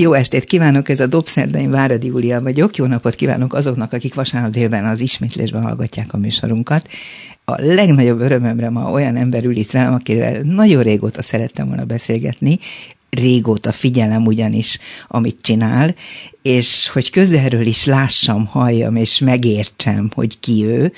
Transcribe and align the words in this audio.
Jó 0.00 0.12
estét 0.12 0.44
kívánok, 0.44 0.88
ez 0.88 1.00
a 1.00 1.06
Dobszerdain 1.06 1.70
Váradi 1.70 2.06
Júlia 2.06 2.40
vagyok. 2.40 2.76
Jó 2.76 2.86
napot 2.86 3.14
kívánok 3.14 3.54
azoknak, 3.54 3.92
akik 3.92 4.14
vasárnap 4.14 4.50
délben 4.50 4.84
az 4.84 5.00
ismétlésben 5.00 5.62
hallgatják 5.62 6.12
a 6.12 6.16
műsorunkat. 6.16 6.88
A 7.44 7.62
legnagyobb 7.62 8.20
örömömre 8.20 8.70
ma 8.70 8.90
olyan 8.90 9.16
ember 9.16 9.44
ül 9.44 9.56
itt 9.56 9.70
velem, 9.70 9.92
akivel 9.92 10.40
nagyon 10.40 10.82
régóta 10.82 11.22
szerettem 11.22 11.66
volna 11.66 11.84
beszélgetni, 11.84 12.58
régóta 13.10 13.72
figyelem 13.72 14.26
ugyanis, 14.26 14.78
amit 15.08 15.40
csinál, 15.40 15.94
és 16.42 16.88
hogy 16.88 17.10
közelről 17.10 17.66
is 17.66 17.84
lássam, 17.84 18.46
halljam 18.46 18.96
és 18.96 19.18
megértsem, 19.18 20.10
hogy 20.14 20.40
ki 20.40 20.64
ő, 20.64 20.92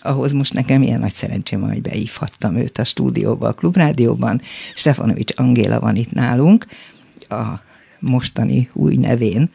ahhoz 0.00 0.32
most 0.32 0.54
nekem 0.54 0.82
ilyen 0.82 1.00
nagy 1.00 1.12
szerencsém 1.12 1.60
van, 1.60 1.70
hogy 1.70 1.82
beívhattam 1.82 2.56
őt 2.56 2.78
a 2.78 2.84
stúdióba, 2.84 3.48
a 3.48 3.52
Klubrádióban. 3.52 4.40
Stefanovics 4.74 5.32
Angéla 5.36 5.80
van 5.80 5.96
itt 5.96 6.12
nálunk, 6.12 6.66
a 7.28 7.70
mostani 8.02 8.68
új 8.72 8.96
nevén. 8.96 9.50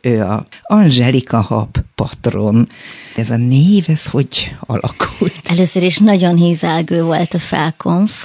Ő 0.00 0.22
a 0.22 0.46
Angelika 0.62 1.40
Hab 1.40 1.76
patron. 1.94 2.68
Ez 3.16 3.30
a 3.30 3.36
név, 3.36 3.84
ez 3.88 4.06
hogy 4.06 4.56
alakult? 4.60 5.40
Először 5.44 5.82
is 5.82 5.98
nagyon 5.98 6.36
hízelgő 6.36 7.02
volt 7.02 7.34
a 7.34 7.38
felkonf. 7.38 8.24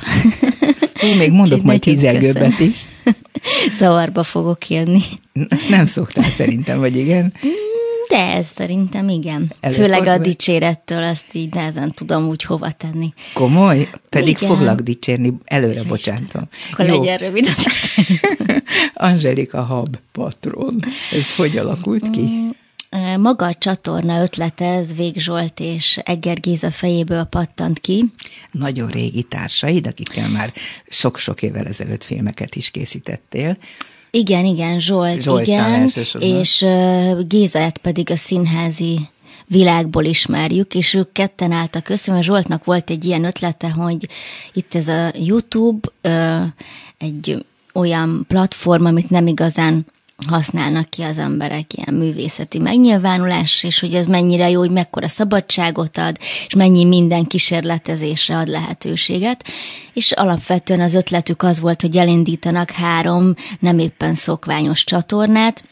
Hú, 0.99 1.07
még 1.17 1.31
mondok 1.31 1.61
majd 1.61 1.83
hízelgőbbet 1.83 2.59
is. 2.59 2.87
Zavarba 3.77 4.23
fogok 4.23 4.69
jönni. 4.69 5.01
Ezt 5.49 5.69
nem 5.69 5.85
szoktál 5.85 6.29
szerintem, 6.29 6.79
vagy 6.79 6.95
igen? 6.95 7.33
De 8.09 8.17
ez 8.17 8.45
szerintem 8.55 9.09
igen. 9.09 9.51
Előfordul. 9.59 9.95
Főleg 9.95 10.19
a 10.19 10.21
dicsérettől 10.21 11.03
azt 11.03 11.25
így 11.31 11.53
nehezen 11.53 11.93
tudom 11.93 12.27
úgy 12.27 12.43
hova 12.43 12.71
tenni. 12.71 13.13
Komoly? 13.33 13.89
Pedig 14.09 14.37
igen. 14.41 14.49
foglak 14.49 14.79
dicsérni, 14.79 15.33
előre 15.45 15.83
bocsátom. 15.83 16.47
Akkor 16.71 16.85
Jó. 16.85 16.97
legyen 16.97 17.17
rövid 17.17 17.47
az. 17.47 17.65
Angelika 19.09 19.61
Hab 19.63 19.97
patron. 20.11 20.79
Ez 21.11 21.35
hogy 21.35 21.57
alakult 21.57 22.09
ki? 22.09 22.21
Mm, 22.21 23.21
maga 23.21 23.45
a 23.45 23.53
csatorna 23.53 24.21
ötlete, 24.21 24.65
ez 24.65 24.95
Vég 24.95 25.19
Zsolt 25.19 25.59
és 25.59 25.99
Egger 26.03 26.39
Géza 26.39 26.71
fejéből 26.71 27.23
pattant 27.23 27.79
ki. 27.79 28.05
Nagyon 28.51 28.89
régi 28.89 29.23
társaid, 29.23 29.87
akikkel 29.87 30.29
már 30.29 30.53
sok-sok 30.89 31.41
évvel 31.41 31.65
ezelőtt 31.65 32.03
filmeket 32.03 32.55
is 32.55 32.71
készítettél. 32.71 33.57
Igen, 34.17 34.45
igen, 34.45 34.79
Zsolt, 34.79 35.21
Zsolt 35.21 35.47
igen, 35.47 35.89
és 36.19 36.61
uh, 36.61 37.27
Gézát 37.27 37.77
pedig 37.77 38.11
a 38.11 38.15
színházi 38.15 38.99
világból 39.47 40.03
ismerjük, 40.03 40.75
és 40.75 40.93
ők 40.93 41.11
ketten 41.11 41.51
álltak 41.51 41.89
össze, 41.89 42.11
mert 42.11 42.23
Zsoltnak 42.23 42.65
volt 42.65 42.89
egy 42.89 43.05
ilyen 43.05 43.23
ötlete, 43.23 43.69
hogy 43.69 44.07
itt 44.53 44.75
ez 44.75 44.87
a 44.87 45.11
YouTube 45.13 45.89
egy 46.97 47.45
olyan 47.73 48.25
platform, 48.27 48.85
amit 48.85 49.09
nem 49.09 49.27
igazán 49.27 49.85
használnak 50.25 50.89
ki 50.89 51.01
az 51.01 51.17
emberek 51.17 51.73
ilyen 51.73 51.93
művészeti 51.93 52.59
megnyilvánulás, 52.59 53.63
és 53.63 53.79
hogy 53.79 53.93
ez 53.93 54.05
mennyire 54.05 54.49
jó, 54.49 54.59
hogy 54.59 54.71
mekkora 54.71 55.07
szabadságot 55.07 55.97
ad, 55.97 56.17
és 56.47 56.53
mennyi 56.55 56.85
minden 56.85 57.25
kísérletezésre 57.25 58.37
ad 58.37 58.47
lehetőséget. 58.47 59.43
És 59.93 60.11
alapvetően 60.11 60.81
az 60.81 60.93
ötletük 60.93 61.43
az 61.43 61.59
volt, 61.59 61.81
hogy 61.81 61.97
elindítanak 61.97 62.71
három 62.71 63.33
nem 63.59 63.79
éppen 63.79 64.15
szokványos 64.15 64.83
csatornát, 64.83 65.63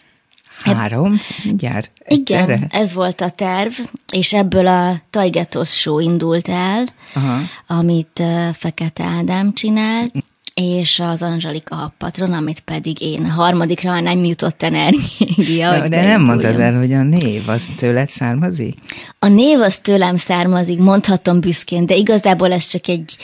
Három? 0.64 1.22
Mindjárt 1.44 1.92
egyszerre? 2.00 2.56
Igen, 2.56 2.68
ez 2.72 2.94
volt 2.94 3.22
a 3.22 3.30
terv, 3.30 3.72
és 4.12 4.34
ebből 4.34 4.68
a 4.68 5.02
Tajgetos 5.10 5.70
Show 5.70 6.00
indult 6.00 6.48
el, 6.48 6.86
Aha. 7.14 7.40
amit 7.68 8.24
Fekete 8.54 9.04
Ádám 9.04 9.54
csinált, 9.54 10.14
és 10.62 11.00
az 11.00 11.22
Angelika 11.22 11.94
patron, 11.98 12.34
amit 12.34 12.60
pedig 12.60 13.02
én. 13.02 13.26
A 13.26 13.30
harmadikra 13.30 13.92
már 13.92 14.04
nem 14.04 14.24
jutott 14.24 14.64
energia. 14.64 15.70
De, 15.80 15.88
de 15.88 16.04
nem 16.04 16.22
mondtad 16.22 16.60
el, 16.60 16.78
hogy 16.78 16.94
a 16.94 17.04
név 17.04 17.50
az 17.50 17.70
tőled 17.78 18.10
származik? 18.10 18.78
A 19.20 19.28
név 19.28 19.60
az 19.60 19.78
tőlem 19.78 20.18
származik, 20.18 20.80
mondhatom 20.80 21.40
büszkén, 21.40 21.86
de 21.86 21.96
igazából 21.96 22.52
ez 22.52 22.68
csak 22.68 22.88
egy 22.88 23.18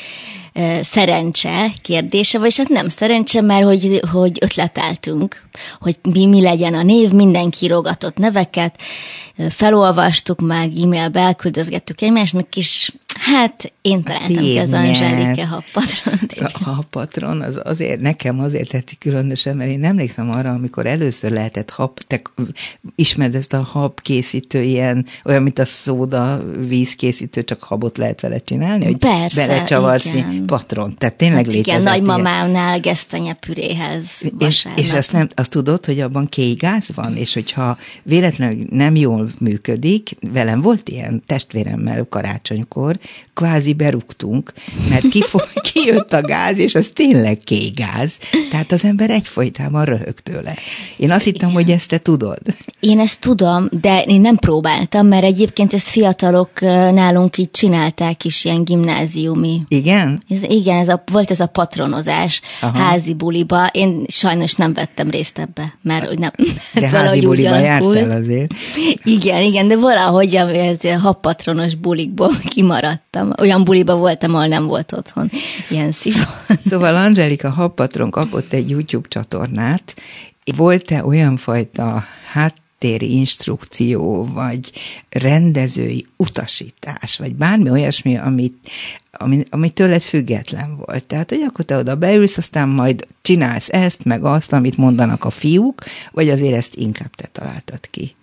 szerencse 0.81 1.71
kérdése, 1.81 2.39
vagy 2.39 2.57
hát 2.57 2.69
nem 2.69 2.89
szerencse, 2.89 3.41
mert 3.41 3.63
hogy, 3.63 4.01
hogy 4.11 4.37
ötleteltünk, 4.41 5.43
hogy 5.79 5.95
mi, 6.01 6.25
mi 6.25 6.41
legyen 6.41 6.73
a 6.73 6.83
név, 6.83 7.11
mindenki 7.11 7.65
írogatott 7.65 8.17
neveket, 8.17 8.81
felolvastuk 9.49 10.39
meg, 10.39 10.71
e-mailbe 10.83 11.19
elküldözgettük 11.19 12.01
egymásnak, 12.01 12.55
és 12.55 12.91
hát 13.21 13.73
én 13.81 14.03
találtam 14.03 14.35
ki 14.35 14.57
az 14.57 14.73
Angelike 14.73 15.47
habpatron. 15.47 16.49
A 16.53 16.59
habpatron 16.63 17.41
az 17.41 17.59
azért, 17.63 17.99
nekem 17.99 18.39
azért 18.39 18.69
tetszik 18.69 18.99
különösen, 18.99 19.55
mert 19.55 19.69
én 19.69 19.83
emlékszem 19.83 20.29
arra, 20.31 20.49
amikor 20.49 20.85
először 20.85 21.31
lehetett 21.31 21.69
hab, 21.69 21.99
te 21.99 22.21
ismered 22.95 23.35
ezt 23.35 23.53
a 23.53 23.61
hab 23.61 24.01
készítő 24.01 24.61
ilyen, 24.61 25.05
olyan, 25.25 25.43
mint 25.43 25.59
a 25.59 25.65
szóda 25.65 26.43
vízkészítő, 26.67 27.43
csak 27.43 27.63
habot 27.63 27.97
lehet 27.97 28.21
vele 28.21 28.37
csinálni, 28.37 28.85
hogy 28.85 28.97
Persze, 28.97 29.47
belecsavarsz 29.47 30.15
patron. 30.45 30.95
Tehát 30.97 31.15
tényleg 31.15 31.37
hát 31.37 31.45
létezik. 31.45 31.67
Igen, 31.67 31.81
nagymamámnál 31.81 32.79
gesztenyepüréhez 32.79 34.05
és, 34.39 34.67
és 34.75 34.93
azt, 34.93 35.11
nem, 35.11 35.29
azt 35.35 35.49
tudod, 35.49 35.85
hogy 35.85 35.99
abban 35.99 36.29
kéigáz 36.29 36.89
van, 36.95 37.15
és 37.15 37.33
hogyha 37.33 37.77
véletlenül 38.03 38.65
nem 38.69 38.95
jól 38.95 39.31
működik, 39.39 40.09
velem 40.33 40.61
volt 40.61 40.89
ilyen 40.89 41.23
testvéremmel 41.25 42.05
karácsonykor, 42.09 42.99
kvázi 43.33 43.73
berúgtunk, 43.73 44.53
mert 44.89 45.05
kijött 45.73 46.13
a 46.13 46.21
gáz, 46.21 46.57
és 46.57 46.75
az 46.75 46.91
tényleg 46.93 47.37
kéigáz. 47.37 48.19
Tehát 48.49 48.71
az 48.71 48.85
ember 48.85 49.09
egyfolytában 49.09 49.85
röhög 49.85 50.19
tőle. 50.19 50.53
Én 50.97 51.11
azt 51.11 51.23
hittem, 51.23 51.51
hogy 51.51 51.69
ezt 51.69 51.87
te 51.87 51.97
tudod. 51.97 52.39
Én 52.79 52.99
ezt 52.99 53.19
tudom, 53.19 53.67
de 53.81 54.01
én 54.01 54.21
nem 54.21 54.35
próbáltam, 54.35 55.07
mert 55.07 55.23
egyébként 55.23 55.73
ezt 55.73 55.87
fiatalok 55.87 56.59
nálunk 56.61 57.37
így 57.37 57.51
csinálták 57.51 58.25
is, 58.25 58.45
ilyen 58.45 58.63
gimnáziumi. 58.63 59.61
Igen? 59.67 60.23
Ez, 60.29 60.43
igen, 60.43 60.77
ez 60.77 60.87
a, 60.89 61.03
volt 61.11 61.31
ez 61.31 61.39
a 61.39 61.47
patronozás 61.47 62.41
Aha. 62.61 62.77
házi 62.77 63.13
buliba. 63.13 63.67
Én 63.71 64.03
sajnos 64.07 64.53
nem 64.53 64.73
vettem 64.73 65.09
részt 65.09 65.39
ebbe, 65.39 65.73
mert 65.81 66.07
hogy 66.07 66.19
nem. 66.19 66.31
De 66.73 66.87
házi 66.97 67.19
buliba 67.19 67.57
jártál 67.57 68.11
azért. 68.11 68.53
Igen, 69.03 69.41
igen, 69.41 69.67
de 69.67 69.77
valahogy 69.77 70.35
ez 70.35 70.83
a 70.83 70.99
habpatronos 70.99 71.75
bulikból 71.75 72.31
kimaradtam. 72.91 73.43
Olyan 73.45 73.63
buliba 73.63 73.95
voltam, 73.95 74.35
ahol 74.35 74.47
nem 74.47 74.67
volt 74.67 74.93
otthon 74.93 75.31
ilyen 75.69 75.91
szívó. 75.91 76.23
Szóval 76.69 76.95
Angelika 76.95 77.49
habpatron 77.49 78.09
kapott 78.11 78.53
egy 78.53 78.69
YouTube 78.69 79.07
csatornát. 79.07 79.93
Volt-e 80.55 81.05
olyan 81.05 81.37
fajta 81.37 82.05
hát 82.31 82.61
háttéri 82.81 83.15
instrukció, 83.15 84.29
vagy 84.33 84.71
rendezői 85.09 86.05
utasítás, 86.17 87.17
vagy 87.17 87.35
bármi 87.35 87.69
olyasmi, 87.69 88.17
amit, 88.17 88.69
ami, 89.11 89.43
ami 89.49 89.69
tőled 89.69 90.01
független 90.01 90.77
volt. 90.85 91.03
Tehát, 91.03 91.29
hogy 91.29 91.41
akkor 91.47 91.65
te 91.65 91.77
oda 91.77 91.95
beülsz, 91.95 92.37
aztán 92.37 92.69
majd 92.69 93.05
csinálsz 93.21 93.69
ezt, 93.69 94.03
meg 94.03 94.23
azt, 94.23 94.53
amit 94.53 94.77
mondanak 94.77 95.23
a 95.23 95.29
fiúk, 95.29 95.83
vagy 96.11 96.29
azért 96.29 96.55
ezt 96.55 96.75
inkább 96.75 97.15
te 97.15 97.27
találtad 97.31 97.89
ki? 97.89 98.15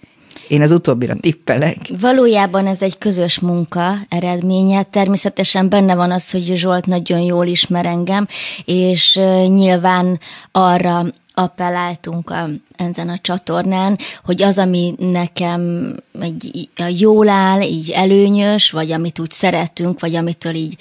Én 0.48 0.62
az 0.62 0.70
utóbbira 0.70 1.14
tippelek. 1.20 1.76
Valójában 2.00 2.66
ez 2.66 2.82
egy 2.82 2.98
közös 2.98 3.38
munka 3.38 3.92
eredménye. 4.08 4.82
Természetesen 4.82 5.68
benne 5.68 5.94
van 5.94 6.10
az, 6.10 6.30
hogy 6.30 6.52
Zsolt 6.54 6.86
nagyon 6.86 7.20
jól 7.20 7.46
ismer 7.46 7.86
engem, 7.86 8.26
és 8.64 9.14
nyilván 9.46 10.20
arra 10.52 11.06
appelláltunk 11.34 12.30
a, 12.30 12.48
ezen 12.76 13.08
a 13.08 13.18
csatornán, 13.18 13.98
hogy 14.24 14.42
az, 14.42 14.58
ami 14.58 14.94
nekem 14.98 15.92
egy, 16.20 16.68
jól 16.98 17.28
áll, 17.28 17.60
így 17.60 17.90
előnyös, 17.90 18.70
vagy 18.70 18.92
amit 18.92 19.18
úgy 19.18 19.30
szeretünk, 19.30 20.00
vagy 20.00 20.14
amitől 20.14 20.54
így 20.54 20.76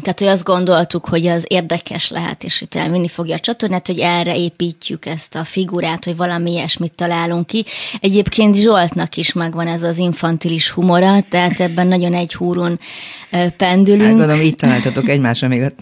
tehát, 0.00 0.18
hogy 0.18 0.28
azt 0.28 0.44
gondoltuk, 0.44 1.06
hogy 1.06 1.26
az 1.26 1.44
érdekes 1.46 2.10
lehet, 2.10 2.44
és 2.44 2.58
hogy 2.58 2.68
elvinni 2.82 3.08
fogja 3.08 3.34
a 3.34 3.38
csatornát, 3.38 3.86
hogy 3.86 3.98
erre 3.98 4.36
építjük 4.36 5.06
ezt 5.06 5.34
a 5.34 5.44
figurát, 5.44 6.04
hogy 6.04 6.16
valami 6.16 6.50
ilyesmit 6.50 6.92
találunk 6.92 7.46
ki. 7.46 7.64
Egyébként 8.00 8.54
Zsoltnak 8.54 9.16
is 9.16 9.32
megvan 9.32 9.66
ez 9.66 9.82
az 9.82 9.98
infantilis 9.98 10.70
humora, 10.70 11.20
tehát 11.28 11.60
ebben 11.60 11.86
nagyon 11.86 12.14
egy 12.14 12.34
húron 12.34 12.78
pendülünk. 13.56 14.02
Hát 14.02 14.16
gondolom, 14.16 14.40
így 14.40 14.56
találtatok 14.56 15.08
egymásra 15.08 15.48
még 15.48 15.72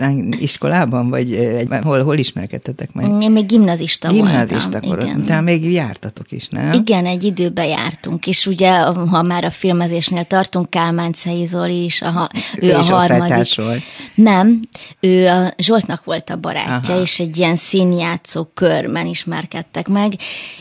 iskolában, 0.40 1.10
vagy 1.10 1.32
egy, 1.32 1.68
hol, 1.82 2.02
hol 2.02 2.18
ismerkedtetek 2.18 2.92
meg? 2.92 3.22
Én 3.22 3.30
még 3.30 3.46
gimnazista, 3.46 4.08
gimnazista 4.08 4.80
voltam. 4.80 5.06
Igen. 5.06 5.24
Tehát 5.24 5.42
még 5.42 5.72
jártatok 5.72 6.32
is, 6.32 6.48
nem? 6.48 6.72
Igen, 6.72 7.06
egy 7.06 7.24
időben 7.24 7.66
jártunk, 7.66 8.26
és 8.26 8.46
ugye, 8.46 8.70
ha 8.80 9.22
már 9.22 9.44
a 9.44 9.50
filmezésnél 9.50 10.24
tartunk, 10.24 10.70
Kálmán 10.70 11.14
Zoli 11.46 11.84
is, 11.84 12.02
a, 12.02 12.30
ő, 12.60 12.66
ő 12.66 12.74
a 12.74 12.82
harmadik. 12.82 13.54
Volt 13.56 13.82
Nem, 14.14 14.61
ő 15.00 15.26
a 15.29 15.52
Zsoltnak 15.56 16.05
volt 16.05 16.31
a 16.31 16.37
barátja, 16.37 16.94
Aha. 16.94 17.02
és 17.02 17.20
egy 17.20 17.37
ilyen 17.37 17.56
színjátszó 17.56 18.44
körben 18.55 19.06
ismerkedtek 19.06 19.88
meg, 19.88 20.12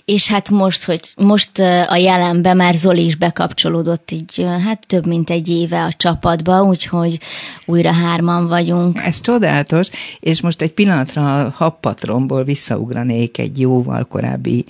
és 0.06 0.28
hát 0.28 0.50
most, 0.50 0.84
hogy 0.84 1.14
most 1.16 1.60
a 1.88 1.96
jelenbe 1.96 2.54
már 2.54 2.76
Zoli 2.76 3.06
is 3.06 3.16
bekapcsolódott 3.16 4.12
így, 4.12 4.46
hát 4.66 4.88
több 4.88 5.06
mint 5.06 5.30
egy 5.30 5.50
éve 5.50 5.84
a 5.84 5.94
csapatba, 5.98 6.62
úgyhogy 6.62 7.20
újra 7.66 7.92
hárman 7.92 8.48
vagyunk. 8.48 9.00
Ez 9.04 9.22
csodálatos, 9.22 9.90
és 10.20 10.42
most 10.42 10.62
egy 10.62 10.72
pillanatra 10.72 11.40
a 11.40 11.54
happatronból 11.56 12.44
visszaugranék 12.44 13.38
egy 13.38 13.60
jóval 13.60 14.04
korábbi 14.04 14.66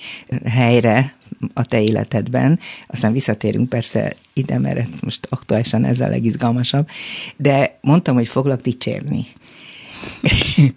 helyre, 0.45 1.13
a 1.53 1.65
te 1.65 1.81
életedben, 1.81 2.59
aztán 2.87 3.11
visszatérünk 3.11 3.69
persze 3.69 4.13
ide, 4.33 4.57
mert 4.57 5.01
most 5.01 5.27
aktuálisan 5.29 5.85
ez 5.85 5.99
a 5.99 6.07
legizgalmasabb, 6.07 6.87
de 7.37 7.77
mondtam, 7.81 8.15
hogy 8.15 8.27
foglak 8.27 8.61
dicsérni. 8.61 9.27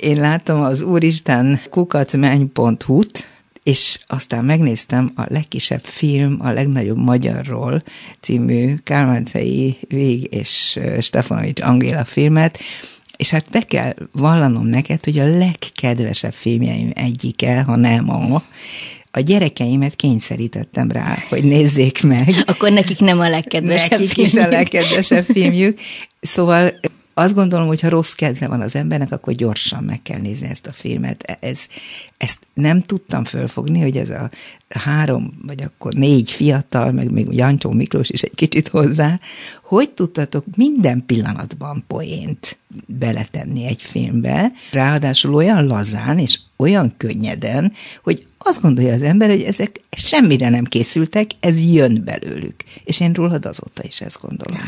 Én 0.00 0.20
látom 0.20 0.60
az 0.60 0.82
Úristen 0.82 1.60
kukacmenny.hu-t, 1.70 3.34
és 3.62 3.98
aztán 4.06 4.44
megnéztem 4.44 5.12
a 5.16 5.22
legkisebb 5.28 5.84
film, 5.84 6.38
a 6.40 6.50
legnagyobb 6.50 6.96
magyarról 6.96 7.82
című 8.20 8.74
Kálmáncei 8.76 9.78
Vég 9.88 10.28
és 10.30 10.80
Stefanovics 11.00 11.60
Angéla 11.60 12.04
filmet, 12.04 12.58
és 13.16 13.30
hát 13.30 13.50
be 13.50 13.60
kell 13.60 13.94
vallanom 14.12 14.66
neked, 14.66 15.04
hogy 15.04 15.18
a 15.18 15.36
legkedvesebb 15.38 16.32
filmjeim 16.32 16.90
egyike, 16.94 17.62
ha 17.62 17.76
nem 17.76 18.10
a, 18.10 18.42
a 19.16 19.20
gyerekeimet 19.20 19.96
kényszerítettem 19.96 20.90
rá, 20.90 21.16
hogy 21.28 21.44
nézzék 21.44 22.02
meg. 22.02 22.34
Akkor 22.46 22.72
nekik 22.72 23.00
nem 23.00 23.20
a 23.20 23.28
legkedvesebb 23.28 23.90
nekik 23.90 24.10
filmjük. 24.10 24.34
is 24.34 24.44
a 24.44 24.48
legkedvesebb 24.48 25.24
filmjük. 25.34 25.78
Szóval 26.20 26.74
azt 27.14 27.34
gondolom, 27.34 27.66
hogy 27.66 27.80
ha 27.80 27.88
rossz 27.88 28.12
kedve 28.12 28.48
van 28.48 28.60
az 28.60 28.74
embernek, 28.74 29.12
akkor 29.12 29.32
gyorsan 29.32 29.84
meg 29.84 30.02
kell 30.02 30.20
nézni 30.20 30.48
ezt 30.48 30.66
a 30.66 30.72
filmet. 30.72 31.38
Ez, 31.40 31.66
ezt 32.16 32.38
nem 32.54 32.82
tudtam 32.82 33.24
fölfogni, 33.24 33.80
hogy 33.80 33.96
ez 33.96 34.10
a 34.10 34.30
három, 34.68 35.38
vagy 35.46 35.62
akkor 35.62 35.92
négy 35.92 36.30
fiatal, 36.30 36.92
meg 36.92 37.10
még 37.10 37.26
Jancsó 37.30 37.70
Miklós 37.70 38.10
is 38.10 38.22
egy 38.22 38.34
kicsit 38.34 38.68
hozzá, 38.68 39.20
hogy 39.62 39.90
tudtatok 39.90 40.44
minden 40.56 41.02
pillanatban 41.06 41.84
poént 41.86 42.58
beletenni 42.86 43.66
egy 43.66 43.82
filmbe, 43.82 44.52
ráadásul 44.72 45.34
olyan 45.34 45.66
lazán 45.66 46.18
és 46.18 46.38
olyan 46.56 46.94
könnyeden, 46.96 47.72
hogy 48.02 48.26
azt 48.38 48.62
gondolja 48.62 48.94
az 48.94 49.02
ember, 49.02 49.28
hogy 49.28 49.42
ezek 49.42 49.80
semmire 49.90 50.48
nem 50.48 50.64
készültek, 50.64 51.30
ez 51.40 51.64
jön 51.64 52.02
belőlük. 52.04 52.54
És 52.84 53.00
én 53.00 53.12
rólad 53.12 53.46
azóta 53.46 53.82
is 53.82 54.00
ezt 54.00 54.18
gondolom. 54.22 54.60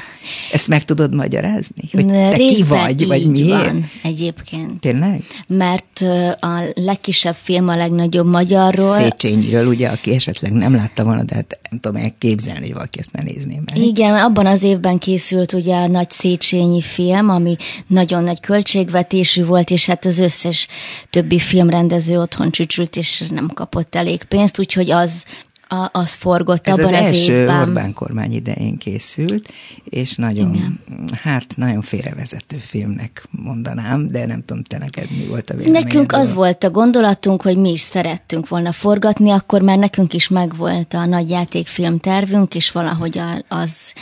Ezt 0.52 0.68
meg 0.68 0.84
tudod 0.84 1.14
magyarázni? 1.14 1.88
Hogy 1.92 2.06
te 2.06 2.36
ki 2.36 2.62
vagy, 2.62 3.06
vagy 3.06 3.30
miért? 3.30 3.64
Van, 3.64 3.90
egyébként. 4.02 4.80
Tényleg? 4.80 5.22
Mert 5.46 6.00
a 6.40 6.72
legkisebb 6.74 7.34
film 7.34 7.68
a 7.68 7.76
legnagyobb 7.76 8.26
magyarról. 8.26 9.00
Széchenyiről, 9.00 9.66
ugye, 9.66 9.88
aki 9.88 10.14
esetleg 10.14 10.52
nem 10.52 10.74
látta 10.74 11.04
volna, 11.04 11.22
de 11.22 11.34
hát 11.34 11.58
nem 11.70 11.80
tudom 11.80 12.02
elképzelni, 12.02 12.60
hogy 12.60 12.72
valaki 12.72 12.98
ezt 12.98 13.12
ne 13.12 13.22
nézné 13.22 13.60
meg. 13.64 13.84
Igen, 13.84 14.14
abban 14.14 14.46
az 14.46 14.62
évben 14.62 14.98
készült 14.98 15.52
ugye 15.52 15.76
a 15.76 15.86
nagy 15.86 16.10
Széchenyi 16.10 16.82
film, 16.82 17.28
ami 17.28 17.56
nagyon 17.98 18.22
nagy 18.22 18.40
költségvetésű 18.40 19.44
volt, 19.44 19.70
és 19.70 19.86
hát 19.86 20.04
az 20.04 20.18
összes 20.18 20.68
többi 21.10 21.38
filmrendező 21.38 22.20
otthon 22.20 22.50
csücsült, 22.50 22.96
és 22.96 23.24
nem 23.30 23.48
kapott 23.54 23.94
elég 23.94 24.24
pénzt, 24.24 24.58
úgyhogy 24.58 24.90
az 24.90 25.24
a, 25.68 25.88
az 25.92 26.14
forgott 26.14 26.66
Ez 26.66 26.78
abban 26.78 26.94
az, 26.94 27.00
az 27.00 27.06
első 27.06 27.32
évben. 27.32 27.60
Orbán 27.60 27.92
kormány 27.92 28.32
idején 28.32 28.78
készült, 28.78 29.52
és 29.84 30.14
nagyon, 30.14 30.54
Igen. 30.54 30.80
hát 31.22 31.56
nagyon 31.56 31.82
félrevezető 31.82 32.56
filmnek 32.56 33.26
mondanám, 33.30 34.10
de 34.10 34.26
nem 34.26 34.44
tudom, 34.44 34.62
te 34.62 34.78
neked 34.78 35.06
mi 35.18 35.26
volt 35.26 35.50
a 35.50 35.54
véleményed? 35.56 35.84
Nekünk 35.84 36.12
az 36.12 36.32
volt 36.32 36.64
a 36.64 36.70
gondolatunk, 36.70 37.42
hogy 37.42 37.56
mi 37.56 37.70
is 37.70 37.80
szerettünk 37.80 38.48
volna 38.48 38.72
forgatni, 38.72 39.30
akkor 39.30 39.62
már 39.62 39.78
nekünk 39.78 40.14
is 40.14 40.28
megvolt 40.28 40.94
a 40.94 41.04
nagy 41.04 41.30
játékfilm 41.30 41.98
tervünk, 41.98 42.54
és 42.54 42.70
valahogy 42.70 43.20
az, 43.48 43.92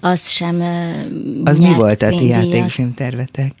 az 0.00 0.30
sem 0.30 0.60
Az 1.44 1.58
mi 1.58 1.74
volt 1.74 2.02
a 2.02 2.08
ti 2.08 2.26
játékfilm 2.26 2.94
tervetek? 2.94 3.52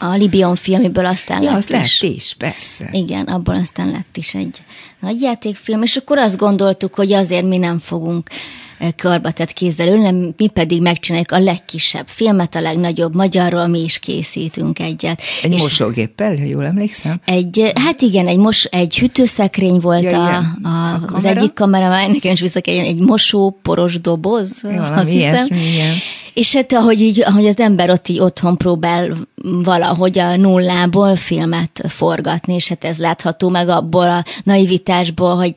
A 0.00 0.14
Libion 0.14 0.56
filmiből 0.56 1.06
aztán 1.06 1.42
ja, 1.42 1.50
lett 1.50 1.58
az 1.58 1.70
is. 1.70 2.00
lett 2.02 2.10
is, 2.12 2.34
persze. 2.38 2.88
Igen, 2.92 3.24
abból 3.24 3.54
aztán 3.54 3.90
lett 3.90 4.16
is 4.16 4.34
egy 4.34 4.62
nagy 5.00 5.20
játékfilm, 5.20 5.82
és 5.82 5.96
akkor 5.96 6.18
azt 6.18 6.36
gondoltuk, 6.36 6.94
hogy 6.94 7.12
azért 7.12 7.44
mi 7.44 7.56
nem 7.56 7.78
fogunk 7.78 8.30
eh, 8.78 8.88
karbatett 8.96 9.52
kézzel 9.52 9.88
ülni, 9.88 10.34
mi 10.36 10.46
pedig 10.48 10.82
megcsináljuk 10.82 11.32
a 11.32 11.38
legkisebb 11.38 12.06
filmet, 12.08 12.54
a 12.54 12.60
legnagyobb 12.60 13.14
magyarról, 13.14 13.66
mi 13.66 13.82
is 13.82 13.98
készítünk 13.98 14.78
egyet. 14.78 15.20
Egy 15.42 15.52
és 15.52 15.60
mosógéppel, 15.60 16.34
jól 16.34 16.64
emlékszem? 16.64 17.20
Egy, 17.24 17.58
eh, 17.58 17.72
hát 17.84 18.00
igen, 18.00 18.26
egy, 18.26 18.38
mos, 18.38 18.64
egy 18.64 18.98
hűtőszekrény 18.98 19.80
volt 19.80 20.02
ja, 20.02 20.26
a, 20.26 20.42
a, 20.62 20.68
a 20.68 21.00
az 21.12 21.24
egyik 21.24 21.52
kamera, 21.52 21.88
nekem 21.88 22.32
is 22.32 22.40
vissza 22.40 22.60
kell, 22.60 22.78
egy 22.78 23.00
mosó 23.00 23.58
poros 23.62 24.00
doboz, 24.00 24.62
Valami 24.62 24.94
azt 24.94 25.08
hiszem. 25.08 25.46
igen. 25.46 25.94
És 26.36 26.54
hát 26.54 26.72
ahogy, 26.72 27.00
így, 27.00 27.20
ahogy 27.20 27.46
az 27.46 27.58
ember 27.58 27.90
ott 27.90 28.08
így 28.08 28.18
otthon 28.18 28.56
próbál 28.56 29.16
valahogy 29.42 30.18
a 30.18 30.36
nullából 30.36 31.16
filmet 31.16 31.84
forgatni, 31.88 32.54
és 32.54 32.68
hát 32.68 32.84
ez 32.84 32.98
látható 32.98 33.48
meg 33.48 33.68
abból 33.68 34.10
a 34.10 34.24
naivitásból, 34.44 35.36
hogy 35.36 35.52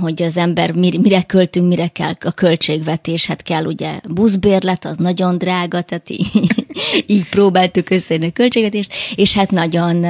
hogy 0.00 0.22
az 0.22 0.36
ember 0.36 0.72
mire 0.72 1.22
költünk, 1.22 1.68
mire 1.68 1.88
kell 1.88 2.12
a 2.20 2.30
költségvetés, 2.30 3.26
hát 3.26 3.42
kell 3.42 3.64
ugye 3.64 4.00
buszbérlet, 4.08 4.84
az 4.84 4.96
nagyon 4.96 5.38
drága, 5.38 5.80
tehát 5.80 6.10
így, 6.10 6.30
így 7.06 7.28
próbáltuk 7.28 7.90
összeérni 7.90 8.26
a 8.26 8.30
költségvetést, 8.30 8.92
és 9.14 9.34
hát 9.34 9.50
nagyon 9.50 10.04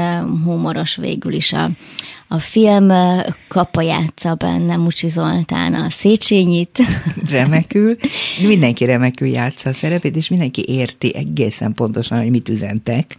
humoros 0.44 0.96
végül 0.96 1.32
is 1.32 1.52
a, 1.52 1.70
a 2.28 2.38
film 2.38 2.92
Kapa 3.48 3.82
játsza 3.82 4.34
benne 4.34 4.76
Mucsi 4.76 5.08
Zoltán 5.08 5.74
a 5.74 5.90
Széchenyit. 5.90 6.78
Remekül. 7.30 7.96
Mindenki 8.46 8.84
remekül 8.84 9.28
játsza 9.28 9.68
a 9.70 9.72
szerepét, 9.72 10.16
és 10.16 10.28
mindenki 10.28 10.64
érti 10.68 11.14
egészen 11.16 11.74
pontosan, 11.74 12.18
hogy 12.18 12.30
mit 12.30 12.48
üzentek. 12.48 13.16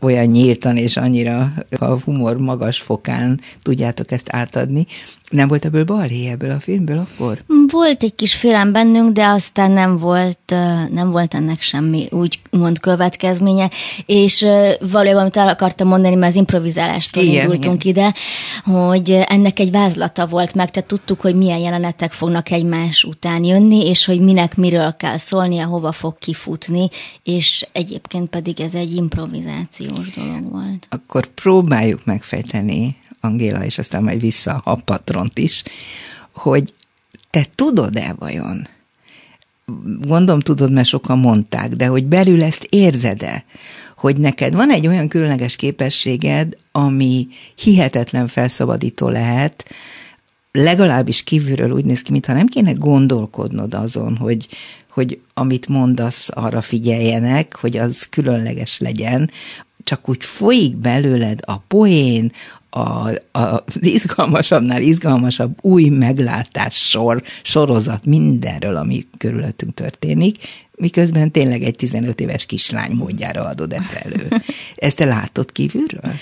Olyan 0.00 0.26
nyíltan 0.26 0.76
és 0.76 0.96
annyira 0.96 1.52
a 1.78 2.00
humor 2.00 2.40
magas 2.40 2.78
fokán 2.78 3.40
tudjátok 3.62 4.10
ezt 4.10 4.28
átadni. 4.30 4.86
Nem 5.32 5.48
volt 5.48 5.64
ebből 5.64 5.84
balhé 5.84 6.28
ebből 6.28 6.50
a 6.50 6.60
filmből 6.60 6.98
akkor? 6.98 7.44
Volt 7.66 8.02
egy 8.02 8.14
kis 8.14 8.34
félem 8.34 8.72
bennünk, 8.72 9.12
de 9.12 9.26
aztán 9.26 9.70
nem 9.70 9.98
volt, 9.98 10.54
nem 10.92 11.10
volt 11.10 11.34
ennek 11.34 11.62
semmi 11.62 12.06
úgy 12.10 12.40
mond 12.50 12.80
következménye, 12.80 13.70
és 14.06 14.46
valójában, 14.90 15.20
amit 15.20 15.36
el 15.36 15.48
akartam 15.48 15.88
mondani, 15.88 16.14
mert 16.14 16.32
az 16.32 16.38
improvizálástól 16.38 17.22
igen, 17.22 17.42
indultunk 17.42 17.84
igen. 17.84 18.04
ide, 18.04 18.14
hogy 18.72 19.10
ennek 19.28 19.58
egy 19.58 19.70
vázlata 19.70 20.26
volt 20.26 20.54
meg, 20.54 20.70
tehát 20.70 20.88
tudtuk, 20.88 21.20
hogy 21.20 21.34
milyen 21.34 21.58
jelenetek 21.58 22.12
fognak 22.12 22.50
egymás 22.50 23.04
után 23.04 23.44
jönni, 23.44 23.86
és 23.88 24.04
hogy 24.04 24.20
minek 24.20 24.56
miről 24.56 24.96
kell 24.96 25.16
szólnia, 25.16 25.66
hova 25.66 25.92
fog 25.92 26.18
kifutni, 26.18 26.88
és 27.22 27.66
egyébként 27.72 28.28
pedig 28.28 28.60
ez 28.60 28.74
egy 28.74 28.94
improvizációs 28.94 30.10
dolog 30.16 30.50
volt. 30.50 30.86
Akkor 30.90 31.26
próbáljuk 31.26 32.04
megfejteni, 32.04 32.96
Angéla, 33.24 33.64
és 33.64 33.78
aztán 33.78 34.02
majd 34.02 34.20
vissza 34.20 34.60
a 34.64 34.74
patront 34.74 35.38
is, 35.38 35.62
hogy 36.32 36.74
te 37.30 37.46
tudod-e 37.54 38.14
vajon, 38.18 38.66
gondolom 40.00 40.40
tudod, 40.40 40.72
mert 40.72 40.88
sokan 40.88 41.18
mondták, 41.18 41.74
de 41.74 41.86
hogy 41.86 42.04
belül 42.04 42.42
ezt 42.42 42.66
érzed-e, 42.68 43.44
hogy 43.96 44.16
neked 44.16 44.54
van 44.54 44.70
egy 44.70 44.86
olyan 44.86 45.08
különleges 45.08 45.56
képességed, 45.56 46.56
ami 46.72 47.28
hihetetlen 47.54 48.28
felszabadító 48.28 49.08
lehet, 49.08 49.64
legalábbis 50.52 51.22
kívülről 51.22 51.70
úgy 51.70 51.84
néz 51.84 52.02
ki, 52.02 52.12
mintha 52.12 52.32
nem 52.32 52.46
kéne 52.46 52.72
gondolkodnod 52.72 53.74
azon, 53.74 54.16
hogy, 54.16 54.48
hogy 54.88 55.20
amit 55.34 55.68
mondasz, 55.68 56.28
arra 56.34 56.60
figyeljenek, 56.60 57.56
hogy 57.56 57.76
az 57.76 58.08
különleges 58.10 58.78
legyen, 58.78 59.30
csak 59.84 60.08
úgy 60.08 60.24
folyik 60.24 60.76
belőled 60.76 61.40
a 61.44 61.56
poén, 61.56 62.32
a, 62.74 63.08
a, 63.32 63.62
az 63.66 63.84
izgalmasabbnál 63.84 64.82
izgalmasabb 64.82 65.58
új 65.60 65.88
meglátás 65.88 66.74
sor, 66.74 67.22
sorozat 67.42 68.06
mindenről, 68.06 68.76
ami 68.76 69.06
körülöttünk 69.18 69.74
történik, 69.74 70.36
miközben 70.76 71.30
tényleg 71.30 71.62
egy 71.62 71.76
15 71.76 72.20
éves 72.20 72.46
kislány 72.46 72.92
módjára 72.92 73.44
adod 73.44 73.72
ezt 73.72 73.92
elő. 73.92 74.28
Ezt 74.76 74.96
te 74.96 75.04
látod 75.04 75.52
kívülről? 75.52 76.12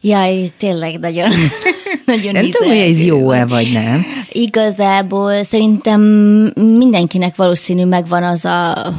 Jaj, 0.00 0.50
tényleg 0.58 0.98
nagyon, 0.98 1.30
nagyon 2.04 2.32
Nem 2.32 2.50
tudom, 2.50 2.68
hogy 2.68 2.78
ez 2.78 3.02
jó-e, 3.02 3.46
vagy 3.46 3.72
nem. 3.72 4.04
Igazából 4.32 5.44
szerintem 5.44 6.00
mindenkinek 6.54 7.36
valószínű 7.36 7.84
megvan 7.84 8.22
az 8.22 8.44
a 8.44 8.92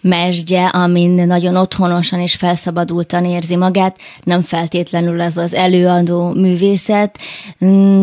mesdje, 0.00 0.66
amin 0.66 1.10
nagyon 1.10 1.56
otthonosan 1.56 2.20
és 2.20 2.34
felszabadultan 2.34 3.24
érzi 3.24 3.56
magát. 3.56 3.98
Nem 4.24 4.42
feltétlenül 4.42 5.20
ez 5.20 5.36
az 5.36 5.54
előadó 5.54 6.32
művészet, 6.32 7.18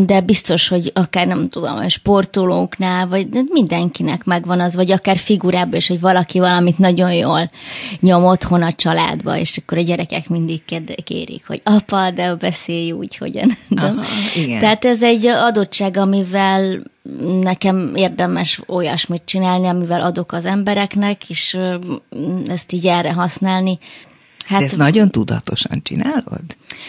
de 0.05 0.21
biztos, 0.21 0.67
hogy 0.67 0.91
akár 0.95 1.27
nem 1.27 1.49
tudom, 1.49 1.89
sportolóknál, 1.89 3.07
vagy 3.07 3.27
mindenkinek 3.49 4.23
megvan 4.23 4.59
az, 4.59 4.75
vagy 4.75 4.91
akár 4.91 5.17
figurában 5.17 5.75
is, 5.75 5.87
hogy 5.87 5.99
valaki 5.99 6.39
valamit 6.39 6.77
nagyon 6.77 7.13
jól 7.13 7.51
nyom 7.99 8.25
otthon 8.25 8.61
a 8.61 8.73
családba, 8.73 9.37
és 9.37 9.57
akkor 9.57 9.77
a 9.77 9.81
gyerekek 9.81 10.29
mindig 10.29 10.61
kérik, 11.03 11.47
hogy 11.47 11.61
apa, 11.63 12.11
de 12.11 12.35
beszélj 12.35 12.91
úgy, 12.91 13.17
hogyan. 13.17 13.57
Aha, 13.75 14.03
igen. 14.35 14.59
Tehát 14.59 14.85
ez 14.85 15.03
egy 15.03 15.25
adottság, 15.25 15.97
amivel 15.97 16.81
nekem 17.41 17.95
érdemes 17.95 18.61
olyasmit 18.67 19.21
csinálni, 19.25 19.67
amivel 19.67 20.01
adok 20.01 20.31
az 20.31 20.45
embereknek, 20.45 21.29
és 21.29 21.57
ezt 22.47 22.71
így 22.71 22.87
erre 22.87 23.13
használni. 23.13 23.77
Hát, 24.45 24.59
De 24.59 24.65
ezt 24.65 24.77
nagyon 24.77 25.09
tudatosan 25.11 25.81
csinálod? 25.83 26.43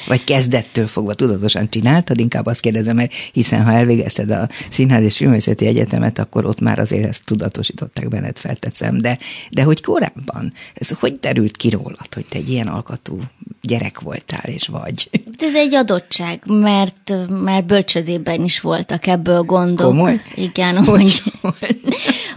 Vagy 0.07 0.25
kezdettől 0.25 0.87
fogva 0.87 1.15
tudatosan 1.15 1.69
csináltad? 1.69 2.21
Inkább 2.21 2.47
azt 2.47 2.61
kérdezem, 2.61 2.97
mert 2.97 3.13
hiszen 3.33 3.65
ha 3.65 3.73
elvégezted 3.73 4.31
a 4.31 4.49
Színház 4.71 5.03
és 5.03 5.17
Filmészeti 5.17 5.67
Egyetemet, 5.67 6.19
akkor 6.19 6.47
ott 6.47 6.61
már 6.61 6.79
azért 6.79 7.09
ezt 7.09 7.25
tudatosították 7.25 8.09
benned, 8.09 8.39
felteszem. 8.39 8.99
De, 8.99 9.19
de 9.51 9.63
hogy 9.63 9.83
korábban? 9.83 10.53
Ez 10.75 10.91
hogy 10.99 11.19
derült 11.21 11.57
ki 11.57 11.69
rólad, 11.71 12.15
hogy 12.15 12.27
te 12.29 12.39
egy 12.39 12.51
ilyen 12.51 12.67
alkatú 12.67 13.19
gyerek 13.63 14.01
voltál 14.01 14.45
és 14.45 14.67
vagy? 14.67 15.11
Ez 15.39 15.55
egy 15.55 15.75
adottság, 15.75 16.43
mert 16.47 17.13
már 17.43 17.65
bölcsödében 17.65 18.45
is 18.45 18.61
voltak 18.61 19.07
ebből 19.07 19.43
gondok. 19.43 19.87
Komoly? 19.87 20.21
Igen, 20.35 20.85
hogy, 20.85 21.23
hogy, 21.41 21.79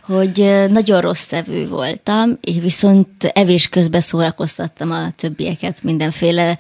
hogy 0.02 0.38
nagyon 0.78 1.02
rossz 1.02 1.32
evő 1.32 1.68
voltam, 1.68 2.40
viszont 2.62 3.24
evés 3.24 3.70
közben 3.70 4.02
szórakoztattam 4.02 4.92
a 4.92 5.12
többieket 5.16 5.84
mindenféle 5.84 6.58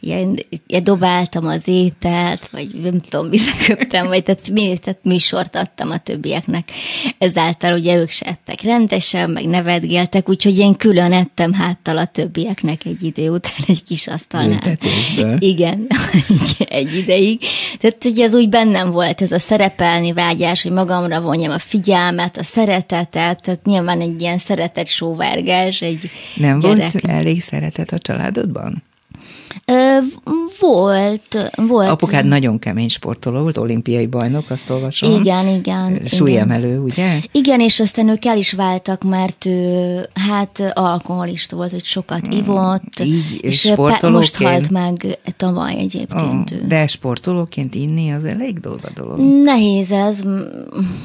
ilyen, 0.00 0.25
ilyen 0.66 0.84
dobáltam 0.84 1.46
az 1.46 1.62
ételt, 1.64 2.48
vagy 2.50 2.68
nem 2.82 3.00
tudom, 3.00 3.30
visszaköptem, 3.30 4.06
vagy 4.06 4.22
tehát, 4.22 4.50
mi, 4.50 4.76
tehát 4.76 4.98
műsort 5.02 5.56
adtam 5.56 5.90
a 5.90 5.98
többieknek. 5.98 6.70
Ezáltal 7.18 7.78
ugye 7.78 7.96
ők 7.96 8.10
se 8.10 8.26
ettek 8.26 8.62
rendesen, 8.62 9.30
meg 9.30 9.44
nevetgéltek, 9.44 10.28
úgyhogy 10.28 10.58
én 10.58 10.76
külön 10.76 11.12
ettem 11.12 11.52
háttal 11.52 11.98
a 11.98 12.04
többieknek 12.04 12.84
egy 12.84 13.02
idő 13.02 13.30
után 13.30 13.64
egy 13.66 13.82
kis 13.82 14.06
asztalnál. 14.06 14.78
Igen, 15.38 15.86
egy, 16.28 16.66
egy 16.68 16.96
ideig. 16.96 17.40
Tehát 17.78 18.04
ugye 18.04 18.24
ez 18.24 18.34
úgy 18.34 18.48
bennem 18.48 18.90
volt, 18.90 19.22
ez 19.22 19.32
a 19.32 19.38
szerepelni 19.38 20.12
vágyás, 20.12 20.62
hogy 20.62 20.72
magamra 20.72 21.20
vonjam 21.20 21.52
a 21.52 21.58
figyelmet, 21.58 22.36
a 22.36 22.42
szeretetet, 22.42 23.40
tehát 23.40 23.64
nyilván 23.64 24.00
egy 24.00 24.20
ilyen 24.20 24.38
szeretet 24.38 24.86
sóvárgás, 24.86 25.80
egy 25.80 26.10
Nem 26.36 26.58
gyerek. 26.58 26.92
volt 26.92 27.06
elég 27.06 27.42
szeretet 27.42 27.92
a 27.92 27.98
családodban? 27.98 28.82
Volt, 30.60 31.50
volt. 31.56 31.88
Apukád 31.88 32.24
nagyon 32.24 32.58
kemény 32.58 32.88
sportoló 32.88 33.40
volt, 33.42 33.56
olimpiai 33.56 34.06
bajnok, 34.06 34.50
azt 34.50 34.70
olvasom. 34.70 35.20
Igen, 35.20 35.48
igen. 35.48 36.00
Súlyemelő, 36.06 36.68
igen. 36.68 36.80
ugye? 36.80 37.20
Igen, 37.32 37.60
és 37.60 37.80
aztán 37.80 38.08
ők 38.08 38.24
el 38.24 38.38
is 38.38 38.52
váltak, 38.52 39.02
mert 39.02 39.46
ő 39.46 40.08
hát 40.14 40.72
alkoholista 40.72 41.56
volt, 41.56 41.70
hogy 41.70 41.84
sokat 41.84 42.26
hmm, 42.26 42.38
ivott. 42.38 43.00
Így, 43.02 43.38
és 43.40 43.60
sportolóként? 43.60 44.12
Most 44.12 44.42
halt 44.42 44.70
meg 44.70 45.18
tavaly 45.36 45.74
egyébként. 45.78 46.50
Oh, 46.50 46.66
de 46.68 46.86
sportolóként 46.86 47.74
inni 47.74 48.10
az 48.10 48.24
elég 48.24 48.60
dolga 48.60 48.88
dolog. 48.94 49.18
Nehéz 49.42 49.90
ez, 49.90 50.22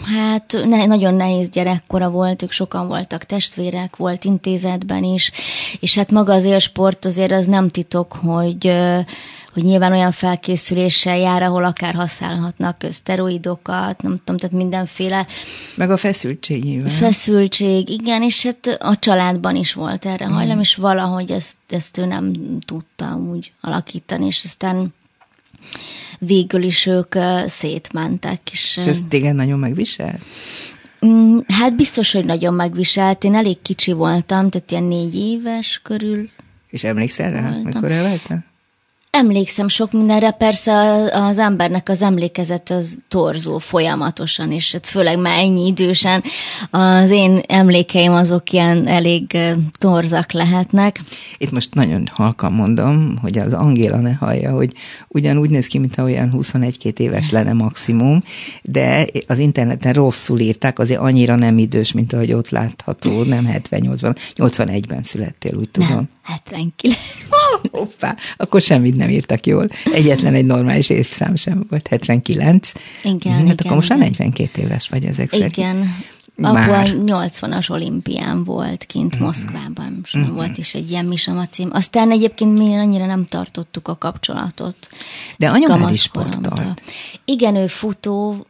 hát 0.04 0.58
ne, 0.66 0.86
nagyon 0.86 1.14
nehéz 1.14 1.50
gyerekkora 1.50 2.10
volt, 2.10 2.42
ők 2.42 2.52
sokan 2.52 2.88
voltak 2.88 3.24
testvérek, 3.24 3.96
volt 3.96 4.24
intézetben 4.24 5.04
is, 5.04 5.32
és 5.80 5.96
hát 5.96 6.12
maga 6.12 6.34
az 6.34 6.44
élsport 6.44 7.06
azért 7.06 7.32
az 7.32 7.46
nem 7.46 7.68
titok, 7.68 8.12
hogy 8.12 8.51
hogy 9.54 9.64
nyilván 9.64 9.92
olyan 9.92 10.12
felkészüléssel 10.12 11.18
jár, 11.18 11.44
ahol 11.44 11.64
akár 11.64 11.94
használhatnak 11.94 12.86
szteroidokat, 12.90 14.02
nem 14.02 14.18
tudom, 14.18 14.38
tehát 14.38 14.56
mindenféle. 14.56 15.28
Meg 15.76 15.92
a 15.92 15.98
feszültség 15.98 16.64
nyilván. 16.64 16.90
Feszültség, 16.90 17.90
igen, 17.90 18.24
és 18.24 18.44
hát 18.44 18.78
a 18.80 19.00
családban 19.00 19.56
is 19.56 19.74
volt 19.74 20.06
erre 20.06 20.28
mm. 20.28 20.32
hajlam, 20.32 20.60
és 20.60 20.76
valahogy 20.76 21.32
ezt, 21.32 21.56
ezt 21.70 21.98
ő 21.98 22.06
nem 22.06 22.34
tudta 22.66 23.16
úgy 23.32 23.52
alakítani, 23.62 24.26
és 24.26 24.42
aztán 24.44 24.94
végül 26.20 26.64
is 26.64 26.86
ők 26.86 27.16
szétmentek. 27.48 28.50
És, 28.52 28.78
és 28.78 28.86
ez 28.86 29.00
téged 29.10 29.36
nagyon 29.36 29.60
megvisel? 29.60 30.20
Mm, 31.06 31.38
hát 31.48 31.76
biztos, 31.76 32.12
hogy 32.12 32.26
nagyon 32.26 32.54
megviselt. 32.54 33.24
Én 33.24 33.36
elég 33.36 33.62
kicsi 33.62 33.92
voltam, 33.92 34.50
tehát 34.50 34.72
ilyen 34.72 34.84
négy 34.84 35.16
éves 35.16 35.80
körül 35.84 36.30
és 36.72 36.84
emlékszel 36.84 37.32
rá, 37.32 37.42
Voltam. 37.42 37.62
mikor 37.64 37.92
elváltál? 37.92 38.50
Emlékszem 39.12 39.68
sok 39.68 39.92
mindenre, 39.92 40.32
persze 40.32 40.72
az 41.12 41.38
embernek 41.38 41.90
az 41.90 42.02
emlékezet 42.02 42.70
az 42.70 43.00
torzul 43.08 43.60
folyamatosan, 43.60 44.52
és 44.52 44.72
hát 44.72 44.88
főleg 44.88 45.20
már 45.20 45.38
ennyi 45.40 45.66
idősen 45.66 46.24
az 46.70 47.10
én 47.10 47.42
emlékeim 47.48 48.14
azok 48.14 48.52
ilyen 48.52 48.88
elég 48.88 49.38
torzak 49.78 50.32
lehetnek. 50.32 51.02
Itt 51.38 51.52
most 51.52 51.74
nagyon 51.74 52.08
halkan 52.12 52.54
mondom, 52.54 53.18
hogy 53.22 53.38
az 53.38 53.54
Angéla 53.54 54.00
ne 54.00 54.14
hallja, 54.14 54.52
hogy 54.52 54.74
ugyanúgy 55.08 55.50
néz 55.50 55.68
ki, 55.68 55.78
mintha 55.78 56.04
olyan 56.04 56.34
21-2 56.38 57.00
éves 57.00 57.30
lenne 57.30 57.54
maximum, 57.54 58.24
de 58.62 59.06
az 59.28 59.38
interneten 59.38 59.94
rosszul 59.94 60.40
írták, 60.40 60.80
azért 60.80 61.00
annyira 61.00 61.36
nem 61.36 61.58
idős, 61.58 61.92
mint 61.92 62.14
ahogy 62.14 62.34
ott 62.34 62.50
látható, 62.50 63.24
nem 63.24 63.50
70-80, 63.70 64.16
81-ben 64.36 65.04
születtél, 65.04 65.56
úgy 65.56 65.70
tudom. 65.70 65.90
Nem, 65.90 66.10
79. 66.32 66.98
Hoppá, 67.72 68.16
akkor 68.38 68.62
semmit 68.62 68.96
nem 68.96 69.10
írtak 69.10 69.46
jól. 69.46 69.68
Egyetlen 69.84 70.34
egy 70.34 70.46
normális 70.46 70.90
évszám 70.90 71.36
sem 71.36 71.66
volt, 71.70 71.88
79. 71.88 72.72
Igen, 73.04 73.34
hát 73.34 73.42
igen, 73.42 73.56
akkor 73.58 73.76
most 73.76 73.90
már 73.90 73.98
42 73.98 74.62
éves 74.62 74.90
vagy 74.90 75.06
ezek 75.06 75.32
szerint. 75.32 75.58
Igen, 75.58 75.96
Már. 76.36 76.70
Apu 76.70 76.72
a 76.72 76.84
80-as 76.84 77.72
olimpián 77.72 78.44
volt 78.44 78.84
kint 78.86 79.20
mm. 79.20 79.24
Moszkvában, 79.24 80.00
és 80.04 80.18
mm. 80.18 80.34
volt 80.34 80.58
is 80.58 80.74
egy 80.74 80.90
ilyen 80.92 81.06
Misama 81.06 81.48
cím. 81.48 81.70
Aztán 81.74 82.12
egyébként 82.12 82.58
mi 82.58 82.76
annyira 82.76 83.06
nem 83.06 83.26
tartottuk 83.26 83.88
a 83.88 83.98
kapcsolatot. 83.98 84.90
De 85.38 85.50
anyamád 85.50 85.92
is 85.92 86.02
sportolt. 86.02 86.82
Igen, 87.26 87.56
ő 87.56 87.68
futó 87.68 88.46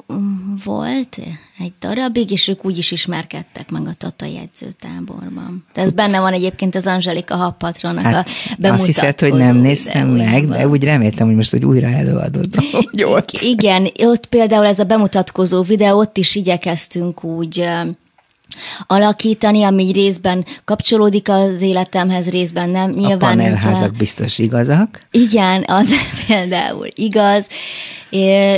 volt, 0.64 1.18
egy 1.62 1.74
darabig, 1.80 2.32
és 2.32 2.48
ők 2.48 2.66
úgy 2.66 2.78
is 2.78 2.92
ismerkedtek 2.92 3.70
meg 3.70 3.88
a 3.88 3.94
Tata 3.98 4.26
jegyzőtáborban. 4.26 5.66
De 5.74 5.82
ez 5.82 5.92
benne 5.92 6.20
van 6.20 6.34
egyébként 6.34 6.76
az 6.76 6.86
Angelika 6.86 7.36
Happatrónak 7.36 8.04
hát, 8.04 8.28
a 8.28 8.32
bemutatkozó 8.58 8.74
Azt 8.74 8.86
hiszed, 8.86 9.20
hogy 9.20 9.34
nem 9.34 9.58
néztem 9.58 10.10
meg, 10.10 10.48
de 10.48 10.68
úgy 10.68 10.84
reméltem, 10.84 11.28
hogy 11.28 11.36
most 11.36 11.52
hogy 11.52 11.66
újra 11.66 11.88
előadod, 11.88 12.56
hogy 12.72 13.04
ott. 13.04 13.32
Igen, 13.32 13.88
ott 14.04 14.26
például 14.26 14.66
ez 14.66 14.80
a 14.80 14.84
bemutatkozó 14.84 15.62
videó, 15.62 16.00
ott 16.00 16.18
is 16.18 16.36
igyekeztünk 16.36 17.24
úgy 17.24 17.68
alakítani, 18.88 19.64
ami 19.64 19.92
részben 19.92 20.46
kapcsolódik 20.66 21.30
az 21.30 21.62
életemhez, 21.62 22.30
részben 22.30 22.70
nem. 22.70 22.92
Nyilván, 22.92 23.16
a 23.16 23.18
panelházak 23.18 23.96
biztos 23.96 24.38
igazak. 24.38 25.02
Igen, 25.12 25.64
az 25.68 25.94
például 26.28 26.88
igaz. 26.96 27.48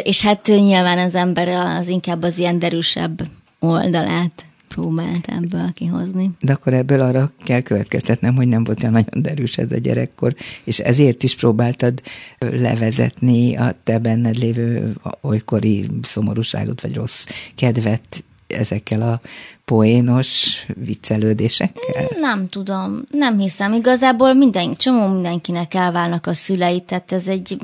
És 0.03 0.21
hát 0.21 0.47
nyilván 0.47 0.97
az 0.97 1.15
ember 1.15 1.47
az 1.47 1.87
inkább 1.87 2.23
az 2.23 2.37
ilyen 2.37 2.59
derűsebb 2.59 3.27
oldalát 3.59 4.45
próbált 4.73 5.27
ebből 5.27 5.71
kihozni. 5.73 6.31
De 6.39 6.53
akkor 6.53 6.73
ebből 6.73 6.99
arra 6.99 7.31
kell 7.43 7.61
következtetnem, 7.61 8.35
hogy 8.35 8.47
nem 8.47 8.63
volt 8.63 8.81
olyan 8.81 8.93
nagyon 8.93 9.21
derűs 9.21 9.57
ez 9.57 9.71
a 9.71 9.77
gyerekkor, 9.77 10.35
és 10.63 10.79
ezért 10.79 11.23
is 11.23 11.35
próbáltad 11.35 12.01
levezetni 12.39 13.55
a 13.55 13.75
te 13.83 13.99
benned 13.99 14.35
lévő 14.35 14.95
olykori 15.21 15.85
szomorúságot, 16.01 16.81
vagy 16.81 16.95
rossz 16.95 17.25
kedvet 17.55 18.23
ezekkel 18.53 19.01
a 19.01 19.21
poénos 19.65 20.65
viccelődésekkel? 20.75 22.09
Nem 22.19 22.47
tudom, 22.47 23.01
nem 23.11 23.39
hiszem. 23.39 23.73
Igazából 23.73 24.33
minden, 24.33 24.75
csomó 24.75 25.07
mindenkinek 25.07 25.73
elválnak 25.73 26.27
a 26.27 26.33
szülei, 26.33 26.81
tehát 26.81 27.11
ez 27.11 27.27
egy 27.27 27.57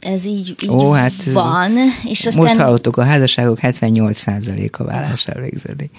ez 0.00 0.24
így, 0.24 0.54
így 0.62 0.70
Ó, 0.70 0.90
hát, 0.90 1.24
van. 1.24 1.72
És 2.04 2.26
aztán... 2.26 2.42
Most 2.42 2.56
hallottuk, 2.56 2.96
a 2.96 3.04
házasságok 3.04 3.58
78%-a 3.62 4.84
vállás 4.84 5.26
elvégződik. 5.26 5.90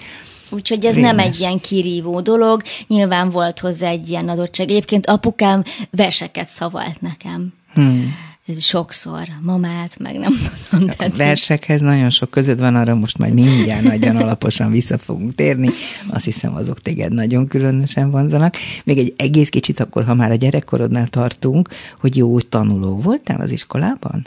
Úgyhogy 0.50 0.84
ez 0.84 0.94
Rémes. 0.94 1.10
nem 1.10 1.18
egy 1.18 1.40
ilyen 1.40 1.58
kirívó 1.58 2.20
dolog, 2.20 2.62
nyilván 2.86 3.30
volt 3.30 3.58
hozzá 3.58 3.88
egy 3.88 4.08
ilyen 4.08 4.28
adottság. 4.28 4.68
Egyébként 4.68 5.06
apukám 5.06 5.64
verseket 5.90 6.48
szavalt 6.48 7.00
nekem. 7.00 7.52
Hmm 7.74 8.26
sokszor, 8.56 9.28
mamát, 9.42 9.98
meg 9.98 10.18
nem 10.18 10.32
tudom. 10.68 10.90
A 10.98 11.08
versekhez 11.16 11.80
nagyon 11.80 12.10
sok 12.10 12.30
között 12.30 12.58
van, 12.58 12.74
arra 12.74 12.94
most 12.94 13.18
majd 13.18 13.34
mindjárt 13.34 13.82
nagyon 13.82 14.16
alaposan 14.16 14.70
vissza 14.70 14.98
fogunk 14.98 15.34
térni. 15.34 15.68
Azt 16.10 16.24
hiszem, 16.24 16.54
azok 16.54 16.80
téged 16.80 17.12
nagyon 17.12 17.46
különösen 17.46 18.10
vonzanak. 18.10 18.56
Még 18.84 18.98
egy 18.98 19.14
egész 19.16 19.48
kicsit 19.48 19.80
akkor, 19.80 20.04
ha 20.04 20.14
már 20.14 20.30
a 20.30 20.34
gyerekkorodnál 20.34 21.06
tartunk, 21.06 21.68
hogy 22.00 22.16
jó 22.16 22.40
tanuló 22.40 23.00
voltál 23.00 23.40
az 23.40 23.50
iskolában? 23.50 24.26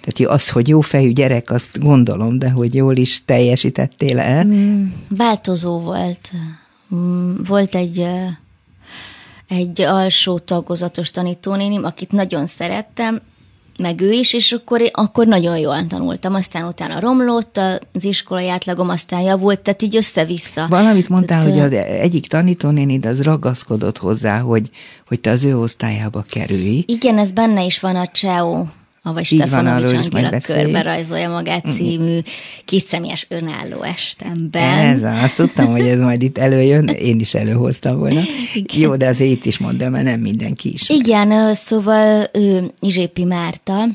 Tehát 0.00 0.34
az, 0.34 0.48
hogy 0.48 0.68
jó 0.68 0.80
fejű 0.80 1.12
gyerek, 1.12 1.50
azt 1.50 1.80
gondolom, 1.80 2.38
de 2.38 2.50
hogy 2.50 2.74
jól 2.74 2.96
is 2.96 3.24
teljesítettél 3.24 4.18
el? 4.18 4.44
Mm, 4.44 4.86
változó 5.08 5.78
volt 5.78 6.32
mm, 6.94 7.34
volt 7.46 7.74
egy 7.74 8.06
egy 9.48 9.80
alsó 9.80 10.38
tagozatos 10.38 11.10
tanítónénim, 11.10 11.84
akit 11.84 12.12
nagyon 12.12 12.46
szerettem, 12.46 13.20
meg 13.78 14.00
ő 14.00 14.10
is, 14.10 14.34
és 14.34 14.52
akkor, 14.52 14.80
akkor 14.92 15.26
nagyon 15.26 15.58
jól 15.58 15.86
tanultam. 15.86 16.34
Aztán 16.34 16.66
utána 16.66 17.00
romlott 17.00 17.60
az 17.92 18.04
iskolai 18.04 18.48
átlagom, 18.48 18.88
aztán 18.88 19.20
javult, 19.20 19.60
tehát 19.60 19.82
így 19.82 19.96
össze-vissza. 19.96 20.66
Valamit 20.68 21.08
mondtál, 21.08 21.40
tehát, 21.40 21.54
hogy 21.54 21.78
az 21.78 21.84
egyik 21.84 22.26
tanítónénid 22.26 23.06
az 23.06 23.22
ragaszkodott 23.22 23.98
hozzá, 23.98 24.40
hogy, 24.40 24.70
hogy 25.06 25.20
te 25.20 25.30
az 25.30 25.44
ő 25.44 25.58
osztályába 25.58 26.24
kerülj. 26.28 26.84
Igen, 26.86 27.18
ez 27.18 27.30
benne 27.30 27.64
is 27.64 27.80
van 27.80 27.96
a 27.96 28.06
CSEO 28.06 28.64
vagy 29.02 29.24
Stefanovics 29.24 29.92
Angéla 29.92 30.38
körbe 30.38 30.82
rajzolja 30.82 31.30
magát 31.30 31.64
című 31.74 32.18
kétszemélyes 32.64 33.26
önálló 33.28 33.82
estemben. 33.82 34.78
Ez, 34.78 35.22
azt 35.24 35.36
tudtam, 35.36 35.66
hogy 35.66 35.86
ez 35.86 36.00
majd 36.00 36.22
itt 36.22 36.38
előjön, 36.38 36.86
én 36.86 37.20
is 37.20 37.34
előhoztam 37.34 37.98
volna. 37.98 38.20
Igen. 38.54 38.80
Jó, 38.80 38.96
de 38.96 39.06
azért 39.06 39.30
itt 39.30 39.44
is 39.44 39.58
mondd 39.58 39.82
el, 39.82 39.90
mert 39.90 40.04
nem 40.04 40.20
mindenki 40.20 40.72
is. 40.72 40.88
Igen, 40.88 41.54
szóval 41.54 42.26
ő 42.32 42.70
Izsépi 42.80 43.24
Márta, 43.24 43.86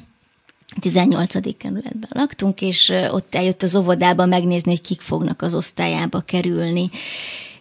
18. 0.80 1.58
kerületben 1.58 2.10
laktunk, 2.10 2.62
és 2.62 2.94
ott 3.12 3.36
eljött 3.36 3.64
az 3.64 3.76
óvodába 3.76 4.26
megnézni, 4.26 4.70
hogy 4.70 4.82
kik 4.82 5.02
fognak 5.02 5.42
az 5.42 5.54
osztályába 5.56 6.20
kerülni 6.20 6.90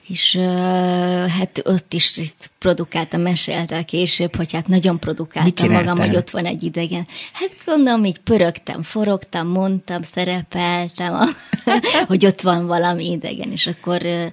és 0.09 0.35
uh, 0.35 1.27
hát 1.27 1.63
ott 1.65 1.93
is 1.93 2.17
itt 2.17 2.51
produkáltam, 2.59 3.21
meséltel 3.21 3.85
később, 3.85 4.37
hogy 4.37 4.53
hát 4.53 4.67
nagyon 4.67 4.99
produkáltam 4.99 5.73
magam, 5.73 5.99
hogy 5.99 6.17
ott 6.17 6.31
van 6.31 6.45
egy 6.45 6.63
idegen. 6.63 7.07
Hát 7.33 7.51
gondolom, 7.65 8.05
így 8.05 8.19
pörögtem, 8.19 8.83
forogtam, 8.83 9.49
mondtam, 9.49 10.03
szerepeltem, 10.03 11.15
a, 11.15 11.27
hogy 12.09 12.27
ott 12.27 12.41
van 12.41 12.67
valami 12.67 13.11
idegen, 13.11 13.53
és 13.53 13.67
akkor 13.67 14.03
uh, 14.03 14.27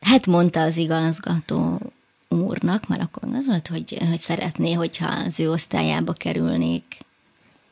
hát 0.00 0.26
mondta 0.26 0.60
az 0.60 0.76
igazgató 0.76 1.80
úrnak, 2.28 2.88
mert 2.88 3.02
akkor 3.02 3.22
az 3.32 3.46
volt, 3.46 3.68
hogy, 3.68 3.96
hogy 4.10 4.20
szeretné, 4.20 4.72
hogyha 4.72 5.06
az 5.26 5.40
ő 5.40 5.50
osztályába 5.50 6.12
kerülnék. 6.12 6.84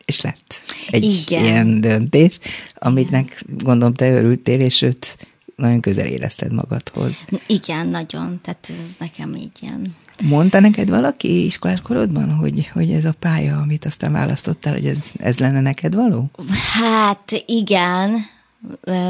És 0.04 0.21
lett 0.21 0.54
egy 0.90 1.04
Igen. 1.04 1.44
ilyen 1.44 1.80
döntés, 1.80 2.38
amitnek 2.75 3.44
gondolom 3.47 3.94
te 3.94 4.11
örültél, 4.11 4.61
és 4.61 4.83
őt 4.83 5.16
nagyon 5.57 5.81
közel 5.81 6.07
érezted 6.07 6.53
magadhoz. 6.53 7.25
Igen, 7.47 7.87
nagyon. 7.87 8.41
Tehát 8.43 8.67
ez 8.69 8.95
nekem 8.99 9.35
így 9.35 9.51
ilyen... 9.61 9.95
Mondta 10.23 10.61
neked 10.61 10.89
valaki 10.89 11.45
iskolás 11.45 11.81
korodban, 11.81 12.31
hogy, 12.35 12.71
hogy 12.73 12.91
ez 12.91 13.05
a 13.05 13.15
pálya, 13.19 13.57
amit 13.57 13.85
aztán 13.85 14.13
választottál, 14.13 14.73
hogy 14.73 14.87
ez, 14.87 14.99
ez 15.17 15.39
lenne 15.39 15.61
neked 15.61 15.95
való? 15.95 16.31
Hát 16.73 17.43
igen, 17.47 18.17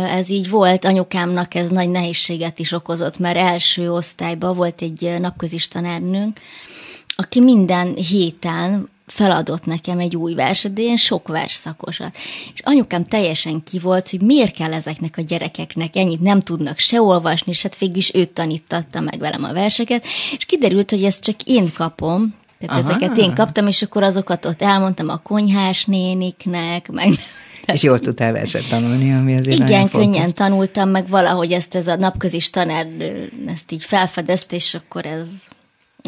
ez 0.07 0.31
így 0.31 0.51
volt, 0.51 0.85
anyukámnak 0.85 1.55
ez 1.55 1.69
nagy 1.69 1.89
nehézséget 1.91 2.59
is 2.59 2.73
okozott, 2.73 3.19
mert 3.19 3.37
első 3.37 3.93
osztályban 3.93 4.57
volt 4.57 4.83
egy 4.83 5.17
napközis 5.21 5.69
tanárnőnk, 5.69 6.41
aki 7.17 7.41
minden 7.41 7.95
héten 7.95 8.89
feladott 9.07 9.65
nekem 9.65 9.99
egy 9.99 10.17
új 10.17 10.35
verset, 10.35 10.73
de 10.73 10.83
ilyen 10.83 10.97
sok 10.97 11.29
versszakosat. 11.29 12.17
És 12.55 12.61
anyukám 12.63 13.05
teljesen 13.05 13.63
ki 13.63 13.79
volt, 13.79 14.11
hogy 14.11 14.21
miért 14.21 14.55
kell 14.55 14.73
ezeknek 14.73 15.15
a 15.17 15.23
gyerekeknek 15.23 15.97
ennyit 15.97 16.21
nem 16.21 16.41
tudnak 16.41 16.79
se 16.79 17.01
olvasni, 17.01 17.53
és 17.53 17.63
hát 17.63 17.79
végül 17.79 17.97
is 17.97 18.15
őt 18.15 18.31
tanítatta 18.31 19.01
meg 19.01 19.19
velem 19.19 19.45
a 19.45 19.53
verseket, 19.53 20.05
és 20.37 20.45
kiderült, 20.45 20.91
hogy 20.91 21.05
ezt 21.05 21.25
csak 21.25 21.43
én 21.43 21.73
kapom, 21.73 22.35
tehát 22.59 22.83
Aha. 22.83 22.91
ezeket 22.91 23.19
én 23.19 23.35
kaptam, 23.35 23.67
és 23.67 23.83
akkor 23.83 24.03
azokat 24.03 24.45
ott 24.45 24.63
elmondtam 24.63 25.09
a 25.09 25.17
konyhás 25.17 25.85
néniknek, 25.85 26.89
meg 26.93 27.09
és 27.73 27.83
jól 27.83 28.01
tudtál 28.01 28.33
verset 28.33 28.69
tanulni, 28.69 29.15
ami 29.15 29.37
azért 29.37 29.59
Igen, 29.59 29.89
könnyen 29.89 30.35
tanultam, 30.35 30.89
meg 30.89 31.09
valahogy 31.09 31.53
ezt 31.53 31.75
ez 31.75 31.89
a 31.89 31.97
napközis 31.97 32.51
tanár 32.51 32.87
ezt 33.47 33.73
így 33.73 33.85
felfedezte, 33.85 34.55
és 34.55 34.75
akkor 34.75 35.07
ez 35.07 35.27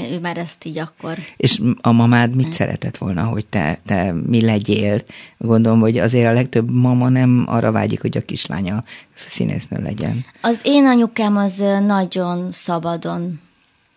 ő 0.02 0.20
már 0.20 0.36
ezt 0.38 0.64
így 0.64 0.78
akkor... 0.78 1.18
És 1.36 1.60
a 1.80 1.92
mamád 1.92 2.34
mit 2.34 2.52
szeretett 2.52 2.96
volna, 2.96 3.24
hogy 3.24 3.46
te, 3.46 3.80
te 3.86 4.12
mi 4.12 4.44
legyél? 4.44 5.02
Gondolom, 5.38 5.80
hogy 5.80 5.98
azért 5.98 6.28
a 6.28 6.32
legtöbb 6.32 6.70
mama 6.70 7.08
nem 7.08 7.44
arra 7.48 7.72
vágyik, 7.72 8.00
hogy 8.00 8.16
a 8.16 8.20
kislánya 8.20 8.84
színésznő 9.26 9.82
legyen. 9.82 10.24
Az 10.40 10.60
én 10.62 10.86
anyukám 10.86 11.36
az 11.36 11.62
nagyon 11.86 12.50
szabadon 12.50 13.40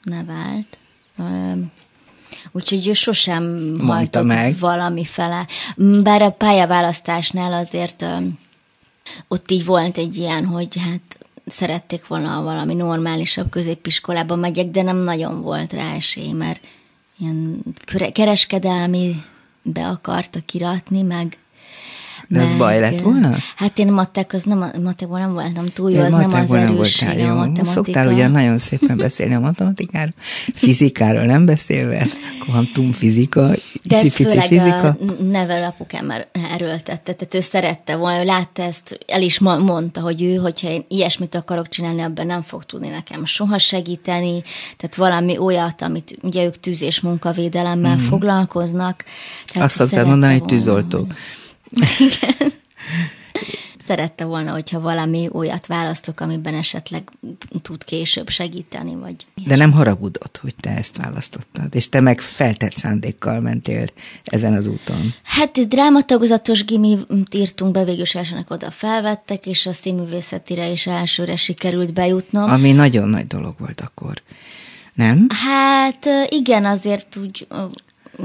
nevelt. 0.03 0.77
Úgyhogy 2.51 2.87
ő 2.87 2.93
sosem 2.93 3.43
Mondta 3.81 4.23
meg. 4.23 4.59
valami 4.59 5.05
fele. 5.05 5.47
Bár 6.03 6.21
a 6.21 6.29
pályaválasztásnál 6.29 7.53
azért 7.53 8.05
ott 9.27 9.51
így 9.51 9.65
volt 9.65 9.97
egy 9.97 10.17
ilyen, 10.17 10.45
hogy 10.45 10.77
hát 10.79 11.18
szerették 11.49 12.07
volna 12.07 12.41
valami 12.41 12.73
normálisabb 12.73 13.49
középiskolába 13.49 14.35
megyek, 14.35 14.67
de 14.67 14.81
nem 14.81 14.97
nagyon 14.97 15.41
volt 15.41 15.73
rá 15.73 15.93
esély, 15.95 16.31
mert 16.31 16.67
ilyen 17.19 17.63
kereskedelmi 18.13 19.15
be 19.61 19.87
akartak 19.87 20.53
iratni, 20.53 21.01
meg 21.01 21.37
de 22.31 22.41
az 22.41 22.53
baj 22.53 22.79
lett 22.79 23.01
volna? 23.01 23.35
Hát 23.55 23.79
én 23.79 23.91
matek, 23.91 24.33
az 24.33 24.43
nem, 24.43 24.71
matekból 24.83 25.19
nem 25.19 25.33
voltam 25.33 25.65
túl 25.65 25.91
jó, 25.91 25.99
az 25.99 26.11
nem 26.11 26.33
az 26.33 26.51
erőssége 26.51 27.31
a 27.31 27.35
matematika. 27.35 27.65
Szoktál 27.65 28.07
ugye 28.07 28.27
nagyon 28.27 28.59
szépen 28.59 28.97
beszélni 28.97 29.33
a 29.33 29.39
matematikáról, 29.39 30.13
fizikáról 30.53 31.23
nem 31.23 31.45
beszélve, 31.45 32.05
kvantumfizika, 32.39 33.51
De 33.83 33.97
ez 33.97 34.13
főleg 34.13 34.45
fizika. 34.45 34.87
a 34.87 34.97
nevelapukám 35.23 36.11
erőltette, 36.51 37.13
tehát 37.13 37.33
ő 37.33 37.39
szerette 37.39 37.95
volna, 37.95 38.21
ő 38.21 38.25
látta 38.25 38.63
ezt, 38.63 38.99
el 39.07 39.21
is 39.21 39.39
mondta, 39.39 40.01
hogy 40.01 40.21
ő, 40.23 40.35
hogyha 40.35 40.67
én 40.67 40.85
ilyesmit 40.87 41.35
akarok 41.35 41.67
csinálni, 41.67 42.01
abban 42.01 42.25
nem 42.25 42.41
fog 42.41 42.63
tudni 42.63 42.87
nekem 42.87 43.25
soha 43.25 43.57
segíteni, 43.57 44.43
tehát 44.77 44.95
valami 44.95 45.37
olyat, 45.37 45.81
amit 45.81 46.17
ugye 46.21 46.45
ők 46.45 46.59
tűz- 46.59 46.81
és 46.81 46.99
munkavédelemmel 46.99 47.95
mm. 47.95 47.99
foglalkoznak. 47.99 49.03
Tehát 49.53 49.67
Azt 49.67 49.75
szoktál 49.75 50.05
mondani, 50.05 50.33
hogy 50.33 50.45
tűzoltók. 50.45 51.13
Igen. 51.99 52.51
Szerette 53.85 54.25
volna, 54.25 54.51
hogyha 54.51 54.79
valami 54.79 55.29
olyat 55.31 55.67
választok, 55.67 56.19
amiben 56.19 56.53
esetleg 56.53 57.09
tud 57.61 57.83
később 57.83 58.29
segíteni, 58.29 58.95
vagy... 58.95 59.15
De 59.45 59.55
nem 59.55 59.71
haragudott, 59.71 60.37
hogy 60.41 60.55
te 60.59 60.69
ezt 60.69 60.97
választottad, 60.97 61.75
és 61.75 61.89
te 61.89 61.99
meg 61.99 62.21
feltett 62.21 62.77
szándékkal 62.77 63.39
mentél 63.39 63.85
ezen 64.23 64.53
az 64.53 64.67
úton. 64.67 65.13
Hát 65.23 65.67
drámatagozatos 65.67 66.65
gimit 66.65 67.35
írtunk 67.35 67.71
be, 67.71 67.83
végül 67.83 68.05
elsőnek 68.13 68.51
oda 68.51 68.71
felvettek, 68.71 69.45
és 69.45 69.65
a 69.65 69.73
színművészetire 69.73 70.69
is 70.69 70.87
elsőre 70.87 71.35
sikerült 71.35 71.93
bejutnom. 71.93 72.49
Ami 72.49 72.71
nagyon 72.71 73.09
nagy 73.09 73.27
dolog 73.27 73.55
volt 73.59 73.81
akkor. 73.81 74.21
Nem? 74.93 75.27
Hát 75.29 76.07
igen, 76.29 76.65
azért 76.65 77.15
úgy 77.15 77.47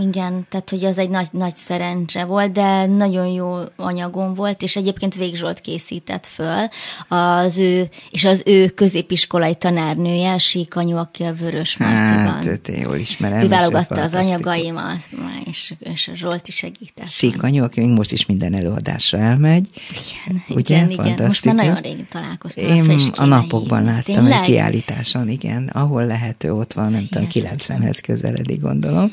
igen, 0.00 0.46
tehát 0.48 0.70
hogy 0.70 0.84
az 0.84 0.98
egy 0.98 1.08
nagy, 1.08 1.28
nagy 1.30 1.56
szerencse 1.56 2.24
volt, 2.24 2.52
de 2.52 2.86
nagyon 2.86 3.26
jó 3.26 3.56
anyagom 3.76 4.34
volt, 4.34 4.62
és 4.62 4.76
egyébként 4.76 5.14
Végzsolt 5.14 5.60
készített 5.60 6.26
föl 6.26 6.68
az 7.08 7.58
ő, 7.58 7.88
és 8.10 8.24
az 8.24 8.42
ő 8.46 8.68
középiskolai 8.68 9.54
tanárnője, 9.54 10.38
Síkanyu, 10.38 10.96
aki 10.96 11.22
a 11.22 11.32
Vörös 11.32 11.76
Martiban. 11.76 12.26
Hát, 12.26 12.46
őt 12.46 12.68
én 12.68 12.80
jól 12.80 12.96
ismerem. 12.96 13.40
Ő 13.40 13.48
válogatta 13.48 14.02
az 14.02 14.14
anyagaimat, 14.14 15.08
és, 15.44 15.74
és 15.78 16.08
a 16.08 16.16
Zsolt 16.16 16.48
is 16.48 16.54
segített. 16.54 17.08
Síkanyu, 17.08 17.64
aki 17.64 17.80
még 17.80 17.90
most 17.90 18.12
is 18.12 18.26
minden 18.26 18.54
előadásra 18.54 19.18
elmegy. 19.18 19.68
Igen, 19.90 20.42
ugye? 20.48 20.76
igen, 20.76 20.90
igen. 20.90 21.26
Most 21.26 21.44
már 21.44 21.54
nagyon 21.54 21.80
rég 21.80 22.08
találkoztam 22.08 22.64
Én 22.64 22.90
a, 22.90 23.22
a 23.22 23.24
napokban 23.24 23.84
láttam 23.84 24.14
Tényleg? 24.14 24.38
egy 24.38 24.44
kiállításon, 24.44 25.28
igen, 25.28 25.70
ahol 25.72 26.06
lehető, 26.06 26.52
ott 26.52 26.72
van, 26.72 26.90
nem 26.90 27.06
tudom, 27.10 27.28
90-hez 27.30 27.98
közeledik, 28.02 28.60
gondolom 28.60 29.10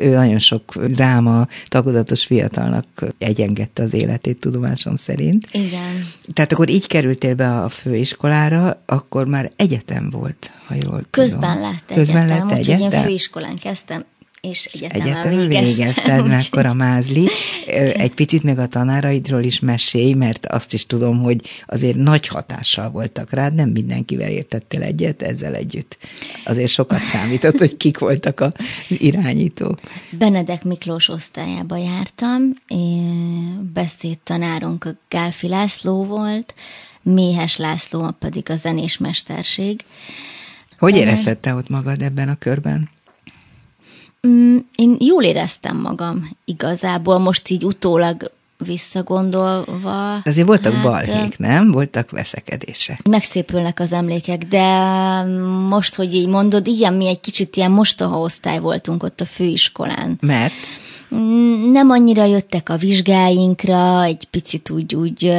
ő 0.00 0.14
nagyon 0.14 0.38
sok 0.38 0.76
dráma, 0.76 1.46
tagozatos 1.68 2.24
fiatalnak 2.24 2.86
egyengedte 3.18 3.82
az 3.82 3.94
életét 3.94 4.40
tudomásom 4.40 4.96
szerint. 4.96 5.48
Igen. 5.52 6.04
Tehát 6.32 6.52
akkor 6.52 6.68
így 6.68 6.86
kerültél 6.86 7.34
be 7.34 7.60
a 7.60 7.68
főiskolára, 7.68 8.82
akkor 8.86 9.26
már 9.26 9.50
egyetem 9.56 10.10
volt, 10.10 10.52
ha 10.66 10.74
jól 10.84 11.02
Közben 11.10 11.40
tudom. 11.40 11.60
lett 11.60 11.90
egyetem. 11.90 11.96
Közben 11.96 12.26
lett 12.26 12.58
egyetem. 12.58 12.92
Én 12.92 13.02
főiskolán 13.02 13.56
kezdtem, 13.56 14.04
és 14.40 14.64
egyetemen, 14.64 15.06
egyetemen 15.06 15.48
végeztem. 15.48 16.24
végezted, 16.24 16.64
a 16.70 16.74
mázli. 16.74 17.28
Egy 17.92 18.14
picit 18.14 18.42
még 18.42 18.58
a 18.58 18.66
tanáraidról 18.66 19.42
is 19.42 19.60
mesélj, 19.60 20.12
mert 20.12 20.46
azt 20.46 20.72
is 20.72 20.86
tudom, 20.86 21.22
hogy 21.22 21.40
azért 21.66 21.96
nagy 21.96 22.26
hatással 22.26 22.90
voltak 22.90 23.30
rád, 23.30 23.54
nem 23.54 23.68
mindenkivel 23.68 24.30
értettél 24.30 24.82
egyet 24.82 25.22
ezzel 25.22 25.54
együtt. 25.54 25.98
Azért 26.44 26.70
sokat 26.70 27.00
számított, 27.00 27.58
hogy 27.58 27.76
kik 27.76 27.98
voltak 27.98 28.40
az 28.40 28.52
irányítók. 28.88 29.80
Benedek 30.10 30.64
Miklós 30.64 31.08
osztályába 31.08 31.76
jártam, 31.76 32.42
beszédtanárunk 33.74 34.84
a 34.84 34.90
Gálfi 35.08 35.48
László 35.48 36.04
volt, 36.04 36.54
Méhes 37.02 37.56
László 37.56 38.10
pedig 38.18 38.50
a 38.50 38.56
zenés 38.56 38.98
mesterség. 38.98 39.84
Hogy 40.78 40.96
éreztette 40.96 41.54
ott 41.54 41.68
magad 41.68 42.02
ebben 42.02 42.28
a 42.28 42.34
körben? 42.38 42.90
Mm, 44.28 44.56
én 44.74 44.96
jól 44.98 45.22
éreztem 45.22 45.76
magam 45.76 46.36
igazából, 46.44 47.18
most 47.18 47.48
így 47.48 47.64
utólag 47.64 48.30
visszagondolva. 48.64 50.14
Azért 50.24 50.46
voltak 50.46 50.72
hát, 50.72 50.82
balhék, 50.82 51.38
nem? 51.38 51.70
Voltak 51.70 52.10
veszekedések. 52.10 53.06
Megszépülnek 53.08 53.80
az 53.80 53.92
emlékek, 53.92 54.44
de 54.44 54.66
most, 55.68 55.94
hogy 55.94 56.14
így 56.14 56.28
mondod, 56.28 56.66
igen, 56.66 56.94
mi 56.94 57.06
egy 57.06 57.20
kicsit 57.20 57.56
ilyen 57.56 57.70
mostoha 57.70 58.20
osztály 58.20 58.58
voltunk 58.58 59.02
ott 59.02 59.20
a 59.20 59.24
főiskolán. 59.24 60.18
Mert? 60.20 60.54
Nem 61.72 61.90
annyira 61.90 62.24
jöttek 62.24 62.68
a 62.68 62.76
vizsgáinkra, 62.76 64.02
egy 64.02 64.24
picit 64.30 64.70
úgy, 64.70 64.94
úgy 64.94 65.32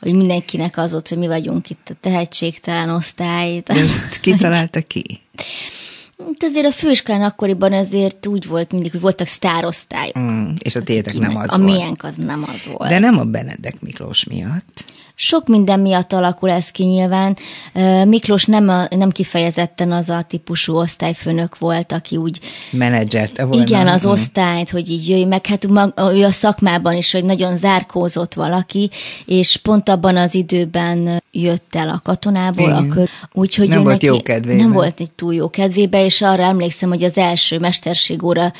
hogy 0.00 0.14
mindenkinek 0.14 0.76
az 0.76 0.94
ott, 0.94 1.08
hogy 1.08 1.18
mi 1.18 1.26
vagyunk 1.26 1.70
itt 1.70 1.88
a 1.90 1.94
tehetségtelen 2.00 2.90
osztály. 2.90 3.60
De 3.60 3.74
ezt 3.74 4.20
kitalálta 4.20 4.80
ki? 4.80 5.04
Hát 6.26 6.42
azért 6.50 6.66
a 6.66 6.72
főiskolán 6.72 7.22
akkoriban 7.22 7.72
azért 7.72 8.26
úgy 8.26 8.46
volt 8.46 8.72
mindig, 8.72 8.90
hogy 8.90 9.00
voltak 9.00 9.26
sztárosztályok. 9.26 10.18
Mm, 10.18 10.50
és 10.58 10.76
a 10.76 10.82
tétek 10.82 11.18
nem 11.18 11.36
az 11.36 11.52
a 11.52 11.58
volt. 11.58 11.70
A 11.70 11.78
miénk 11.78 12.02
az 12.02 12.14
nem 12.16 12.42
az 12.42 12.72
volt. 12.76 12.90
De 12.90 12.98
nem 12.98 13.18
a 13.18 13.24
Benedek 13.24 13.80
Miklós 13.80 14.24
miatt. 14.24 14.84
Sok 15.22 15.48
minden 15.48 15.80
miatt 15.80 16.12
alakul 16.12 16.50
ez 16.50 16.70
ki 16.70 16.84
nyilván. 16.84 17.36
Miklós 18.04 18.44
nem, 18.44 18.68
a, 18.68 18.86
nem 18.96 19.10
kifejezetten 19.10 19.92
az 19.92 20.08
a 20.08 20.24
típusú 20.28 20.74
osztályfőnök 20.74 21.58
volt, 21.58 21.92
aki 21.92 22.16
úgy... 22.16 22.40
Menedzserte 22.70 23.44
volna. 23.44 23.62
Igen, 23.62 23.86
az 23.86 24.06
mm. 24.06 24.10
osztályt, 24.10 24.70
hogy 24.70 24.90
így 24.90 25.08
jöjj 25.08 25.24
meg. 25.24 25.46
Hát 25.46 25.64
ő 25.96 26.24
a 26.24 26.30
szakmában 26.30 26.94
is, 26.94 27.12
hogy 27.12 27.24
nagyon 27.24 27.56
zárkózott 27.56 28.34
valaki, 28.34 28.90
és 29.26 29.56
pont 29.56 29.88
abban 29.88 30.16
az 30.16 30.34
időben 30.34 31.22
jött 31.32 31.74
el 31.74 31.88
a 31.88 32.00
katonából, 32.04 32.72
akkor 32.72 33.08
úgyhogy 33.32 33.68
nem 33.68 33.82
volt 33.82 33.92
neki, 33.92 34.06
jó 34.06 34.22
kedvében. 34.22 34.64
Nem 34.64 34.72
volt 34.72 35.00
egy 35.00 35.10
túl 35.10 35.34
jó 35.34 35.50
kedvébe, 35.50 36.04
és 36.04 36.22
arra 36.22 36.42
emlékszem, 36.42 36.88
hogy 36.88 37.02
az 37.02 37.16
első 37.16 37.58
mesterségóra, 37.58 38.52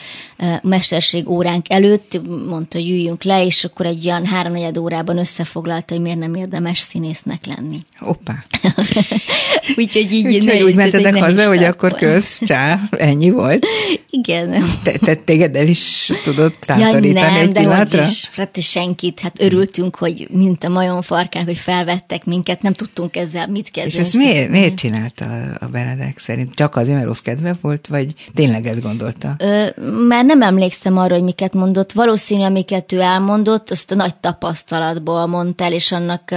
mesterség 0.62 1.29
óránk 1.29 1.70
előtt 1.70 2.20
mondta, 2.49 2.79
hogy 2.79 2.90
üljünk 2.90 3.23
le, 3.23 3.44
és 3.44 3.64
akkor 3.64 3.87
egy 3.87 4.07
olyan 4.07 4.27
háromnegyed 4.27 4.79
órában 4.79 5.18
összefoglalta, 5.18 5.94
hogy 5.94 6.03
miért 6.03 6.18
nem 6.18 6.35
érdemes 6.50 6.78
színésznek 6.78 7.46
lenni. 7.46 7.78
Hoppá. 7.98 8.44
úgyhogy 9.76 10.12
így 10.12 10.26
Úgyhogy 10.26 10.44
nehéz, 10.44 10.62
úgy 10.62 10.74
mentetek 10.74 11.16
haza, 11.16 11.46
hogy 11.46 11.64
akkor 11.64 11.94
kösz, 11.94 12.40
csá, 12.44 12.80
ennyi 12.90 13.30
volt. 13.30 13.66
Igen. 14.10 14.64
Te, 14.82 14.92
te 14.98 15.14
téged 15.14 15.56
el 15.56 15.66
is 15.68 16.12
tudott 16.24 16.54
tátorítani 16.60 17.08
ja, 17.08 17.30
nem, 17.30 17.34
egy 17.34 17.52
de 17.52 17.60
pillanatra? 17.60 18.02
is, 18.02 18.30
hát 18.32 18.62
senkit, 18.62 19.20
hát 19.20 19.42
örültünk, 19.42 19.96
hogy 19.96 20.28
mint 20.30 20.64
a 20.64 20.68
majom 20.68 21.02
farkán, 21.02 21.44
hogy 21.44 21.58
felvettek 21.58 22.24
minket, 22.24 22.62
nem 22.62 22.72
tudtunk 22.72 23.16
ezzel 23.16 23.46
mit 23.46 23.70
kezdeni. 23.70 23.94
És 23.94 24.00
ezt 24.00 24.14
miért, 24.14 24.50
miért 24.50 24.74
csinálta 24.74 25.24
a 25.60 25.66
Benedek 25.66 26.18
szerint? 26.18 26.54
Csak 26.54 26.76
azért, 26.76 26.94
mert 26.94 27.06
rossz 27.06 27.20
kedve 27.20 27.56
volt, 27.60 27.86
vagy 27.86 28.14
tényleg 28.34 28.66
ezt 28.66 28.82
gondolta? 28.82 29.34
Ö, 29.38 29.66
már 30.08 30.24
nem 30.24 30.42
emlékszem 30.42 30.96
arra, 30.96 31.14
hogy 31.14 31.24
miket 31.24 31.52
mondott. 31.52 31.92
Valószínű, 31.92 32.42
amiket 32.42 32.92
ő 32.92 33.00
elmondott, 33.00 33.70
azt 33.70 33.90
a 33.90 33.94
nagy 33.94 34.14
tapasztalatból 34.14 35.26
mondta 35.26 35.64
el, 35.64 35.72
és 35.72 35.92
annak 35.92 36.29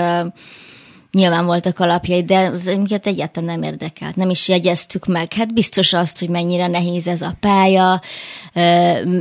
nyilván 1.13 1.45
voltak 1.45 1.79
alapjai, 1.79 2.23
de 2.23 2.37
az 2.37 2.65
minket 2.65 3.07
egyáltalán 3.07 3.59
nem 3.59 3.71
érdekelt. 3.71 4.15
Nem 4.15 4.29
is 4.29 4.47
jegyeztük 4.47 5.05
meg. 5.05 5.33
Hát 5.33 5.53
biztos 5.53 5.93
azt, 5.93 6.19
hogy 6.19 6.29
mennyire 6.29 6.67
nehéz 6.67 7.07
ez 7.07 7.21
a 7.21 7.35
pálya, 7.39 8.01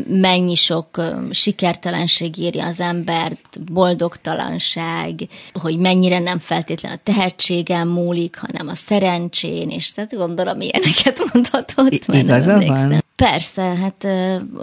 mennyi 0.08 0.54
sok 0.54 1.02
sikertelenség 1.30 2.38
írja 2.38 2.66
az 2.66 2.80
embert, 2.80 3.72
boldogtalanság, 3.72 5.28
hogy 5.52 5.78
mennyire 5.78 6.18
nem 6.18 6.38
feltétlenül 6.38 6.98
a 6.98 7.11
tehetségem 7.12 7.88
múlik, 7.88 8.38
hanem 8.38 8.68
a 8.68 8.74
szerencsén, 8.74 9.70
és 9.70 9.92
tehát 9.92 10.16
gondolom 10.16 10.61
ilyeneket 10.61 11.22
mondhatott. 11.32 11.92
I- 11.92 12.18
igaza 12.18 12.61
van? 12.66 13.00
Persze, 13.16 13.62
hát 13.62 14.06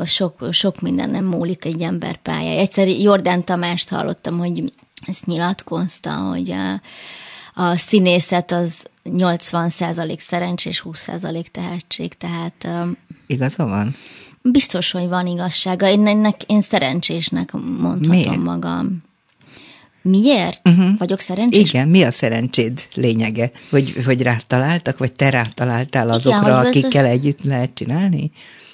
sok, 0.06 0.48
sok 0.52 0.82
minden 0.82 1.10
nem 1.10 1.26
múlik 1.26 1.66
egy 1.66 1.82
ember 1.82 2.18
pályája. 2.18 2.60
Egyszer 2.60 2.88
Jordán 2.88 3.46
Tamást 3.46 3.90
hallottam, 3.90 4.38
hogy 4.38 4.64
ezt 5.06 5.26
nyilatkozta, 5.26 6.12
hogy 6.12 6.52
a, 6.52 6.82
a 7.62 7.78
színészet 7.78 8.52
az 8.52 8.84
80% 9.06 10.20
szerencsés, 10.20 10.84
20% 10.86 11.46
tehetség, 11.46 12.14
tehát... 12.14 12.68
Igaza 13.28 13.66
van? 13.66 13.96
Biztos, 14.42 14.92
hogy 14.92 15.08
van 15.08 15.28
igazsága. 15.28 15.88
Én, 15.88 16.08
ennek, 16.08 16.44
én 16.44 16.62
szerencsésnek 16.62 17.52
mondhatom 17.80 18.10
Miért? 18.10 18.44
magam. 18.44 19.04
Miért? 20.02 20.70
Uh-huh. 20.70 20.98
Vagyok 20.98 21.20
szerencsés? 21.20 21.70
Igen, 21.70 21.88
mi 21.88 22.04
a 22.04 22.12
szerencséd 22.12 22.88
lényege? 22.94 23.52
Hogy, 23.70 23.94
hogy 24.06 24.22
rátaláltak, 24.22 24.98
vagy 24.98 25.14
te 25.14 25.30
rátaláltál 25.30 26.10
azokra, 26.10 26.40
Igen, 26.40 26.66
akikkel 26.66 27.06
ez... 27.06 27.12
együtt 27.12 27.44
lehet 27.44 27.74
csinálni? 27.74 28.32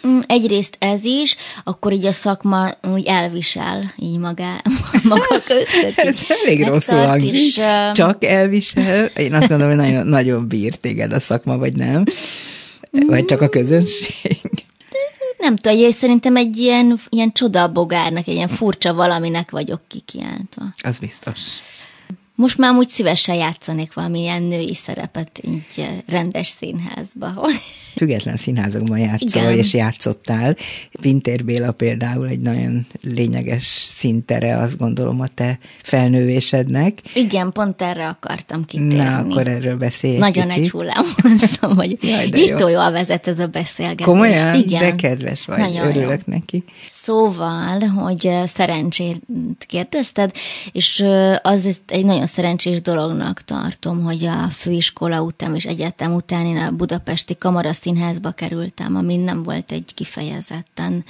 Mm, 0.07 0.19
egyrészt 0.27 0.75
ez 0.79 1.03
is, 1.03 1.35
akkor 1.63 1.91
így 1.91 2.05
a 2.05 2.11
szakma 2.11 2.71
úgy 2.93 3.05
elvisel, 3.05 3.93
így 3.97 4.17
magá, 4.17 4.61
maga 5.03 5.41
között. 5.45 5.97
ez 5.97 6.19
elég 6.27 6.67
rosszul 6.67 7.05
hangzik. 7.05 7.33
És. 7.33 7.61
Csak 7.93 8.23
elvisel. 8.23 9.05
Én 9.05 9.33
azt 9.33 9.47
gondolom, 9.47 9.75
hogy 9.75 9.85
nagyon, 9.85 10.07
nagyon 10.07 10.47
bír 10.47 10.75
téged 10.75 11.13
a 11.13 11.19
szakma, 11.19 11.57
vagy 11.57 11.75
nem. 11.75 12.03
Vagy 13.07 13.25
csak 13.25 13.41
a 13.41 13.49
közönség. 13.49 14.39
Nem 15.37 15.55
tudom, 15.55 15.77
én 15.77 15.91
szerintem 15.91 16.35
egy 16.35 16.57
ilyen, 16.57 16.99
ilyen 17.09 17.31
csodabogárnak, 17.31 18.27
egy 18.27 18.33
ilyen 18.33 18.47
furcsa 18.47 18.93
valaminek 18.93 19.51
vagyok 19.51 19.81
kikiáltva. 19.87 20.63
Az 20.83 20.99
biztos. 20.99 21.39
Most 22.35 22.57
már 22.57 22.75
úgy 22.75 22.89
szívesen 22.89 23.35
játszanék 23.35 23.93
valamilyen 23.93 24.43
női 24.43 24.73
szerepet 24.73 25.41
így 25.43 26.03
rendes 26.07 26.47
színházba. 26.47 27.27
Független 27.95 28.37
színházakban 28.37 28.97
játszol, 28.99 29.41
Igen. 29.41 29.57
és 29.57 29.73
játszottál. 29.73 30.55
Pintér 31.01 31.45
Béla 31.45 31.71
például 31.71 32.27
egy 32.27 32.39
nagyon 32.39 32.85
lényeges 33.01 33.63
szintere, 33.95 34.57
azt 34.57 34.77
gondolom, 34.77 35.19
a 35.19 35.27
te 35.27 35.59
felnővésednek. 35.83 36.99
Igen, 37.13 37.51
pont 37.51 37.81
erre 37.81 38.07
akartam 38.07 38.65
kitérni. 38.65 38.93
Na, 38.93 39.17
akkor 39.17 39.47
erről 39.47 39.77
beszélj 39.77 40.17
Nagyon 40.17 40.47
kicsit. 40.47 40.63
egy 40.63 40.69
hullám 40.69 41.05
mondtam, 41.23 41.75
hogy 41.75 41.91
itt 42.31 42.59
jól 42.59 42.91
vezeted 42.91 43.39
a 43.39 43.47
beszélgetést. 43.47 44.09
Komolyan? 44.09 44.55
Igen. 44.55 44.79
De 44.79 44.95
kedves 44.95 45.45
vagy, 45.45 45.57
nagyon 45.57 45.87
örülök 45.87 46.21
jó. 46.25 46.33
neki. 46.33 46.63
Szóval, 47.05 47.79
hogy 47.79 48.31
szerencsét 48.45 49.21
kérdezted, 49.67 50.31
és 50.71 51.03
az 51.41 51.81
egy 51.87 52.05
nagyon 52.05 52.25
szerencsés 52.25 52.81
dolognak 52.81 53.41
tartom, 53.41 54.03
hogy 54.03 54.25
a 54.25 54.49
főiskola 54.49 55.21
után 55.21 55.55
és 55.55 55.65
egyetem 55.65 56.13
után 56.13 56.45
én 56.45 56.57
a 56.57 56.71
Budapesti 56.71 57.35
Kamaraszínházba 57.37 58.31
kerültem, 58.31 58.95
ami 58.95 59.15
nem 59.15 59.43
volt 59.43 59.71
egy 59.71 59.93
kifejezetten 59.95 61.05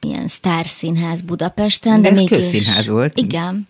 ilyen 0.00 0.28
sztárszínház 0.28 1.20
Budapesten. 1.20 2.02
De, 2.02 2.08
de 2.08 2.08
ez 2.08 2.18
mégis, 2.18 2.38
közszínház 2.38 2.86
volt. 2.86 3.18
Igen. 3.18 3.68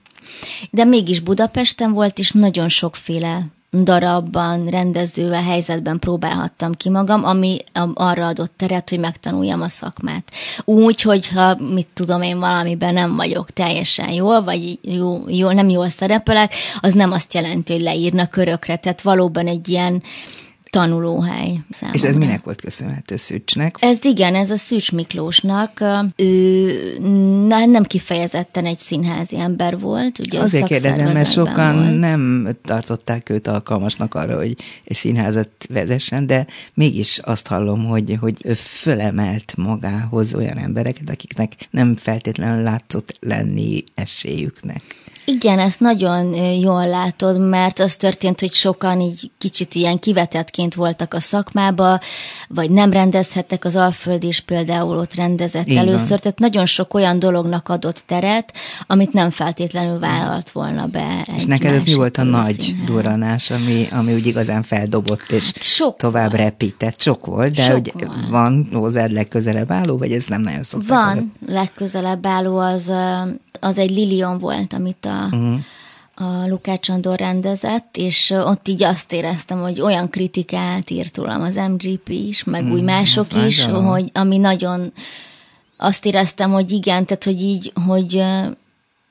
De 0.71 0.85
mégis 0.85 1.21
Budapesten 1.21 1.93
volt, 1.93 2.19
és 2.19 2.31
nagyon 2.31 2.69
sokféle 2.69 3.47
darabban, 3.85 4.67
rendezővel, 4.67 5.43
helyzetben 5.43 5.99
próbálhattam 5.99 6.73
ki 6.73 6.89
magam, 6.89 7.25
ami 7.25 7.59
arra 7.95 8.27
adott 8.27 8.53
teret, 8.57 8.91
hogy 8.91 8.99
megtanuljam 8.99 9.63
a 9.63 9.69
szakmát. 9.69 10.31
Úgy, 10.65 11.03
hogyha 11.03 11.57
mit 11.73 11.89
tudom 11.95 12.23
én 12.23 12.39
valamiben 12.39 12.95
nem 12.95 13.17
vagyok 13.17 13.51
teljesen 13.51 14.13
jól, 14.13 14.43
vagy 14.43 14.79
jó, 14.83 15.23
jól, 15.29 15.53
nem 15.53 15.69
jól 15.69 15.89
szerepelek, 15.89 16.55
az 16.81 16.93
nem 16.93 17.13
azt 17.13 17.35
jelenti, 17.35 17.73
hogy 17.73 17.83
leírnak 17.83 18.31
körökre. 18.31 18.77
Tehát 18.77 19.03
valóban 19.03 19.47
egy 19.47 19.69
ilyen 19.69 20.03
tanulóhely 20.77 21.61
számomra. 21.71 21.99
És 21.99 22.03
ez 22.03 22.17
minek 22.17 22.45
volt 22.45 22.61
köszönhető 22.61 23.17
Szűcsnek? 23.17 23.77
Ez 23.81 24.05
igen, 24.05 24.35
ez 24.35 24.51
a 24.51 24.57
Szűcs 24.57 24.93
Miklósnak. 24.93 25.85
Ő 26.17 26.99
nem 27.67 27.83
kifejezetten 27.83 28.65
egy 28.65 28.79
színházi 28.79 29.39
ember 29.39 29.79
volt. 29.79 30.19
Ugye 30.19 30.41
Azért 30.41 30.67
kérdezem, 30.67 31.13
mert 31.13 31.31
sokan 31.31 31.77
volt. 31.77 31.99
nem 31.99 32.49
tartották 32.65 33.29
őt 33.29 33.47
alkalmasnak 33.47 34.15
arra, 34.15 34.37
hogy 34.37 34.57
egy 34.85 34.97
színházat 34.97 35.49
vezessen, 35.69 36.27
de 36.27 36.47
mégis 36.75 37.19
azt 37.19 37.47
hallom, 37.47 37.85
hogy, 37.85 38.17
hogy 38.21 38.37
ő 38.45 38.55
fölemelt 38.55 39.53
magához 39.57 40.35
olyan 40.35 40.59
embereket, 40.59 41.11
akiknek 41.11 41.53
nem 41.71 41.95
feltétlenül 41.95 42.63
látszott 42.63 43.17
lenni 43.21 43.83
esélyüknek. 43.95 44.83
Igen, 45.29 45.59
ezt 45.59 45.81
nagyon 45.81 46.35
jól 46.35 46.89
látod, 46.89 47.49
mert 47.49 47.79
az 47.79 47.97
történt, 47.97 48.41
hogy 48.41 48.53
sokan 48.53 49.01
így 49.01 49.31
kicsit 49.39 49.75
ilyen 49.75 49.99
kivetettként 49.99 50.75
voltak 50.75 51.15
a 51.15 51.21
szakmába, 51.21 52.01
vagy 52.49 52.71
nem 52.71 52.93
rendezhettek, 52.93 53.65
az 53.65 53.77
Alföld 53.77 54.23
is 54.23 54.41
például 54.41 54.99
ott 54.99 55.15
rendezett 55.15 55.67
Igen. 55.67 55.89
először, 55.89 56.21
tehát 56.21 56.39
nagyon 56.39 56.67
sok 56.67 56.95
olyan 56.95 57.19
dolognak 57.19 57.69
adott 57.69 58.03
teret, 58.07 58.53
amit 58.87 59.13
nem 59.13 59.31
feltétlenül 59.31 59.99
vállalt 59.99 60.51
volna 60.51 60.87
be. 60.87 61.27
És 61.37 61.45
neked 61.45 61.83
mi 61.85 61.95
volt 61.95 62.17
a 62.17 62.23
nagy 62.23 62.61
színház. 62.61 62.87
duranás, 62.87 63.51
ami, 63.51 63.89
ami 63.91 64.15
úgy 64.15 64.27
igazán 64.27 64.63
feldobott, 64.63 65.31
és 65.31 65.45
hát 65.45 65.63
sok 65.63 65.97
tovább 65.97 66.31
volt. 66.31 66.43
repített? 66.43 67.01
Sok 67.01 67.27
volt, 67.27 67.53
de 67.53 67.65
sok 67.65 67.73
hogy 67.73 67.93
volt. 67.95 68.29
van 68.29 68.69
hozzád 68.73 69.13
legközelebb 69.13 69.71
álló, 69.71 69.97
vagy 69.97 70.13
ez 70.13 70.25
nem 70.25 70.41
nagyon 70.41 70.63
szokták? 70.63 71.15
Van, 71.15 71.33
legközelebb 71.47 72.27
álló 72.27 72.59
az 72.59 72.93
az 73.61 73.79
egy 73.79 73.91
Lilion 73.91 74.39
volt, 74.39 74.73
amit 74.73 75.05
a, 75.05 75.29
uh-huh. 75.31 75.59
a 76.15 76.47
Lukács 76.47 76.89
Andor 76.89 77.19
rendezett, 77.19 77.97
és 77.97 78.31
ott 78.31 78.69
így 78.69 78.83
azt 78.83 79.13
éreztem, 79.13 79.61
hogy 79.61 79.81
olyan 79.81 80.11
kritikát 80.11 80.91
írt 80.91 81.17
rólam 81.17 81.43
az 81.43 81.55
MGP 81.55 82.09
is, 82.09 82.45
meg 82.45 82.63
uh-huh. 82.63 82.77
úgy 82.77 82.85
mások 82.85 83.33
Ez 83.33 83.45
is, 83.45 83.65
nagyon. 83.65 83.85
hogy 83.85 84.11
ami 84.15 84.39
nagyon 84.39 84.93
azt 85.77 86.07
éreztem, 86.07 86.51
hogy 86.53 86.71
igen, 86.71 87.05
tehát 87.05 87.25
hogy 87.25 87.41
így, 87.41 87.73
hogy 87.87 88.23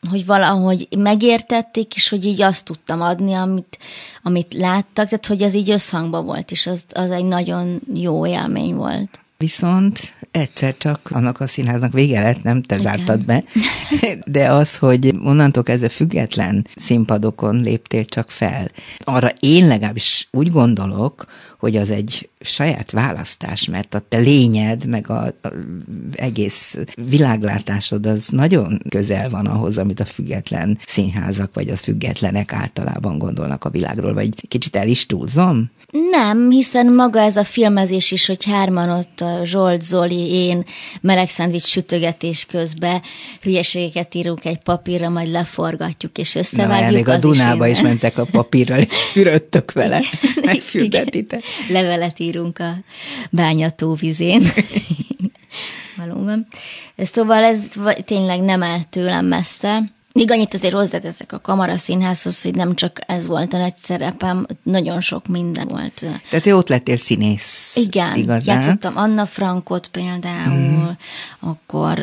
hogy 0.09 0.25
valahogy 0.25 0.87
megértették, 0.97 1.95
és 1.95 2.09
hogy 2.09 2.25
így 2.25 2.41
azt 2.41 2.65
tudtam 2.65 3.01
adni, 3.01 3.33
amit, 3.33 3.77
amit 4.23 4.53
láttak, 4.53 5.07
tehát 5.07 5.25
hogy 5.25 5.41
ez 5.41 5.53
így 5.53 5.69
összhangban 5.69 6.25
volt, 6.25 6.51
és 6.51 6.67
az, 6.67 6.83
az 6.93 7.11
egy 7.11 7.25
nagyon 7.25 7.81
jó 7.93 8.27
élmény 8.27 8.75
volt. 8.75 9.19
Viszont 9.37 10.13
egyszer 10.31 10.77
csak 10.77 11.09
annak 11.11 11.39
a 11.39 11.47
színháznak 11.47 11.93
vége 11.93 12.21
lett, 12.21 12.43
nem 12.43 12.61
te 12.61 12.75
Igen. 12.75 12.87
zártad 12.87 13.25
be, 13.25 13.43
de 14.25 14.51
az, 14.51 14.77
hogy 14.77 15.15
onnantól 15.23 15.63
kezdve 15.63 15.89
független 15.89 16.67
színpadokon 16.75 17.61
léptél 17.61 18.05
csak 18.05 18.29
fel. 18.29 18.71
Arra 18.99 19.31
én 19.39 19.67
legalábbis 19.67 20.27
úgy 20.31 20.51
gondolok, 20.51 21.25
hogy 21.57 21.75
az 21.75 21.89
egy 21.89 22.29
saját 22.39 22.91
választás, 22.91 23.67
mert 23.67 23.93
a 23.93 23.99
te 24.09 24.17
lényed, 24.17 24.85
meg 24.85 25.09
a, 25.09 25.23
a 25.25 25.51
egész 26.11 26.77
világlátásod 27.09 28.05
az 28.05 28.27
nagyon 28.27 28.81
közel 28.89 29.29
van 29.29 29.45
ahhoz, 29.45 29.77
amit 29.77 29.99
a 29.99 30.05
független 30.05 30.79
színházak, 30.85 31.53
vagy 31.53 31.69
a 31.69 31.75
függetlenek 31.75 32.53
általában 32.53 33.17
gondolnak 33.17 33.65
a 33.65 33.69
világról, 33.69 34.13
vagy 34.13 34.47
kicsit 34.47 34.75
el 34.75 34.87
is 34.87 35.05
túlzom? 35.05 35.69
Nem, 36.11 36.49
hiszen 36.49 36.93
maga 36.93 37.19
ez 37.19 37.37
a 37.37 37.43
filmezés 37.43 38.11
is, 38.11 38.25
hogy 38.25 38.45
hárman 38.45 38.89
ott 38.89 39.21
a 39.21 39.45
Zsolt, 39.45 39.81
Zoli, 39.81 40.33
én 40.33 40.63
meleg 41.01 41.29
szendvics 41.29 41.65
sütögetés 41.65 42.45
közben 42.45 43.01
hülyeségeket 43.41 44.15
írunk 44.15 44.45
egy 44.45 44.57
papírra, 44.57 45.09
majd 45.09 45.27
leforgatjuk 45.27 46.17
és 46.17 46.35
összevágjuk. 46.35 46.89
Na, 46.89 46.95
még 46.95 47.07
a 47.07 47.17
Dunába 47.17 47.67
is, 47.67 47.77
is 47.77 47.83
mentek 47.83 48.17
a 48.17 48.25
papírral, 48.31 48.79
és 48.79 48.87
fürödtök 49.11 49.71
vele, 49.71 50.01
megfürdetitek. 50.45 51.43
Levelet 51.69 52.19
írunk 52.19 52.59
a 52.59 52.73
bányató 53.29 53.93
vizén. 53.93 54.43
Valóban. 55.97 56.47
Szóval 56.97 57.43
ez 57.43 57.59
tényleg 58.05 58.41
nem 58.41 58.63
áll 58.63 58.81
tőlem 58.89 59.25
messze. 59.25 59.94
Még 60.15 60.31
annyit 60.31 60.53
azért 60.53 60.73
hozzáteszek 60.73 61.31
a 61.31 61.39
kamaraszínházhoz, 61.39 62.41
hogy 62.41 62.55
nem 62.55 62.75
csak 62.75 62.99
ez 63.07 63.27
volt 63.27 63.53
a 63.53 63.57
nagy 63.57 63.73
szerepem, 63.83 64.45
nagyon 64.63 65.01
sok 65.01 65.27
minden 65.27 65.67
volt. 65.67 66.05
Tehát 66.29 66.45
te 66.45 66.55
ott 66.55 66.67
lettél 66.67 66.97
színész. 66.97 67.75
Igen, 67.75 68.15
igazán. 68.15 68.41
játszottam 68.45 68.97
Anna 68.97 69.25
Frankot 69.25 69.87
például, 69.87 70.57
mm. 70.59 70.89
akkor 71.39 71.99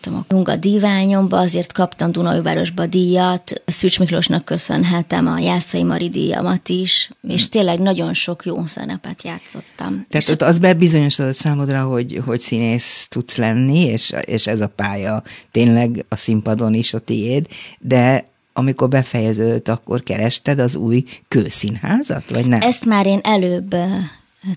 tudom, 0.00 0.18
a 0.18 0.24
Dunga 0.28 0.56
díványomba, 0.56 1.38
azért 1.38 1.72
kaptam 1.72 2.12
Dunajvárosba 2.12 2.86
díjat, 2.86 3.62
Szűcs 3.66 3.98
Miklósnak 3.98 4.44
köszönhetem 4.44 5.26
a 5.26 5.38
Jászai 5.38 5.82
Mari 5.82 6.08
díjamat 6.08 6.68
is, 6.68 7.10
és 7.28 7.48
tényleg 7.48 7.78
nagyon 7.78 8.14
sok 8.14 8.44
jó 8.44 8.66
szerepet 8.66 9.22
játszottam. 9.22 10.06
Tehát 10.08 10.28
ott 10.28 10.42
az 10.42 10.58
bebizonyosodott 10.58 11.34
számodra, 11.34 11.82
hogy, 11.82 12.22
hogy 12.24 12.40
színész 12.40 13.06
tudsz 13.10 13.36
lenni, 13.36 13.78
és, 13.78 14.14
és 14.24 14.46
ez 14.46 14.60
a 14.60 14.68
pálya 14.68 15.22
tényleg 15.50 16.04
a 16.08 16.16
színpadon 16.16 16.74
is 16.74 16.94
a 16.94 16.98
tiéd, 16.98 17.46
de 17.78 18.26
amikor 18.52 18.88
befejeződött, 18.88 19.68
akkor 19.68 20.02
kerested 20.02 20.58
az 20.58 20.76
új 20.76 21.04
kőszínházat, 21.28 22.30
vagy 22.30 22.46
nem? 22.46 22.60
Ezt 22.60 22.84
már 22.84 23.06
én 23.06 23.20
előbb 23.22 23.74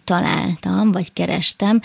találtam, 0.03 0.91
vagy 0.91 1.13
kerestem. 1.13 1.81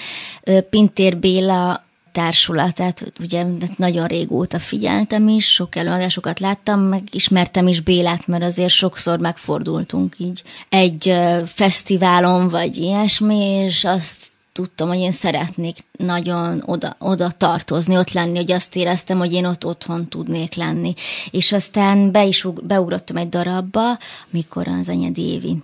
Pintér 0.70 1.18
Béla 1.18 1.85
társulatát, 2.16 3.12
ugye 3.20 3.44
nagyon 3.76 4.06
régóta 4.06 4.58
figyeltem 4.58 5.28
is, 5.28 5.52
sok 5.52 5.76
előadásokat 5.76 6.40
láttam, 6.40 6.80
meg 6.80 7.02
ismertem 7.10 7.66
is 7.66 7.80
Bélát, 7.80 8.26
mert 8.26 8.42
azért 8.42 8.72
sokszor 8.72 9.18
megfordultunk 9.18 10.14
így 10.18 10.42
egy 10.68 11.14
fesztiválon, 11.46 12.48
vagy 12.48 12.76
ilyesmi, 12.76 13.36
és 13.36 13.84
azt 13.84 14.30
tudtam, 14.52 14.88
hogy 14.88 14.98
én 14.98 15.12
szeretnék 15.12 15.76
nagyon 15.98 16.62
oda, 16.66 16.96
oda 16.98 17.30
tartozni, 17.30 17.96
ott 17.96 18.12
lenni, 18.12 18.36
hogy 18.36 18.52
azt 18.52 18.76
éreztem, 18.76 19.18
hogy 19.18 19.32
én 19.32 19.44
ott 19.44 19.64
otthon 19.64 20.08
tudnék 20.08 20.54
lenni. 20.54 20.94
És 21.30 21.52
aztán 21.52 22.10
be 22.10 22.24
is 22.24 22.46
beugrottam 22.62 23.16
egy 23.16 23.28
darabba, 23.28 23.98
mikor 24.30 24.68
az 24.68 24.88
Anyedi 24.88 25.22
Évi 25.22 25.62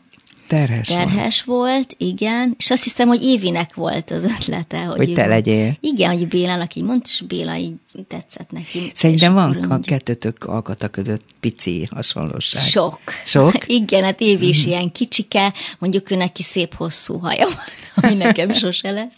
Terhes, 0.53 0.87
terhes 0.87 1.43
volt. 1.43 1.71
volt. 1.71 1.95
igen, 1.99 2.55
és 2.59 2.71
azt 2.71 2.83
hiszem, 2.83 3.09
hogy 3.09 3.23
Évinek 3.23 3.75
volt 3.75 4.11
az 4.11 4.25
ötlete. 4.25 4.79
Hogy, 4.85 4.97
hogy 4.97 5.13
te 5.13 5.27
legyél. 5.27 5.77
Igen, 5.81 6.13
hogy 6.13 6.29
Bélának 6.29 6.75
így 6.75 6.83
mondta, 6.83 7.09
és 7.13 7.23
Béla 7.29 7.57
így 7.57 7.73
tetszett 8.09 8.51
neki. 8.51 8.91
Szerintem 8.95 9.33
van 9.33 9.57
a 9.69 9.81
kettőtök 9.81 10.45
alkata 10.45 10.89
között 10.89 11.25
pici 11.41 11.89
hasonlóság. 11.91 12.63
Sok. 12.63 13.01
Sok? 13.25 13.53
igen, 13.81 14.03
hát 14.03 14.21
Évi 14.21 14.49
is 14.49 14.67
ilyen 14.67 14.93
kicsike, 14.93 15.53
mondjuk 15.79 16.11
ő 16.11 16.17
neki 16.17 16.43
szép 16.43 16.75
hosszú 16.75 17.19
haja 17.19 17.47
ami 17.95 18.15
nekem 18.15 18.53
sose 18.53 18.91
lesz. 18.91 19.13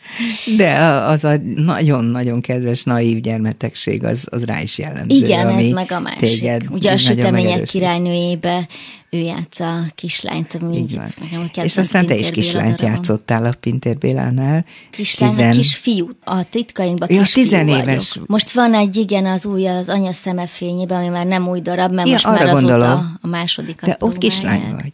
De 0.57 0.79
az 0.85 1.25
a 1.25 1.37
nagyon-nagyon 1.57 2.41
kedves, 2.41 2.83
naív 2.83 3.21
gyermetegség, 3.21 4.05
az, 4.05 4.27
az 4.31 4.45
rá 4.45 4.61
is 4.61 4.79
jellemző. 4.79 5.17
Igen, 5.17 5.49
ez 5.49 5.69
meg 5.69 5.93
a 5.93 6.01
másik. 6.01 6.21
Téged 6.21 6.67
Ugye 6.71 6.93
a 6.93 6.99
sütemények 6.99 7.63
királynőjébe 7.63 8.69
ő 9.15 9.19
játsza 9.19 9.75
a 9.75 9.85
kislányt, 9.95 10.59
ami 10.61 10.77
így, 10.77 10.97
van. 10.97 11.51
És 11.63 11.77
aztán 11.77 12.07
te 12.07 12.17
is 12.17 12.31
kislányt 12.31 12.77
Béla 12.77 12.91
játszottál 12.91 13.45
a 13.45 13.53
Pintér 13.61 13.99
Bélánál. 13.99 14.65
Kislány, 14.91 15.31
Tizen... 15.31 15.53
kisfiú. 15.53 16.11
A 16.25 16.43
titkainkban 16.43 17.13
ja, 17.13 17.23
tizenéves. 17.33 18.13
Vagyok. 18.13 18.29
Most 18.29 18.51
van 18.51 18.75
egy, 18.75 18.97
igen, 18.97 19.27
az 19.27 19.47
új, 19.47 19.67
az 19.67 19.89
anya 19.89 20.13
szemefényében, 20.13 20.99
ami 20.99 21.09
már 21.09 21.27
nem 21.27 21.49
új 21.49 21.61
darab, 21.61 21.93
mert 21.93 22.09
ja, 22.09 22.13
most 22.13 22.27
már 22.27 22.47
azóta 22.47 22.67
gondolom. 22.67 23.17
a 23.21 23.27
másodikat 23.27 23.89
De 23.89 23.97
ott 23.99 24.19
kislány 24.19 24.75
vagy. 24.81 24.93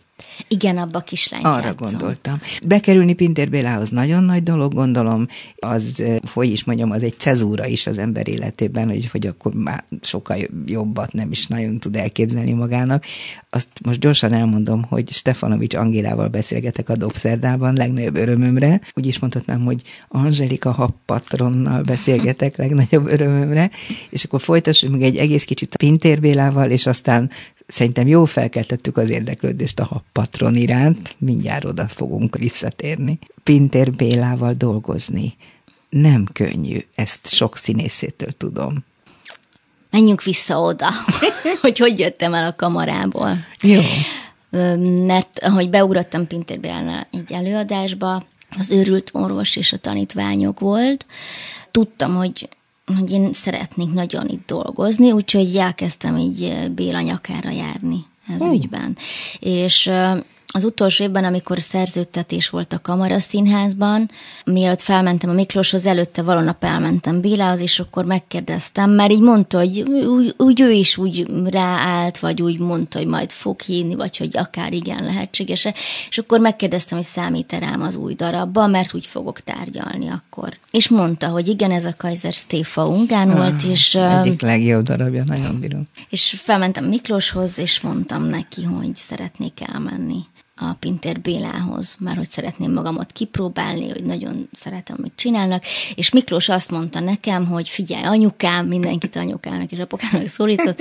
Igen, 0.52 0.78
abba 0.78 1.00
kislány 1.00 1.42
Arra 1.42 1.64
játszom. 1.64 1.88
gondoltam. 1.88 2.40
Bekerülni 2.66 3.12
Pintér 3.12 3.50
Bélához 3.50 3.90
nagyon 3.90 4.24
nagy 4.24 4.42
dolog, 4.42 4.74
gondolom, 4.74 5.26
az, 5.56 6.02
hogy 6.32 6.50
is 6.50 6.64
mondjam, 6.64 6.90
az 6.90 7.02
egy 7.02 7.14
cezúra 7.18 7.66
is 7.66 7.86
az 7.86 7.98
ember 7.98 8.28
életében, 8.28 8.88
hogy, 8.88 9.06
hogy 9.10 9.26
akkor 9.26 9.52
már 9.54 9.84
sokkal 10.00 10.38
jobbat 10.66 11.12
nem 11.12 11.30
is 11.30 11.46
nagyon 11.46 11.78
tud 11.78 11.96
elképzelni 11.96 12.52
magának. 12.52 13.04
Azt 13.50 13.68
most 13.84 14.00
gyorsan 14.00 14.32
elmondom, 14.32 14.82
hogy 14.82 15.10
Stefanovics 15.10 15.74
Angélával 15.74 16.28
beszélgetek 16.28 16.88
a 16.88 16.96
Dobszerdában, 16.96 17.74
legnagyobb 17.74 18.16
örömömre. 18.16 18.80
Úgy 18.94 19.06
is 19.06 19.18
mondhatnám, 19.18 19.64
hogy 19.64 19.82
Angelika 20.08 20.72
Happatronnal 20.72 21.82
beszélgetek 21.82 22.56
legnagyobb 22.56 23.06
örömömre, 23.06 23.70
és 24.10 24.24
akkor 24.24 24.40
folytassuk 24.40 24.92
még 24.92 25.02
egy 25.02 25.16
egész 25.16 25.44
kicsit 25.44 25.76
Pintér 25.76 26.20
Bélával, 26.20 26.70
és 26.70 26.86
aztán 26.86 27.30
szerintem 27.70 28.06
jó 28.06 28.24
felkeltettük 28.24 28.96
az 28.96 29.10
érdeklődést 29.10 29.80
a 29.80 29.84
happatron 29.84 30.56
iránt, 30.56 31.14
mindjárt 31.18 31.64
oda 31.64 31.88
fogunk 31.88 32.36
visszatérni. 32.36 33.18
Pintér 33.42 33.92
Bélával 33.92 34.52
dolgozni 34.52 35.36
nem 35.88 36.26
könnyű, 36.32 36.78
ezt 36.94 37.28
sok 37.28 37.56
színészétől 37.56 38.32
tudom. 38.32 38.84
Menjünk 39.90 40.22
vissza 40.22 40.60
oda, 40.60 40.88
hogy 41.60 41.78
hogy 41.78 41.98
jöttem 41.98 42.34
el 42.34 42.44
a 42.44 42.56
kamarából. 42.56 43.38
Jó. 43.62 43.80
Mert 45.06 45.38
ahogy 45.38 45.70
beugrottam 45.70 46.26
Pintér 46.26 46.60
Bélánál 46.60 47.06
egy 47.12 47.32
előadásba, 47.32 48.22
az 48.58 48.70
őrült 48.70 49.10
orvos 49.12 49.56
és 49.56 49.72
a 49.72 49.76
tanítványok 49.76 50.60
volt, 50.60 51.06
tudtam, 51.70 52.14
hogy 52.14 52.48
hogy 52.96 53.10
én 53.10 53.32
szeretnék 53.32 53.92
nagyon 53.92 54.28
itt 54.28 54.46
dolgozni, 54.46 55.12
úgyhogy 55.12 55.56
elkezdtem 55.56 56.16
így 56.16 56.70
Béla 56.74 57.00
nyakára 57.00 57.50
járni 57.50 58.04
ez 58.34 58.42
uh. 58.42 58.52
ügyben. 58.52 58.96
És 59.38 59.90
az 60.52 60.64
utolsó 60.64 61.04
évben, 61.04 61.24
amikor 61.24 61.60
szerződtetés 61.60 62.48
volt 62.48 62.72
a 62.72 62.78
Kamaraszínházban, 62.78 64.10
mielőtt 64.44 64.80
felmentem 64.80 65.30
a 65.30 65.32
Miklóshoz, 65.32 65.86
előtte 65.86 66.22
valonap 66.22 66.64
elmentem 66.64 67.20
Bélához, 67.20 67.60
és 67.60 67.80
akkor 67.80 68.04
megkérdeztem, 68.04 68.90
mert 68.90 69.10
így 69.10 69.20
mondta, 69.20 69.58
hogy 69.58 69.80
úgy, 69.80 70.34
úgy 70.36 70.60
ő 70.60 70.70
is 70.70 70.96
úgy 70.96 71.26
ráállt, 71.44 72.18
vagy 72.18 72.42
úgy 72.42 72.58
mondta, 72.58 72.98
hogy 72.98 73.06
majd 73.06 73.30
fog 73.30 73.60
hívni, 73.60 73.94
vagy 73.94 74.16
hogy 74.16 74.36
akár 74.36 74.72
igen 74.72 75.04
lehetséges. 75.04 75.66
És 76.08 76.18
akkor 76.18 76.40
megkérdeztem, 76.40 76.98
hogy 76.98 77.06
számít-e 77.06 77.58
rám 77.58 77.82
az 77.82 77.96
új 77.96 78.14
darabba, 78.14 78.66
mert 78.66 78.94
úgy 78.94 79.06
fogok 79.06 79.40
tárgyalni 79.40 80.08
akkor. 80.08 80.58
És 80.70 80.88
mondta, 80.88 81.28
hogy 81.28 81.48
igen, 81.48 81.70
ez 81.70 81.84
a 81.84 81.94
Kaiser 81.96 82.32
Stéfa 82.32 82.86
Ungán 82.86 83.30
ah, 83.30 83.36
volt, 83.36 83.62
és... 83.62 83.94
Egyik 83.94 84.40
legjobb 84.40 84.84
darabja, 84.84 85.24
nagyon 85.24 85.60
bírom. 85.60 85.88
És 86.08 86.40
felmentem 86.42 86.84
Miklóshoz, 86.84 87.58
és 87.58 87.80
mondtam 87.80 88.24
neki, 88.24 88.62
hogy 88.62 88.96
szeretnék 88.96 89.60
elmenni 89.72 90.18
a 90.60 90.76
Pintér 90.80 91.20
Bélához, 91.20 91.96
már 92.00 92.16
hogy 92.16 92.30
szeretném 92.30 92.72
magamat 92.72 93.12
kipróbálni, 93.12 93.88
hogy 93.88 94.04
nagyon 94.04 94.48
szeretem, 94.52 94.96
hogy 95.00 95.10
csinálnak, 95.14 95.62
és 95.94 96.10
Miklós 96.10 96.48
azt 96.48 96.70
mondta 96.70 97.00
nekem, 97.00 97.46
hogy 97.46 97.68
figyelj, 97.68 98.04
anyukám, 98.04 98.66
mindenkit 98.66 99.16
anyukának 99.16 99.72
és 99.72 99.78
apukának 99.78 100.26
szólított, 100.26 100.80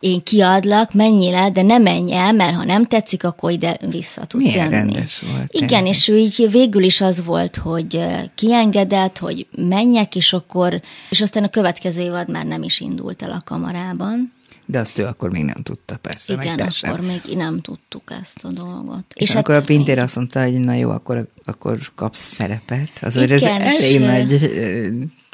én 0.00 0.22
kiadlak, 0.22 0.92
menj 0.92 1.30
le, 1.30 1.50
de 1.50 1.62
ne 1.62 1.78
menj 1.78 2.12
el, 2.12 2.32
mert 2.32 2.54
ha 2.54 2.64
nem 2.64 2.84
tetszik, 2.84 3.24
akkor 3.24 3.50
ide 3.50 3.76
vissza 3.90 4.24
tudsz 4.24 4.44
Milyen 4.44 4.72
jönni. 4.72 4.92
rendes 4.92 5.18
volt. 5.32 5.52
Igen, 5.52 5.68
tényleg. 5.68 5.86
és 5.86 6.08
ő 6.08 6.16
így 6.16 6.48
végül 6.50 6.82
is 6.82 7.00
az 7.00 7.24
volt, 7.24 7.56
hogy 7.56 8.04
kiengedett, 8.34 9.18
hogy 9.18 9.46
menjek, 9.56 10.16
és 10.16 10.32
akkor, 10.32 10.80
és 11.10 11.20
aztán 11.20 11.44
a 11.44 11.48
következő 11.48 12.02
évad 12.02 12.28
már 12.28 12.46
nem 12.46 12.62
is 12.62 12.80
indult 12.80 13.22
el 13.22 13.30
a 13.30 13.42
kamarában. 13.44 14.32
De 14.72 14.78
azt 14.78 14.98
ő 14.98 15.06
akkor 15.06 15.30
még 15.30 15.44
nem 15.44 15.62
tudta, 15.62 15.96
persze. 15.96 16.32
Igen, 16.32 16.58
akkor 16.58 16.72
sem. 16.72 17.04
még 17.04 17.20
nem 17.34 17.60
tudtuk 17.60 18.12
ezt 18.20 18.44
a 18.44 18.48
dolgot. 18.48 19.04
És, 19.14 19.28
és 19.28 19.34
akkor 19.34 19.54
hát 19.54 19.62
a 19.62 19.66
Pintér 19.66 19.98
azt 19.98 20.16
mondta, 20.16 20.42
hogy 20.42 20.60
na 20.60 20.74
jó, 20.74 20.90
akkor, 20.90 21.26
akkor 21.44 21.78
kapsz 21.94 22.20
szerepet. 22.20 22.90
Azért 23.00 23.30
Igen, 23.30 23.60
ez 23.60 23.76
elég 23.76 24.00
nagy 24.00 24.52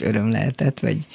öröm 0.03 0.31
lehetett, 0.31 0.81
vagy 0.81 1.07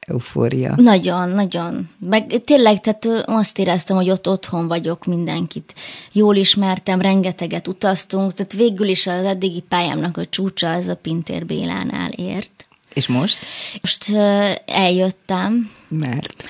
eufória. 0.00 0.74
Nagyon, 0.76 1.28
nagyon. 1.28 1.88
Meg 1.98 2.42
tényleg, 2.44 2.80
tehát 2.80 3.28
azt 3.28 3.58
éreztem, 3.58 3.96
hogy 3.96 4.10
ott 4.10 4.28
otthon 4.28 4.68
vagyok 4.68 5.04
mindenkit. 5.04 5.74
Jól 6.12 6.36
ismertem, 6.36 7.00
rengeteget 7.00 7.68
utaztunk, 7.68 8.34
tehát 8.34 8.52
végül 8.52 8.88
is 8.88 9.06
az 9.06 9.24
eddigi 9.24 9.60
pályámnak 9.68 10.16
a 10.16 10.26
csúcsa 10.26 10.70
az 10.70 10.88
a 10.88 10.94
Pintér 10.96 11.46
Bélánál 11.46 12.10
ért. 12.10 12.66
És 12.94 13.06
most? 13.06 13.38
Most 13.80 14.12
eljöttem. 14.66 15.70
Mert? 15.88 16.44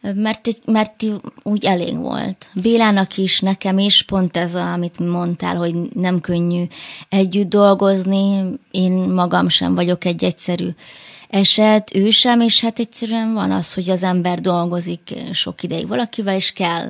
Mert, 0.00 0.48
mert 0.66 1.04
úgy 1.42 1.64
elég 1.64 1.96
volt. 1.96 2.50
Bélának 2.54 3.16
is, 3.16 3.40
nekem 3.40 3.78
is, 3.78 4.02
pont 4.02 4.36
ez, 4.36 4.54
a, 4.54 4.72
amit 4.72 4.98
mondtál, 4.98 5.56
hogy 5.56 5.74
nem 5.94 6.20
könnyű 6.20 6.64
együtt 7.08 7.48
dolgozni. 7.48 8.44
Én 8.70 8.92
magam 8.92 9.48
sem 9.48 9.74
vagyok 9.74 10.04
egy 10.04 10.24
egyszerű 10.24 10.68
eset, 11.28 11.94
ő 11.94 12.10
sem, 12.10 12.40
és 12.40 12.60
hát 12.60 12.78
egyszerűen 12.78 13.34
van 13.34 13.50
az, 13.50 13.74
hogy 13.74 13.90
az 13.90 14.02
ember 14.02 14.40
dolgozik 14.40 15.14
sok 15.32 15.62
ideig 15.62 15.88
valakivel, 15.88 16.34
és 16.34 16.52
kell 16.52 16.86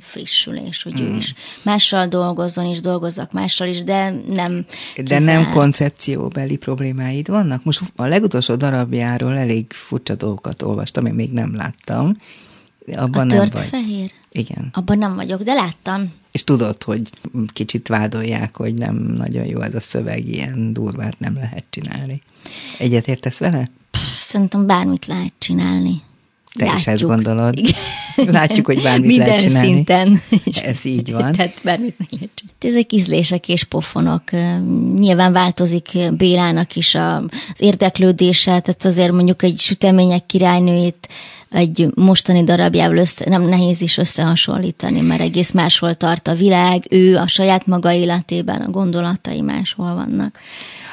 frissülés, 0.00 0.82
hogy 0.82 1.00
mm. 1.00 1.04
ő 1.04 1.16
is 1.16 1.34
mással 1.62 2.06
dolgozzon, 2.06 2.66
és 2.66 2.80
dolgozzak 2.80 3.32
mással 3.32 3.68
is, 3.68 3.84
de 3.84 4.10
nem 4.28 4.66
De 5.04 5.18
nem 5.18 5.50
koncepcióbeli 5.50 6.56
problémáid 6.56 7.28
vannak? 7.28 7.64
Most 7.64 7.80
a 7.96 8.04
legutolsó 8.04 8.54
darabjáról 8.54 9.36
elég 9.36 9.72
furcsa 9.72 10.14
dolgokat 10.14 10.62
olvastam, 10.62 11.06
én 11.06 11.14
még 11.14 11.32
nem 11.32 11.54
láttam. 11.54 12.16
Abban 12.94 13.26
a 13.26 13.30
tört 13.30 13.52
nem 13.52 13.62
vagy. 13.62 13.68
fehér? 13.68 14.10
Igen. 14.32 14.68
Abban 14.72 14.98
nem 14.98 15.14
vagyok, 15.14 15.42
de 15.42 15.52
láttam. 15.52 16.12
És 16.32 16.44
tudod, 16.44 16.82
hogy 16.82 17.10
kicsit 17.52 17.88
vádolják, 17.88 18.56
hogy 18.56 18.74
nem 18.74 18.96
nagyon 18.96 19.44
jó 19.44 19.60
ez 19.60 19.74
a 19.74 19.80
szöveg, 19.80 20.28
ilyen 20.28 20.72
durvát 20.72 21.18
nem 21.18 21.34
lehet 21.34 21.64
csinálni. 21.70 22.22
Egyet 22.78 23.08
értesz 23.08 23.38
vele? 23.38 23.70
Pff, 23.90 24.00
szerintem 24.20 24.66
bármit 24.66 25.06
lehet 25.06 25.32
csinálni. 25.38 26.02
Te 26.56 26.64
Látjuk. 26.64 26.80
is 26.80 26.86
ezt 26.86 27.02
gondolod. 27.02 27.58
Igen. 27.58 28.32
Látjuk, 28.32 28.66
hogy 28.66 28.82
bármit 28.82 29.06
Minden 29.06 29.26
lehet 29.26 29.42
csinálni. 29.42 29.68
szinten. 29.68 30.20
Ez 30.64 30.84
így 30.84 31.12
van. 31.12 31.32
Tehát 31.32 31.54
bármit 31.64 31.94
meg 31.98 32.08
lehet 32.10 32.30
csinálni. 32.34 32.76
Ezek 32.76 32.92
ízlések 32.92 33.48
és 33.48 33.64
pofonok. 33.64 34.22
Nyilván 34.98 35.32
változik 35.32 35.90
Bélának 36.16 36.76
is 36.76 36.94
az 36.94 37.22
érdeklődése, 37.58 38.60
tehát 38.60 38.84
azért 38.84 39.12
mondjuk 39.12 39.42
egy 39.42 39.58
sütemények 39.60 40.26
királynőjét 40.26 41.08
egy 41.50 41.86
mostani 41.94 42.44
darabjával 42.44 42.96
össze, 42.96 43.28
nem 43.28 43.42
nehéz 43.42 43.80
is 43.80 43.96
összehasonlítani, 43.98 45.00
mert 45.00 45.20
egész 45.20 45.50
máshol 45.50 45.94
tart 45.94 46.28
a 46.28 46.34
világ, 46.34 46.82
ő 46.90 47.16
a 47.16 47.26
saját 47.28 47.66
maga 47.66 47.92
életében, 47.92 48.60
a 48.60 48.70
gondolatai 48.70 49.40
máshol 49.40 49.94
vannak. 49.94 50.38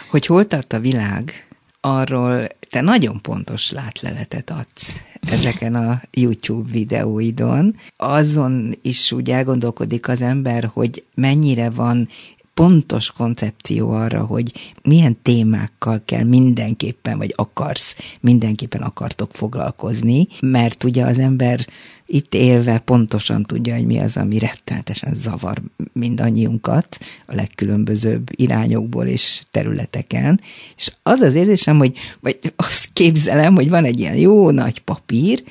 Hogy 0.09 0.25
hol 0.25 0.45
tart 0.45 0.73
a 0.73 0.79
világ, 0.79 1.45
arról 1.85 2.47
te 2.69 2.81
nagyon 2.81 3.21
pontos 3.21 3.71
látleletet 3.71 4.49
adsz 4.49 5.03
ezeken 5.21 5.75
a 5.75 6.01
YouTube 6.11 6.71
videóidon. 6.71 7.75
Azon 7.97 8.73
is 8.81 9.11
úgy 9.11 9.29
elgondolkodik 9.29 10.07
az 10.07 10.21
ember, 10.21 10.69
hogy 10.73 11.03
mennyire 11.15 11.69
van 11.69 12.07
pontos 12.53 13.11
koncepció 13.11 13.91
arra, 13.91 14.25
hogy 14.25 14.73
milyen 14.83 15.17
témákkal 15.21 16.01
kell 16.05 16.23
mindenképpen, 16.23 17.17
vagy 17.17 17.33
akarsz, 17.35 17.95
mindenképpen 18.19 18.81
akartok 18.81 19.29
foglalkozni, 19.33 20.27
mert 20.41 20.83
ugye 20.83 21.05
az 21.05 21.19
ember 21.19 21.67
itt 22.05 22.33
élve 22.33 22.79
pontosan 22.79 23.43
tudja, 23.43 23.75
hogy 23.75 23.85
mi 23.85 23.99
az, 23.99 24.17
ami 24.17 24.39
rettenetesen 24.39 25.15
zavar 25.15 25.61
mindannyiunkat 25.93 26.97
a 27.25 27.35
legkülönbözőbb 27.35 28.29
irányokból 28.31 29.05
és 29.05 29.43
területeken. 29.51 30.41
És 30.77 30.91
az 31.03 31.19
az 31.19 31.35
érzésem, 31.35 31.77
hogy 31.77 31.97
vagy 32.19 32.39
azt 32.55 32.89
képzelem, 32.93 33.55
hogy 33.55 33.69
van 33.69 33.85
egy 33.85 33.99
ilyen 33.99 34.15
jó 34.15 34.51
nagy 34.51 34.79
papír, 34.79 35.43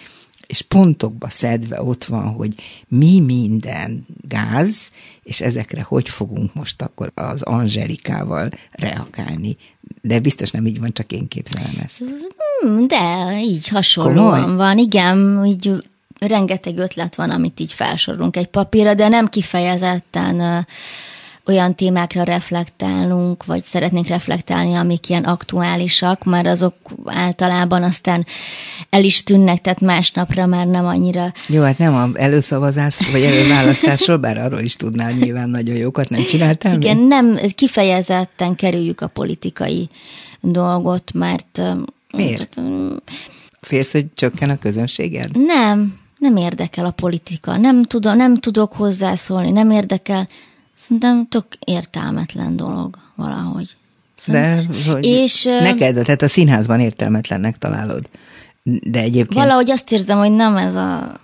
és 0.52 0.62
pontokba 0.62 1.30
szedve 1.30 1.82
ott 1.82 2.04
van, 2.04 2.28
hogy 2.28 2.54
mi 2.88 3.20
minden 3.20 4.06
gáz, 4.28 4.92
és 5.22 5.40
ezekre 5.40 5.82
hogy 5.82 6.08
fogunk 6.08 6.54
most 6.54 6.82
akkor 6.82 7.12
az 7.14 7.42
Angelikával 7.42 8.50
reagálni. 8.70 9.56
De 10.02 10.20
biztos 10.20 10.50
nem 10.50 10.66
így 10.66 10.80
van, 10.80 10.92
csak 10.92 11.12
én 11.12 11.28
képzelem 11.28 11.72
ezt. 11.84 12.04
Hmm, 12.60 12.86
de 12.86 13.38
így 13.42 13.68
hasonlóan 13.68 14.40
Komoly? 14.40 14.56
van, 14.56 14.78
igen, 14.78 15.44
így 15.44 15.70
rengeteg 16.18 16.78
ötlet 16.78 17.14
van, 17.14 17.30
amit 17.30 17.60
így 17.60 17.72
felsorolunk 17.72 18.36
egy 18.36 18.48
papírra, 18.48 18.94
de 18.94 19.08
nem 19.08 19.28
kifejezetten 19.28 20.66
olyan 21.46 21.74
témákra 21.74 22.22
reflektálunk, 22.22 23.44
vagy 23.44 23.62
szeretnénk 23.62 24.06
reflektálni, 24.06 24.74
amik 24.74 25.08
ilyen 25.08 25.24
aktuálisak, 25.24 26.24
mert 26.24 26.46
azok 26.46 26.74
általában 27.04 27.82
aztán 27.82 28.26
el 28.90 29.04
is 29.04 29.22
tűnnek, 29.22 29.60
tehát 29.60 29.80
másnapra 29.80 30.46
már 30.46 30.66
nem 30.66 30.86
annyira. 30.86 31.32
Jó, 31.48 31.62
hát 31.62 31.78
nem 31.78 31.94
a 31.94 32.08
előszavazás, 32.14 33.10
vagy 33.12 33.22
előválasztásról, 33.22 34.16
bár 34.16 34.38
arról 34.38 34.60
is 34.60 34.76
tudnál 34.76 35.12
nyilván 35.12 35.50
nagyon 35.50 35.76
jókat, 35.76 36.08
nem 36.08 36.22
csináltál 36.22 36.74
Igen, 36.74 36.96
még? 36.96 37.06
nem, 37.06 37.38
kifejezetten 37.54 38.54
kerüljük 38.54 39.00
a 39.00 39.06
politikai 39.06 39.88
dolgot, 40.40 41.12
mert... 41.12 41.62
Miért? 42.16 42.60
Félsz, 43.60 43.92
hogy 43.92 44.06
csökken 44.14 44.50
a 44.50 44.58
közönséged? 44.58 45.30
Nem, 45.46 45.98
nem 46.18 46.36
érdekel 46.36 46.84
a 46.84 46.90
politika, 46.90 47.56
nem, 47.56 47.82
tudom, 47.82 48.16
nem 48.16 48.34
tudok 48.36 48.72
hozzászólni, 48.72 49.50
nem 49.50 49.70
érdekel, 49.70 50.28
Szerintem 50.76 51.26
tök 51.28 51.46
értelmetlen 51.64 52.56
dolog 52.56 52.98
valahogy. 53.14 53.76
De 54.26 54.62
hogy 54.86 55.04
és, 55.04 55.44
neked, 55.44 55.94
tehát 55.94 56.22
a 56.22 56.28
színházban 56.28 56.80
értelmetlennek 56.80 57.58
találod. 57.58 58.08
De 58.62 59.00
egyébként... 59.00 59.40
Valahogy 59.40 59.70
azt 59.70 59.92
érzem, 59.92 60.18
hogy 60.18 60.32
nem 60.32 60.56
ez 60.56 60.74
a, 60.74 61.20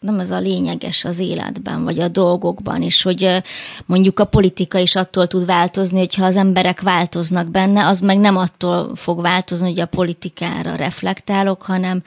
nem 0.00 0.18
ez 0.20 0.30
a 0.30 0.38
lényeges 0.38 1.04
az 1.04 1.18
életben, 1.18 1.84
vagy 1.84 1.98
a 1.98 2.08
dolgokban, 2.08 2.82
és 2.82 3.02
hogy 3.02 3.42
mondjuk 3.86 4.18
a 4.18 4.24
politika 4.24 4.78
is 4.78 4.94
attól 4.94 5.26
tud 5.26 5.46
változni, 5.46 5.98
hogyha 5.98 6.24
az 6.24 6.36
emberek 6.36 6.80
változnak 6.80 7.50
benne, 7.50 7.86
az 7.86 8.00
meg 8.00 8.18
nem 8.18 8.36
attól 8.36 8.96
fog 8.96 9.20
változni, 9.20 9.68
hogy 9.68 9.80
a 9.80 9.86
politikára 9.86 10.74
reflektálok, 10.74 11.62
hanem 11.62 12.02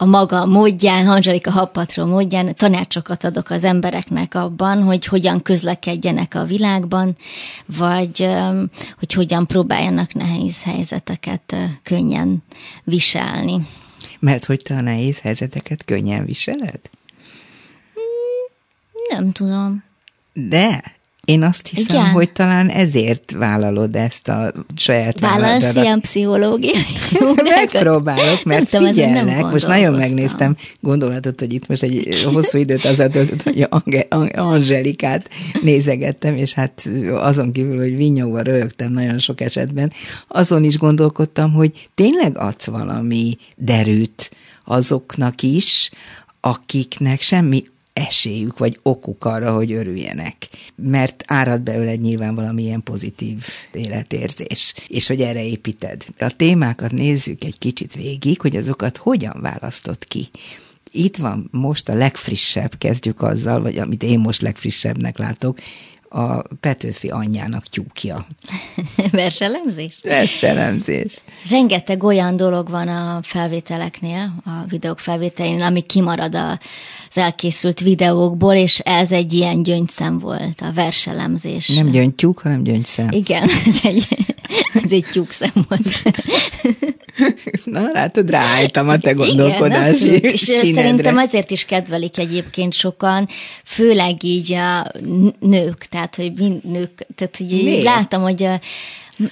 a 0.00 0.04
maga 0.04 0.46
módján, 0.46 1.08
Angelika 1.08 1.50
Happatról 1.50 2.06
módján 2.06 2.54
tanácsokat 2.54 3.24
adok 3.24 3.50
az 3.50 3.64
embereknek 3.64 4.34
abban, 4.34 4.82
hogy 4.82 5.06
hogyan 5.06 5.42
közlekedjenek 5.42 6.34
a 6.34 6.44
világban, 6.44 7.16
vagy 7.66 8.28
hogy 8.98 9.12
hogyan 9.12 9.46
próbáljanak 9.46 10.14
nehéz 10.14 10.62
helyzeteket 10.62 11.56
könnyen 11.82 12.42
viselni. 12.84 13.66
Mert 14.18 14.44
hogy 14.44 14.62
te 14.62 14.74
a 14.76 14.80
nehéz 14.80 15.20
helyzeteket 15.20 15.84
könnyen 15.84 16.24
viseled? 16.24 16.80
Nem 19.08 19.32
tudom. 19.32 19.84
De 20.32 20.97
én 21.28 21.42
azt 21.42 21.66
hiszem, 21.66 21.96
Igen. 21.96 22.10
hogy 22.10 22.32
talán 22.32 22.68
ezért 22.68 23.32
vállalod 23.32 23.96
ezt 23.96 24.28
a 24.28 24.52
saját 24.76 25.20
Vállalsz 25.20 25.74
ilyen 25.74 26.00
pszichológiai 26.00 26.82
Megpróbálok, 27.56 28.44
mert 28.44 28.72
nem 28.72 28.84
figyelnek. 28.84 29.50
Most 29.50 29.66
nagyon 29.66 29.94
megnéztem 29.94 30.56
gondolatot, 30.80 31.40
hogy 31.40 31.52
itt 31.52 31.66
most 31.66 31.82
egy 31.82 32.22
hosszú 32.32 32.58
időt 32.58 32.84
az 32.84 33.00
adott, 33.00 33.42
hogy 33.42 33.66
Angelikát 34.32 35.30
nézegettem, 35.62 36.36
és 36.36 36.52
hát 36.52 36.88
azon 37.10 37.52
kívül, 37.52 37.78
hogy 37.78 37.96
vinyogva 37.96 38.40
rögtem 38.40 38.92
nagyon 38.92 39.18
sok 39.18 39.40
esetben, 39.40 39.92
azon 40.28 40.64
is 40.64 40.78
gondolkodtam, 40.78 41.52
hogy 41.52 41.88
tényleg 41.94 42.38
adsz 42.38 42.66
valami 42.66 43.36
derűt 43.56 44.30
azoknak 44.64 45.42
is, 45.42 45.90
akiknek 46.40 47.22
semmi 47.22 47.64
esélyük, 47.98 48.58
vagy 48.58 48.78
okuk 48.82 49.24
arra, 49.24 49.54
hogy 49.54 49.72
örüljenek. 49.72 50.48
Mert 50.74 51.24
árad 51.26 51.60
belőle 51.60 51.96
nyilván 51.96 52.34
valamilyen 52.34 52.82
pozitív 52.82 53.44
életérzés, 53.72 54.74
és 54.86 55.06
hogy 55.06 55.20
erre 55.20 55.44
építed. 55.44 56.04
A 56.18 56.36
témákat 56.36 56.92
nézzük 56.92 57.44
egy 57.44 57.58
kicsit 57.58 57.94
végig, 57.94 58.40
hogy 58.40 58.56
azokat 58.56 58.96
hogyan 58.96 59.38
választott 59.40 60.04
ki. 60.04 60.30
Itt 60.90 61.16
van 61.16 61.48
most 61.50 61.88
a 61.88 61.94
legfrissebb, 61.94 62.78
kezdjük 62.78 63.22
azzal, 63.22 63.60
vagy 63.60 63.78
amit 63.78 64.02
én 64.02 64.18
most 64.18 64.42
legfrissebbnek 64.42 65.18
látok, 65.18 65.58
a 66.08 66.42
Petőfi 66.60 67.08
anyjának 67.08 67.64
tyúkja. 67.66 68.26
Verselemzés? 69.10 69.98
Verselemzés. 70.02 71.22
Rengeteg 71.50 72.02
olyan 72.02 72.36
dolog 72.36 72.68
van 72.68 72.88
a 72.88 73.20
felvételeknél, 73.22 74.34
a 74.44 74.64
videók 74.68 74.98
felvételén, 74.98 75.60
ami 75.60 75.80
kimarad 75.80 76.34
a, 76.34 76.50
az 77.08 77.16
elkészült 77.16 77.80
videókból, 77.80 78.54
és 78.54 78.78
ez 78.78 79.12
egy 79.12 79.32
ilyen 79.32 79.62
gyöngyszem 79.62 80.18
volt, 80.18 80.60
a 80.60 80.72
verselemzés. 80.74 81.68
Nem 81.68 81.90
gyöngytyúk, 81.90 82.38
hanem 82.38 82.62
gyöngyszem. 82.62 83.08
Igen, 83.10 83.48
ez 83.66 83.78
egy, 83.82 84.08
ez 84.84 84.90
egy 84.90 85.06
tyúkszem 85.10 85.50
volt. 85.68 86.02
Na, 87.64 87.90
látod, 87.92 88.30
ráálltam 88.30 88.88
a 88.88 88.98
te 88.98 89.12
gondolkodási 89.12 90.14
Igen, 90.14 90.32
És 90.32 90.40
szerintem 90.40 91.16
azért 91.16 91.50
is 91.50 91.64
kedvelik 91.64 92.18
egyébként 92.18 92.72
sokan, 92.72 93.28
főleg 93.64 94.24
így 94.24 94.52
a 94.52 94.92
nők, 95.40 95.84
tehát 95.84 96.14
hogy 96.14 96.32
nők, 96.62 97.06
tehát 97.14 97.40
így, 97.40 97.52
így 97.52 97.82
látom, 97.82 98.22
hogy 98.22 98.42
a, 98.42 98.60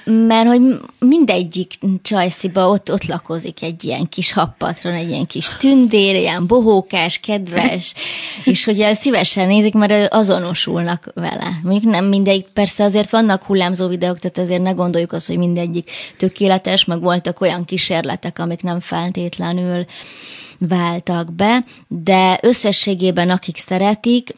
Mert 0.05 0.46
hogy 0.46 0.61
mindegyik 0.99 1.72
csajsziba 2.03 2.69
ott, 2.69 2.92
ott 2.92 3.04
lakozik 3.04 3.63
egy 3.63 3.85
ilyen 3.85 4.08
kis 4.08 4.33
happatron, 4.33 4.92
egy 4.92 5.11
ilyen 5.11 5.27
kis 5.27 5.48
tündér, 5.58 6.15
ilyen 6.15 6.46
bohókás, 6.46 7.19
kedves, 7.19 7.94
és 8.44 8.65
hogy 8.65 8.94
szívesen 8.94 9.46
nézik, 9.46 9.75
mert 9.75 10.13
azonosulnak 10.13 11.11
vele. 11.15 11.48
Mondjuk 11.63 11.92
nem 11.92 12.04
mindegyik, 12.04 12.46
persze 12.46 12.85
azért 12.85 13.11
vannak 13.11 13.42
hullámzó 13.42 13.88
videók, 13.88 14.19
tehát 14.19 14.38
azért 14.38 14.63
ne 14.63 14.71
gondoljuk 14.71 15.13
azt, 15.13 15.27
hogy 15.27 15.38
mindegyik 15.38 15.90
tökéletes, 16.17 16.85
meg 16.85 17.00
voltak 17.00 17.40
olyan 17.40 17.65
kísérletek, 17.65 18.38
amik 18.38 18.63
nem 18.63 18.81
feltétlenül 18.81 19.85
váltak 20.58 21.33
be, 21.33 21.65
de 21.88 22.38
összességében 22.42 23.31
akik 23.31 23.56
szeretik, 23.56 24.35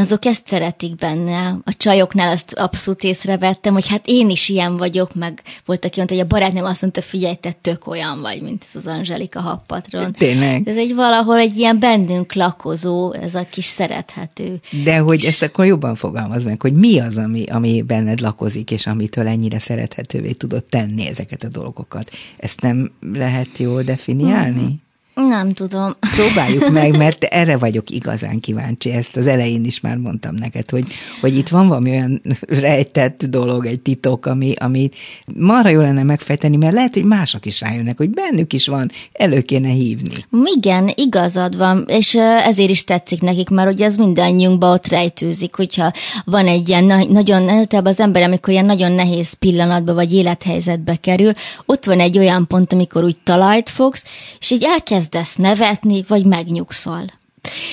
azok 0.00 0.24
ezt 0.24 0.42
szeretik 0.46 0.94
benne. 0.94 1.48
A 1.64 1.74
csajoknál 1.76 2.32
azt 2.32 2.52
abszolút 2.52 3.02
észrevettem, 3.02 3.72
hogy 3.72 3.88
hát 3.88 4.02
én 4.04 4.30
is 4.30 4.48
ilyen 4.48 4.76
vagyok, 4.76 5.14
meg 5.14 5.42
volt, 5.64 5.84
aki 5.84 5.96
mondta, 5.96 6.14
hogy 6.14 6.24
a 6.24 6.26
barátnőm 6.26 6.64
azt 6.64 6.80
mondta, 6.80 7.02
figyelj, 7.02 7.34
te 7.34 7.52
tök 7.52 7.86
olyan 7.86 8.20
vagy, 8.20 8.42
mint 8.42 8.64
ez 8.68 8.84
az 8.84 8.92
Angelika 8.92 9.40
Happatron. 9.40 10.12
Tényleg? 10.12 10.68
Ez 10.68 10.76
egy 10.76 10.94
valahol 10.94 11.36
egy 11.36 11.56
ilyen 11.56 11.78
bennünk 11.78 12.32
lakozó, 12.32 13.12
ez 13.12 13.34
a 13.34 13.46
kis 13.50 13.64
szerethető. 13.64 14.60
De 14.84 14.98
hogy 14.98 15.24
ezt 15.24 15.42
akkor 15.42 15.64
jobban 15.64 15.94
fogalmaz 15.94 16.44
meg, 16.44 16.60
hogy 16.60 16.72
mi 16.72 16.98
az, 16.98 17.16
ami, 17.16 17.44
ami 17.44 17.82
benned 17.82 18.20
lakozik, 18.20 18.70
és 18.70 18.86
amitől 18.86 19.26
ennyire 19.26 19.58
szerethetővé 19.58 20.32
tudod 20.32 20.64
tenni 20.64 21.06
ezeket 21.06 21.42
a 21.42 21.48
dolgokat. 21.48 22.10
Ezt 22.36 22.60
nem 22.60 22.92
lehet 23.12 23.58
jól 23.58 23.82
definiálni? 23.82 24.62
Mm. 24.62 24.83
Nem 25.14 25.50
tudom. 25.50 25.96
Próbáljuk 26.14 26.70
meg, 26.70 26.96
mert 27.04 27.24
erre 27.24 27.56
vagyok 27.56 27.90
igazán 27.90 28.40
kíváncsi. 28.40 28.90
Ezt 28.90 29.16
az 29.16 29.26
elején 29.26 29.64
is 29.64 29.80
már 29.80 29.96
mondtam 29.96 30.34
neked, 30.34 30.70
hogy, 30.70 30.84
hogy 31.20 31.36
itt 31.36 31.48
van 31.48 31.68
valami 31.68 31.90
olyan 31.90 32.22
rejtett 32.48 33.24
dolog, 33.24 33.66
egy 33.66 33.80
titok, 33.80 34.26
ami, 34.26 34.54
ami 34.58 34.88
marha 35.34 35.68
jó 35.68 35.80
lenne 35.80 36.02
megfejteni, 36.02 36.56
mert 36.56 36.72
lehet, 36.74 36.94
hogy 36.94 37.04
mások 37.04 37.46
is 37.46 37.60
rájönnek, 37.60 37.96
hogy 37.96 38.10
bennük 38.10 38.52
is 38.52 38.66
van, 38.66 38.90
elő 39.12 39.40
kéne 39.40 39.68
hívni. 39.68 40.14
Igen, 40.56 40.92
igazad 40.94 41.56
van, 41.56 41.84
és 41.88 42.14
ezért 42.44 42.70
is 42.70 42.84
tetszik 42.84 43.20
nekik, 43.20 43.48
mert 43.48 43.68
hogy 43.68 43.80
ez 43.80 43.96
mindannyiunkban 43.96 44.72
ott 44.72 44.86
rejtőzik, 44.86 45.54
hogyha 45.54 45.92
van 46.24 46.46
egy 46.46 46.68
ilyen 46.68 46.84
nagyon, 47.08 47.48
általában 47.48 47.92
az 47.92 48.00
ember, 48.00 48.22
amikor 48.22 48.52
ilyen 48.52 48.64
nagyon 48.64 48.92
nehéz 48.92 49.32
pillanatba 49.32 49.94
vagy 49.94 50.12
élethelyzetbe 50.12 50.96
kerül, 50.96 51.32
ott 51.66 51.84
van 51.84 52.00
egy 52.00 52.18
olyan 52.18 52.46
pont, 52.46 52.72
amikor 52.72 53.04
úgy 53.04 53.16
talajt 53.24 53.70
fogsz, 53.70 54.04
és 54.38 54.50
így 54.50 54.64
elkezd 54.64 55.03
elkezdesz 55.04 55.36
nevetni, 55.36 56.04
vagy 56.08 56.24
megnyugszol. 56.24 57.04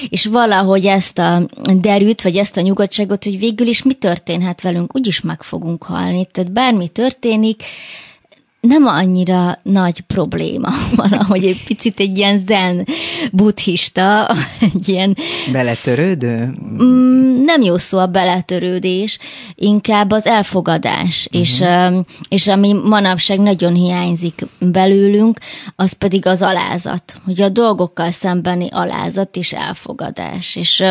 És 0.09 0.25
valahogy 0.25 0.85
ezt 0.85 1.17
a 1.17 1.47
derűt, 1.75 2.21
vagy 2.21 2.35
ezt 2.35 2.57
a 2.57 2.61
nyugodtságot, 2.61 3.23
hogy 3.23 3.39
végül 3.39 3.67
is 3.67 3.83
mi 3.83 3.93
történhet 3.93 4.61
velünk, 4.61 4.95
úgyis 4.95 5.21
meg 5.21 5.43
fogunk 5.43 5.83
halni. 5.83 6.27
Tehát 6.31 6.51
bármi 6.51 6.87
történik, 6.87 7.63
nem 8.59 8.85
annyira 8.85 9.59
nagy 9.63 10.01
probléma 10.01 10.69
valahogy 10.95 11.45
egy 11.45 11.63
picit 11.63 11.99
egy 11.99 12.17
ilyen 12.17 12.39
zen 12.47 12.87
buddhista, 13.31 14.29
egy 14.73 14.89
ilyen... 14.89 15.17
Beletörődő? 15.51 16.55
Mm, 16.83 17.30
nem 17.43 17.61
jó 17.61 17.77
szó 17.77 17.97
a 17.97 18.05
beletörődés, 18.05 19.17
inkább 19.55 20.11
az 20.11 20.25
elfogadás, 20.25 21.27
uh-huh. 21.31 21.41
és, 21.41 21.63
és 22.29 22.47
ami 22.47 22.73
manapság 22.73 23.39
nagyon 23.39 23.73
hiányzik 23.73 24.45
belőlünk, 24.59 25.39
az 25.75 25.91
pedig 25.91 26.25
az 26.25 26.41
alázat, 26.41 27.15
hogy 27.25 27.41
a 27.41 27.49
dolgokkal 27.49 28.11
szembeni 28.11 28.67
alázat 28.71 29.35
és 29.35 29.53
elfogadás. 29.53 30.55
És, 30.55 30.83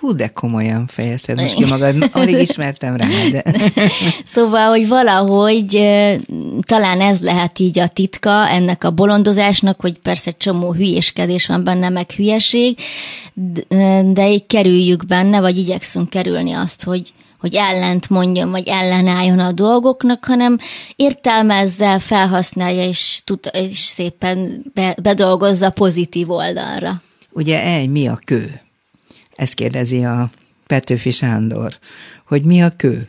Hú, 0.00 0.16
de 0.16 0.28
komolyan 0.28 0.86
fejezted 0.86 1.40
most 1.40 1.54
ki 1.54 1.64
magad, 1.64 2.10
alig 2.12 2.40
ismertem 2.40 2.96
rá, 2.96 3.06
de... 3.30 3.42
szóval, 4.34 4.68
hogy 4.68 4.88
valahogy 4.88 5.66
talán 6.60 7.00
ez 7.00 7.20
lehet 7.20 7.58
így 7.58 7.78
a 7.78 7.88
titka 7.88 8.48
ennek 8.48 8.84
a 8.84 8.90
bolondozásnak, 8.90 9.80
hogy 9.80 9.98
persze 9.98 10.30
csomó 10.30 10.72
hülyéskedés 10.72 11.46
van 11.46 11.64
benne, 11.64 11.88
meg 11.88 12.10
hülyeség, 12.10 12.78
de 14.12 14.30
így 14.30 14.46
kerüljük 14.46 15.06
benne, 15.06 15.40
vagy 15.40 15.56
igyekszünk 15.56 15.95
kerülni 16.04 16.52
azt, 16.52 16.84
hogy, 16.84 17.12
hogy 17.38 17.54
ellent 17.54 18.08
mondjon, 18.08 18.50
vagy 18.50 18.68
ellenálljon 18.68 19.38
a 19.38 19.52
dolgoknak, 19.52 20.24
hanem 20.24 20.58
értelmezze, 20.96 21.98
felhasználja, 21.98 22.84
és, 22.84 23.20
tud, 23.24 23.50
és 23.52 23.78
szépen 23.78 24.64
be, 24.74 24.96
bedolgozza 25.02 25.70
pozitív 25.70 26.30
oldalra. 26.30 27.02
Ugye 27.30 27.62
egy 27.62 27.88
mi 27.88 28.08
a 28.08 28.20
kő? 28.24 28.60
Ezt 29.36 29.54
kérdezi 29.54 30.04
a 30.04 30.30
Petőfi 30.66 31.10
Sándor, 31.10 31.78
hogy 32.26 32.42
mi 32.42 32.62
a 32.62 32.70
kő? 32.76 33.08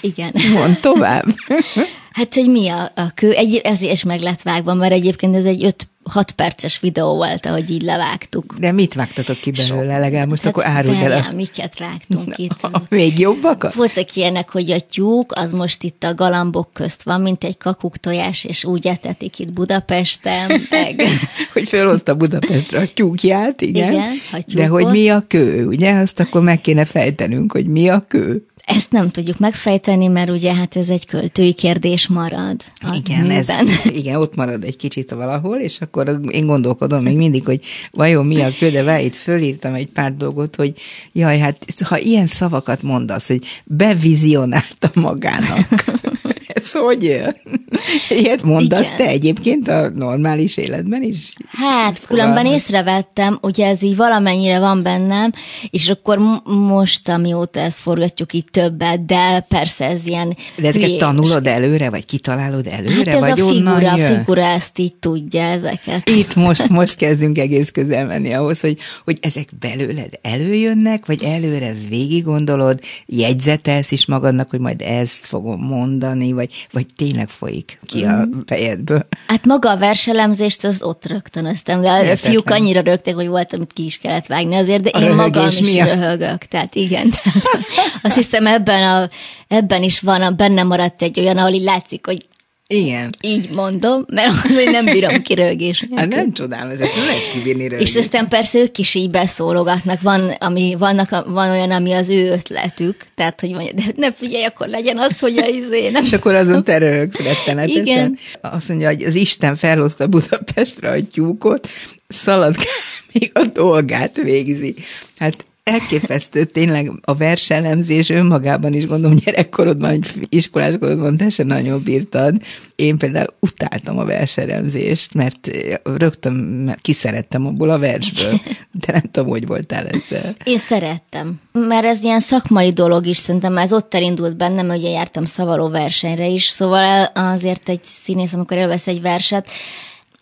Igen. 0.00 0.32
Mond 0.52 0.80
tovább. 0.80 1.24
Hát, 2.16 2.34
hogy 2.34 2.50
mi 2.50 2.68
a, 2.68 2.90
a 2.94 3.10
kő, 3.14 3.32
egy, 3.32 3.60
ez 3.64 3.80
is 3.80 4.04
meg 4.04 4.20
lett 4.20 4.42
vágva, 4.42 4.74
mert 4.74 4.92
egyébként 4.92 5.36
ez 5.36 5.44
egy 5.44 5.74
5-6 6.12 6.28
perces 6.36 6.80
videó 6.80 7.14
volt, 7.14 7.46
ahogy 7.46 7.70
így 7.70 7.82
levágtuk. 7.82 8.54
De 8.58 8.72
mit 8.72 8.94
vágtatok 8.94 9.40
ki 9.40 9.50
belőle, 9.50 9.98
legalább 9.98 10.28
most 10.28 10.42
hát 10.42 10.52
akkor 10.52 10.66
áruld 10.66 11.02
el. 11.02 11.12
A... 11.12 11.32
miket 11.34 11.78
vágtunk 11.78 12.38
itt. 12.38 12.62
A, 12.62 12.82
még 12.88 13.18
jobbakat? 13.18 13.74
Voltak 13.74 14.14
ilyenek, 14.14 14.50
hogy 14.50 14.70
a 14.70 14.80
tyúk, 14.80 15.32
az 15.34 15.52
most 15.52 15.82
itt 15.82 16.04
a 16.04 16.14
galambok 16.14 16.68
közt 16.72 17.02
van, 17.02 17.20
mint 17.20 17.44
egy 17.44 17.56
kakuk 17.58 17.96
tojás, 17.96 18.44
és 18.44 18.64
úgy 18.64 18.86
etetik 18.86 19.38
itt 19.38 19.52
Budapesten. 19.52 20.66
Meg. 20.70 21.02
hogy 21.52 21.68
felhozta 21.68 22.14
Budapestre 22.14 22.80
a 22.80 22.88
tyúkját, 22.94 23.60
igen. 23.60 23.92
Igen, 23.92 24.12
De 24.54 24.66
hogy 24.66 24.86
mi 24.86 25.08
a 25.08 25.22
kő, 25.28 25.66
ugye? 25.66 25.92
Azt 25.92 26.20
akkor 26.20 26.40
meg 26.40 26.60
kéne 26.60 26.84
fejtenünk, 26.84 27.52
hogy 27.52 27.66
mi 27.66 27.88
a 27.88 28.04
kő. 28.08 28.46
Ezt 28.66 28.90
nem 28.90 29.08
tudjuk 29.08 29.38
megfejteni, 29.38 30.06
mert 30.06 30.30
ugye 30.30 30.54
hát 30.54 30.76
ez 30.76 30.88
egy 30.88 31.06
költői 31.06 31.52
kérdés 31.52 32.08
marad. 32.08 32.64
Igen, 32.94 33.30
ez, 33.30 33.48
igen, 34.00 34.16
ott 34.16 34.34
marad 34.34 34.64
egy 34.64 34.76
kicsit 34.76 35.10
valahol, 35.10 35.56
és 35.56 35.80
akkor 35.80 36.20
én 36.30 36.46
gondolkodom 36.46 37.02
még 37.02 37.16
mindig, 37.16 37.44
hogy 37.44 37.60
vajon 37.90 38.26
mi 38.26 38.40
a 38.40 38.48
ködeve, 38.58 39.00
itt 39.00 39.14
fölírtam 39.14 39.74
egy 39.74 39.86
pár 39.86 40.16
dolgot, 40.16 40.56
hogy 40.56 40.72
jaj, 41.12 41.38
hát 41.38 41.58
ha 41.84 41.98
ilyen 41.98 42.26
szavakat 42.26 42.82
mondasz, 42.82 43.28
hogy 43.28 43.44
bevizionálta 43.64 44.90
magának, 44.94 45.68
ez 46.46 46.72
hogy 46.72 47.02
jön? 47.02 47.36
Ilyet 48.20 48.42
mondasz 48.42 48.86
Igen. 48.86 48.96
te 48.96 49.06
egyébként 49.06 49.68
a 49.68 49.90
normális 49.94 50.56
életben 50.56 51.02
is? 51.02 51.32
Hát, 51.48 52.06
különben 52.06 52.46
észrevettem, 52.46 53.38
hogy 53.40 53.60
ez 53.60 53.82
így 53.82 53.96
valamennyire 53.96 54.58
van 54.58 54.82
bennem, 54.82 55.32
és 55.70 55.88
akkor 55.88 56.18
most, 56.44 57.08
amióta 57.08 57.60
ezt 57.60 57.78
forgatjuk 57.78 58.32
itt 58.32 58.48
többet, 58.50 59.04
de 59.04 59.40
persze 59.48 59.84
ez 59.84 60.06
ilyen... 60.06 60.36
De 60.56 60.68
ezeket 60.68 60.86
hülyés. 60.86 61.00
tanulod 61.00 61.46
előre, 61.46 61.90
vagy 61.90 62.04
kitalálod 62.04 62.66
előre, 62.66 63.10
hát 63.10 63.22
ez 63.22 63.30
vagy 63.30 63.40
a 63.40 63.48
figura, 63.48 63.92
a 63.92 63.96
figura 63.96 64.42
ezt 64.42 64.78
így 64.78 64.94
tudja 64.94 65.42
ezeket. 65.42 66.08
Itt 66.08 66.34
most, 66.34 66.68
most 66.68 66.96
kezdünk 66.96 67.38
egész 67.38 67.70
közel 67.70 68.06
menni 68.06 68.34
ahhoz, 68.34 68.60
hogy, 68.60 68.78
hogy 69.04 69.18
ezek 69.20 69.48
belőled 69.60 70.18
előjönnek, 70.22 71.06
vagy 71.06 71.22
előre 71.22 71.74
végig 71.88 72.24
gondolod, 72.24 72.80
jegyzetelsz 73.06 73.90
is 73.90 74.06
magadnak, 74.06 74.50
hogy 74.50 74.60
majd 74.60 74.80
ezt 74.82 75.26
fogom 75.26 75.60
mondani, 75.60 76.32
vagy, 76.32 76.66
vagy 76.72 76.86
tényleg 76.96 77.28
folyik 77.28 77.55
ki 77.64 78.04
mm. 78.04 78.08
a 78.08 78.12
mhm. 78.12 78.38
fejedből. 78.46 79.06
Hát 79.26 79.44
maga 79.44 79.70
a 79.70 79.76
verselemzést 79.76 80.64
az 80.64 80.82
ott 80.82 81.06
rögtönöztem, 81.06 81.80
de 81.80 81.90
a 81.90 82.16
fiúk 82.16 82.50
annyira 82.50 82.80
rögtek, 82.80 83.14
hogy 83.14 83.28
volt, 83.28 83.52
amit 83.52 83.72
ki 83.72 83.84
is 83.84 83.98
kellett 83.98 84.26
vágni 84.26 84.54
azért, 84.54 84.82
de 84.82 84.90
a 84.90 85.00
én 85.00 85.14
magam 85.14 85.46
is 85.46 85.60
miatt. 85.60 85.88
röhögök. 85.88 86.44
Tehát 86.44 86.74
igen, 86.74 87.12
azt 88.02 88.14
hiszem 88.14 88.46
ebben, 88.46 88.82
a, 88.82 89.08
ebben 89.48 89.82
is 89.82 90.00
van, 90.00 90.22
a, 90.22 90.30
benne 90.30 90.62
maradt 90.62 91.02
egy 91.02 91.20
olyan, 91.20 91.36
ahol 91.36 91.52
így 91.52 91.62
látszik, 91.62 92.06
hogy 92.06 92.26
igen. 92.68 93.10
Így 93.20 93.50
mondom, 93.50 94.04
mert 94.08 94.48
én 94.64 94.70
nem 94.70 94.84
bírom 94.84 95.22
kirögés. 95.22 95.84
Hát 95.94 96.08
nem 96.08 96.32
csodálom, 96.32 96.70
ezt 96.70 96.96
nem 96.96 97.04
lehet 97.04 97.30
kibírni 97.32 97.68
rögés. 97.68 97.88
És 97.88 97.96
aztán 97.96 98.28
persze 98.28 98.58
ők 98.58 98.78
is 98.78 98.94
így 98.94 99.10
beszólogatnak. 99.10 100.00
Van, 100.00 100.30
ami, 100.30 100.76
vannak, 100.78 101.24
van 101.26 101.50
olyan, 101.50 101.70
ami 101.70 101.92
az 101.92 102.08
ő 102.08 102.30
ötletük, 102.30 103.06
tehát, 103.14 103.40
hogy 103.40 103.50
mondja, 103.50 103.72
de 103.72 103.82
ne 103.96 104.12
figyelj, 104.12 104.44
akkor 104.44 104.68
legyen 104.68 104.98
az, 104.98 105.18
hogy 105.18 105.38
a 105.38 105.46
izé, 105.46 105.90
nem. 105.90 106.04
És 106.04 106.12
akkor 106.12 106.34
azon 106.34 106.64
te 106.64 106.78
röhögsz 106.78 107.18
rettenetesen. 107.18 107.86
Igen. 107.86 108.18
Azt 108.40 108.68
mondja, 108.68 108.88
hogy 108.88 109.02
az 109.02 109.14
Isten 109.14 109.56
felhozta 109.56 110.06
Budapestre 110.06 110.90
a 110.90 110.96
tyúkot, 111.12 111.68
szaladgál, 112.08 112.64
még 113.12 113.30
a 113.34 113.44
dolgát 113.44 114.16
végzi. 114.16 114.74
Hát 115.18 115.44
elképesztő 115.66 116.44
tényleg 116.44 116.92
a 117.00 117.14
verselemzés 117.14 118.08
önmagában 118.10 118.72
is 118.72 118.86
gondolom 118.86 119.16
gyerekkorodban, 119.24 120.04
iskoláskorodban 120.28 121.16
te 121.16 121.28
sem 121.28 121.46
nagyon 121.46 121.82
bírtad. 121.82 122.42
Én 122.76 122.98
például 122.98 123.34
utáltam 123.40 123.98
a 123.98 124.04
verselemzést, 124.04 125.14
mert 125.14 125.50
rögtön 125.82 126.76
kiszerettem 126.80 127.46
abból 127.46 127.70
a 127.70 127.78
versből. 127.78 128.40
De 128.72 128.92
nem 128.92 129.10
tudom, 129.10 129.28
hogy 129.28 129.46
voltál 129.46 129.86
ezzel. 129.86 130.34
Én 130.44 130.58
szerettem, 130.58 131.40
mert 131.52 131.84
ez 131.84 132.02
ilyen 132.02 132.20
szakmai 132.20 132.72
dolog 132.72 133.06
is, 133.06 133.16
szerintem 133.16 133.58
ez 133.58 133.72
ott 133.72 133.94
elindult 133.94 134.36
bennem, 134.36 134.68
hogy 134.68 134.82
jártam 134.82 135.24
szavaló 135.24 135.68
versenyre 135.68 136.26
is, 136.26 136.46
szóval 136.46 137.04
azért 137.14 137.68
egy 137.68 137.84
színész, 138.02 138.32
amikor 138.32 138.56
elvesz 138.56 138.86
egy 138.86 139.00
verset, 139.00 139.48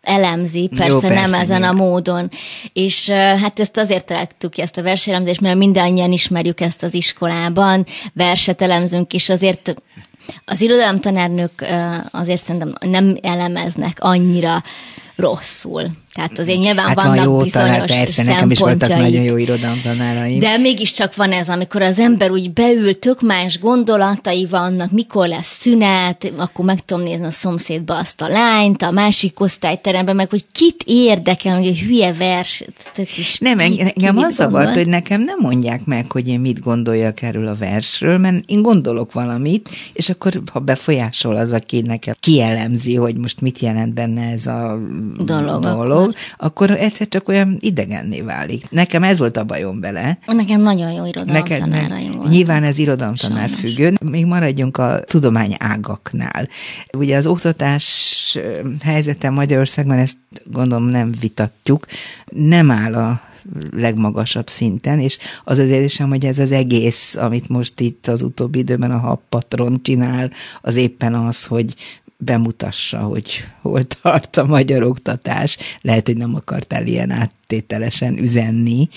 elemzi, 0.05 0.69
persze, 0.77 0.93
Jó, 0.93 0.99
persze 0.99 1.15
nem 1.21 1.35
ezen 1.35 1.63
a 1.63 1.73
módon. 1.73 2.31
És 2.73 3.11
hát 3.11 3.61
ezt 3.61 3.77
azért 3.77 4.07
találtuk 4.07 4.51
ki 4.51 4.61
ezt 4.61 4.77
a 4.77 4.83
verselemzést, 4.83 5.41
mert 5.41 5.57
mindannyian 5.57 6.13
ismerjük 6.13 6.61
ezt 6.61 6.83
az 6.83 6.95
iskolában, 6.95 7.87
verset 8.13 8.63
elemzünk, 8.63 9.13
és 9.13 9.29
azért 9.29 9.75
Az 10.45 10.61
irodalomtanárnők 10.61 11.65
azért 12.11 12.45
szerintem 12.45 12.75
nem 12.81 13.17
elemeznek 13.23 13.97
annyira 14.01 14.63
rosszul. 15.17 15.91
Tehát 16.15 16.39
azért 16.39 16.59
nyilván 16.59 16.87
hát 16.87 16.95
vannak 16.95 17.15
van 17.15 17.25
jó 17.25 17.37
bizonyos 17.37 17.53
talán, 17.53 17.87
persze, 17.87 18.23
nekem 18.23 18.51
is 18.51 18.59
voltak 18.59 18.89
nagyon 18.89 19.23
jó 19.23 19.37
irodalomtanáraim. 19.37 20.39
De 20.39 20.57
mégiscsak 20.59 21.17
van 21.17 21.33
ez, 21.33 21.49
amikor 21.49 21.83
az 21.83 21.99
ember 21.99 22.31
úgy 22.31 22.53
beül, 22.53 22.99
tök 22.99 23.21
más 23.21 23.59
gondolatai 23.59 24.47
vannak, 24.51 24.91
mikor 24.91 25.29
lesz 25.29 25.59
szünet, 25.61 26.33
akkor 26.37 26.65
meg 26.65 26.85
tudom 26.85 27.05
nézni 27.05 27.27
a 27.27 27.31
szomszédba 27.31 27.99
azt 27.99 28.21
a 28.21 28.29
lányt, 28.29 28.83
a 28.83 28.91
másik 28.91 29.41
osztályteremben, 29.41 30.17
meg 30.17 30.31
hogy 30.31 30.45
kit 30.53 30.83
érdekel, 30.87 31.57
hogy 31.57 31.67
egy 31.67 31.79
hülye 31.79 32.13
vers. 32.13 32.65
Is 33.17 33.39
nem, 33.39 33.59
ki, 33.59 33.81
engem 33.81 34.17
az 34.17 34.35
zavart, 34.35 34.75
hogy 34.75 34.89
nekem 34.89 35.23
nem 35.23 35.39
mondják 35.41 35.85
meg, 35.85 36.13
hogy 36.13 36.29
én 36.29 36.41
mit 36.41 36.61
gondoljak 36.61 37.23
erről 37.23 37.47
a 37.47 37.55
versről, 37.55 38.19
mert 38.19 38.45
én 38.47 38.63
gondolok 38.63 39.13
valamit, 39.13 39.69
és 39.93 40.11
akkor 40.11 40.43
ha 40.53 40.59
befolyásol 40.59 41.37
az, 41.37 41.53
aki 41.53 41.81
nekem 41.81 42.15
kielemzi, 42.21 42.95
hogy 42.95 43.17
most 43.17 43.41
mit 43.41 43.59
jelent 43.59 43.95
benne 43.95 44.31
ez 44.31 44.47
a 44.47 44.79
dolog, 45.25 45.63
dolog 45.63 46.04
dolog, 46.05 46.17
akkor 46.37 46.71
egyszer 46.71 47.09
csak 47.09 47.29
olyan 47.29 47.57
idegenné 47.61 48.21
válik. 48.21 48.71
Nekem 48.71 49.03
ez 49.03 49.19
volt 49.19 49.37
a 49.37 49.45
bajom 49.45 49.81
bele. 49.81 50.19
Nekem 50.27 50.61
nagyon 50.61 50.93
jó 50.93 51.05
irodalomtanáraim 51.07 52.13
volt. 52.13 52.29
Nyilván 52.29 52.63
ez 52.63 52.79
irodalomtanár 52.79 53.51
függő. 53.51 53.95
Még 54.01 54.27
maradjunk 54.27 54.77
a 54.77 55.01
tudomány 55.07 55.57
ágaknál. 55.59 56.49
Ugye 56.93 57.17
az 57.17 57.27
oktatás 57.27 58.39
helyzete 58.83 59.31
Magyarországon, 59.31 59.97
ezt 59.99 60.17
gondolom 60.45 60.85
nem 60.85 61.15
vitatjuk, 61.21 61.87
nem 62.27 62.71
áll 62.71 62.95
a 62.95 63.21
legmagasabb 63.71 64.49
szinten, 64.49 64.99
és 64.99 65.19
az 65.45 65.59
az 65.59 65.69
érzésem, 65.69 66.09
hogy 66.09 66.25
ez 66.25 66.39
az 66.39 66.53
egész, 66.53 67.17
amit 67.17 67.49
most 67.49 67.81
itt 67.81 68.07
az 68.07 68.23
utóbbi 68.23 68.59
időben 68.59 68.91
a 68.91 68.99
habpatron 68.99 69.83
csinál, 69.83 70.31
az 70.63 70.77
éppen 70.77 71.15
az, 71.15 71.45
hogy 71.45 71.75
bemutassa, 72.17 72.99
hogy 72.99 73.45
hol 73.61 73.85
tart 73.85 74.37
a 74.37 74.47
magyar 74.47 74.83
oktatás. 74.83 75.57
Lehet, 75.81 76.07
hogy 76.07 76.17
nem 76.17 76.35
akartál 76.35 76.87
ilyen 76.87 77.11
áttételesen 77.11 78.19
üzenni, 78.19 78.89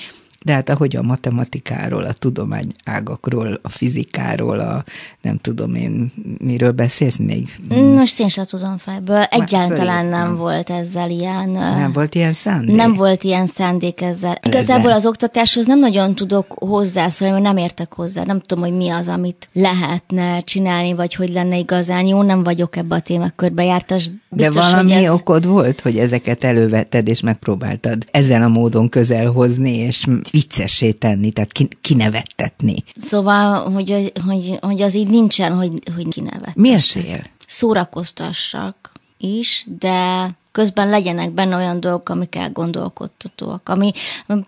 de 0.45 0.53
hát 0.53 0.69
ahogy 0.69 0.95
a 0.95 1.01
matematikáról, 1.01 2.03
a 2.03 2.13
tudományágakról, 2.13 3.59
a 3.61 3.69
fizikáról, 3.69 4.59
a 4.59 4.83
nem 5.21 5.37
tudom 5.41 5.75
én, 5.75 6.11
miről 6.37 6.71
beszélsz 6.71 7.17
még? 7.17 7.57
Most 7.95 8.19
én 8.19 8.29
sem 8.29 8.43
tudom 8.43 8.77
fejből. 8.77 9.21
Egyáltalán 9.21 10.05
nem 10.05 10.37
volt 10.37 10.69
ezzel 10.69 11.09
ilyen... 11.09 11.49
Nem 11.49 11.91
volt 11.91 12.15
ilyen 12.15 12.33
szándék? 12.33 12.75
Nem 12.75 12.93
volt 12.93 13.23
ilyen 13.23 13.47
szándék 13.47 14.01
ezzel. 14.01 14.39
Igazából 14.43 14.91
az 14.91 15.05
oktatáshoz 15.05 15.65
nem 15.65 15.79
nagyon 15.79 16.15
tudok 16.15 16.45
hozzászólni, 16.59 17.33
mert 17.33 17.45
nem 17.45 17.57
értek 17.57 17.93
hozzá. 17.93 18.23
Nem 18.23 18.39
tudom, 18.39 18.63
hogy 18.63 18.73
mi 18.73 18.89
az, 18.89 19.07
amit 19.07 19.49
lehetne 19.53 20.39
csinálni, 20.39 20.93
vagy 20.93 21.13
hogy 21.13 21.29
lenne 21.29 21.57
igazán 21.57 22.05
jó. 22.05 22.21
Nem 22.21 22.43
vagyok 22.43 22.75
ebbe 22.75 22.95
a 22.95 22.99
témakörbe 22.99 23.63
jártas. 23.63 24.09
Biztos, 24.29 24.55
De 24.55 24.71
valami 24.71 24.93
ez... 24.93 25.11
okod 25.11 25.45
volt, 25.45 25.81
hogy 25.81 25.97
ezeket 25.97 26.43
elővetted, 26.43 27.07
és 27.07 27.21
megpróbáltad 27.21 28.05
ezen 28.11 28.43
a 28.43 28.47
módon 28.47 28.89
közel 28.89 29.31
hozni, 29.31 29.75
és 29.75 30.07
viccessé 30.31 30.91
tenni, 30.91 31.31
tehát 31.31 31.51
kinevettetni. 31.81 32.83
Szóval, 33.01 33.71
hogy, 33.71 34.11
hogy, 34.25 34.57
hogy 34.61 34.81
az 34.81 34.95
így 34.95 35.07
nincsen, 35.09 35.55
hogy, 35.55 35.71
hogy 35.95 36.07
kinevetessék. 36.07 36.55
Mi 36.55 36.73
a 36.73 36.79
cél? 36.79 37.21
Szórakoztassak 37.47 38.91
is, 39.17 39.65
de 39.79 40.29
közben 40.57 40.89
legyenek 40.89 41.31
benne 41.31 41.55
olyan 41.55 41.79
dolgok, 41.79 42.09
amik 42.09 42.35
elgondolkodtatóak. 42.35 43.69
Ami 43.69 43.91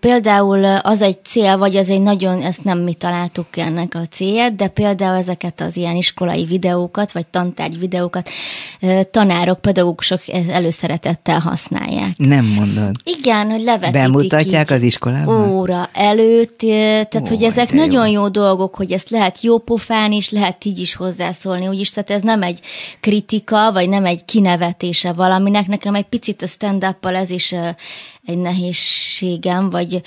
például 0.00 0.64
az 0.64 1.02
egy 1.02 1.24
cél, 1.24 1.58
vagy 1.58 1.76
az 1.76 1.90
egy 1.90 2.00
nagyon, 2.00 2.40
ezt 2.40 2.64
nem 2.64 2.78
mi 2.78 2.92
találtuk 2.92 3.56
ennek 3.56 3.94
a 3.94 4.06
célját, 4.10 4.56
de 4.56 4.68
például 4.68 5.16
ezeket 5.16 5.60
az 5.60 5.76
ilyen 5.76 5.96
iskolai 5.96 6.44
videókat, 6.44 7.12
vagy 7.12 7.26
tantárgy 7.26 7.78
videókat 7.78 8.28
tanárok, 9.10 9.60
pedagógusok 9.60 10.20
előszeretettel 10.48 11.38
használják. 11.38 12.16
Nem 12.16 12.44
mondod. 12.44 12.94
Igen, 13.04 13.50
hogy 13.50 13.62
levetítik 13.62 14.00
Bemutatják 14.00 14.70
az 14.70 14.82
iskolában? 14.82 15.50
Óra 15.50 15.88
előtt, 15.92 16.58
tehát 16.58 17.20
Ó, 17.20 17.34
hogy 17.34 17.42
ezek 17.42 17.72
nagyon 17.72 18.08
jó. 18.08 18.20
jó 18.20 18.28
dolgok, 18.28 18.74
hogy 18.74 18.92
ezt 18.92 19.10
lehet 19.10 19.42
jó 19.42 19.58
pofán 19.58 20.12
is, 20.12 20.30
lehet 20.30 20.64
így 20.64 20.78
is 20.78 20.94
hozzászólni, 20.94 21.68
úgyis, 21.68 21.90
tehát 21.90 22.10
ez 22.10 22.22
nem 22.22 22.42
egy 22.42 22.60
kritika, 23.00 23.72
vagy 23.72 23.88
nem 23.88 24.04
egy 24.04 24.24
kinevetése 24.24 25.12
valaminek, 25.12 25.66
nekem 25.66 25.94
egy 26.00 26.06
picit 26.06 26.42
a 26.42 26.46
stand 26.46 26.84
up 26.84 27.06
ez 27.06 27.30
is 27.30 27.52
egy 28.24 28.38
nehézségem, 28.38 29.70
vagy 29.70 30.02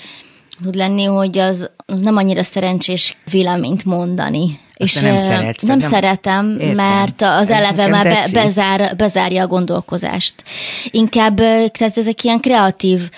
tud 0.62 0.74
lenni, 0.74 1.04
hogy 1.04 1.38
az, 1.38 1.70
az 1.86 2.00
nem 2.00 2.16
annyira 2.16 2.42
szerencsés 2.42 3.16
véleményt 3.30 3.84
mondani. 3.84 4.58
Azt 4.76 4.94
és 4.96 5.00
nem, 5.00 5.16
szeretsz, 5.16 5.62
nem, 5.62 5.78
nem 5.78 5.90
szeretem, 5.90 6.50
értem. 6.50 6.74
mert 6.74 7.22
az 7.22 7.50
Ez 7.50 7.50
eleve 7.50 7.86
már 7.86 8.04
be, 8.04 8.28
bezár, 8.32 8.96
bezárja 8.96 9.42
a 9.42 9.46
gondolkozást. 9.46 10.34
Inkább, 10.90 11.36
tehát 11.70 11.96
ezek 11.96 12.24
ilyen 12.24 12.40
kreatív 12.40 13.10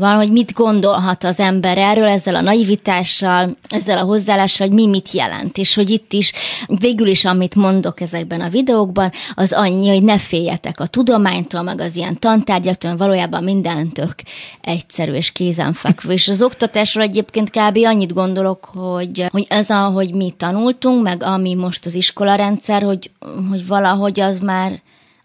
valahogy 0.00 0.30
mit 0.30 0.52
gondolhat 0.52 1.24
az 1.24 1.38
ember 1.38 1.78
erről, 1.78 2.08
ezzel 2.08 2.34
a 2.34 2.40
naivitással, 2.40 3.56
ezzel 3.68 3.98
a 3.98 4.04
hozzáállással, 4.04 4.66
hogy 4.66 4.76
mi 4.76 4.86
mit 4.86 5.10
jelent, 5.10 5.58
és 5.58 5.74
hogy 5.74 5.90
itt 5.90 6.12
is 6.12 6.32
végül 6.66 7.06
is, 7.06 7.24
amit 7.24 7.54
mondok 7.54 8.00
ezekben 8.00 8.40
a 8.40 8.48
videókban, 8.48 9.10
az 9.34 9.52
annyi, 9.52 9.88
hogy 9.88 10.02
ne 10.02 10.18
féljetek 10.18 10.80
a 10.80 10.86
tudománytól, 10.86 11.62
meg 11.62 11.80
az 11.80 11.96
ilyen 11.96 12.18
tantárgyaktól, 12.18 12.96
valójában 12.96 13.44
mindentök 13.44 14.14
egyszerű 14.60 15.12
és 15.12 15.32
kézenfekvő. 15.32 16.12
És 16.12 16.28
az 16.28 16.42
oktatásról 16.42 17.04
egyébként 17.04 17.50
kb. 17.50 17.76
annyit 17.84 18.14
gondolok, 18.14 18.64
hogy, 18.64 19.26
hogy 19.30 19.46
ez, 19.48 19.70
ahogy 19.70 20.14
mi 20.14 20.30
tanultunk, 20.30 21.02
meg 21.02 21.22
ami 21.22 21.54
most 21.54 21.86
az 21.86 21.94
iskolarendszer, 21.94 22.82
hogy, 22.82 23.10
hogy 23.50 23.66
valahogy 23.66 24.20
az 24.20 24.38
már 24.38 24.80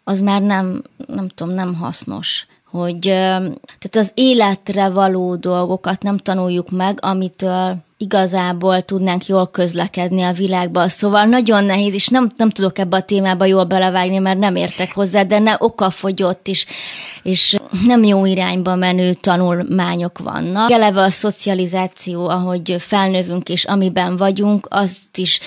az 0.07 0.19
már 0.19 0.41
nem, 0.41 0.83
nem 1.07 1.27
tudom, 1.27 1.53
nem 1.53 1.73
hasznos 1.73 2.47
hogy 2.75 2.99
tehát 2.99 3.95
az 3.95 4.11
életre 4.13 4.89
való 4.89 5.35
dolgokat 5.35 6.03
nem 6.03 6.17
tanuljuk 6.17 6.69
meg, 6.69 6.99
amitől 7.01 7.75
igazából 7.97 8.81
tudnánk 8.81 9.25
jól 9.25 9.47
közlekedni 9.47 10.21
a 10.21 10.31
világba. 10.31 10.89
Szóval 10.89 11.25
nagyon 11.25 11.63
nehéz, 11.63 11.93
és 11.93 12.07
nem, 12.07 12.29
nem 12.35 12.49
tudok 12.49 12.77
ebbe 12.77 12.97
a 12.97 13.01
témába 13.01 13.45
jól 13.45 13.63
belevágni, 13.63 14.17
mert 14.17 14.39
nem 14.39 14.55
értek 14.55 14.93
hozzá, 14.93 15.23
de 15.23 15.39
ne 15.39 15.55
okafogyott 15.57 16.47
is, 16.47 16.65
és 17.23 17.55
nem 17.85 18.03
jó 18.03 18.25
irányba 18.25 18.75
menő 18.75 19.13
tanulmányok 19.13 20.17
vannak. 20.17 20.71
Eleve 20.71 21.01
a 21.01 21.09
szocializáció, 21.09 22.29
ahogy 22.29 22.75
felnövünk 22.79 23.49
és 23.49 23.65
amiben 23.65 24.17
vagyunk, 24.17 24.67
azt 24.69 25.17
is 25.17 25.39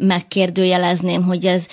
megkérdőjelezném, 0.00 1.22
hogy 1.22 1.44
ez 1.44 1.66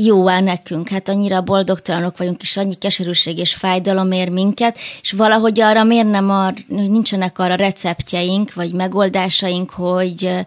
jó-e 0.00 0.40
nekünk, 0.40 0.88
hát 0.88 1.08
annyira 1.08 1.40
boldogtalanok 1.40 2.16
vagyunk, 2.16 2.42
és 2.42 2.56
annyi 2.56 2.74
keserűség 2.74 3.38
és 3.38 3.54
fájdalom 3.54 4.12
ér 4.12 4.28
minket, 4.28 4.78
és 5.02 5.12
valahogy 5.12 5.60
arra 5.60 5.84
miért 5.84 6.10
nem 6.10 6.30
ar, 6.30 6.54
nincsenek 6.68 7.38
arra 7.38 7.54
receptjeink, 7.54 8.54
vagy 8.54 8.72
megoldásaink, 8.72 9.70
hogy 9.70 10.44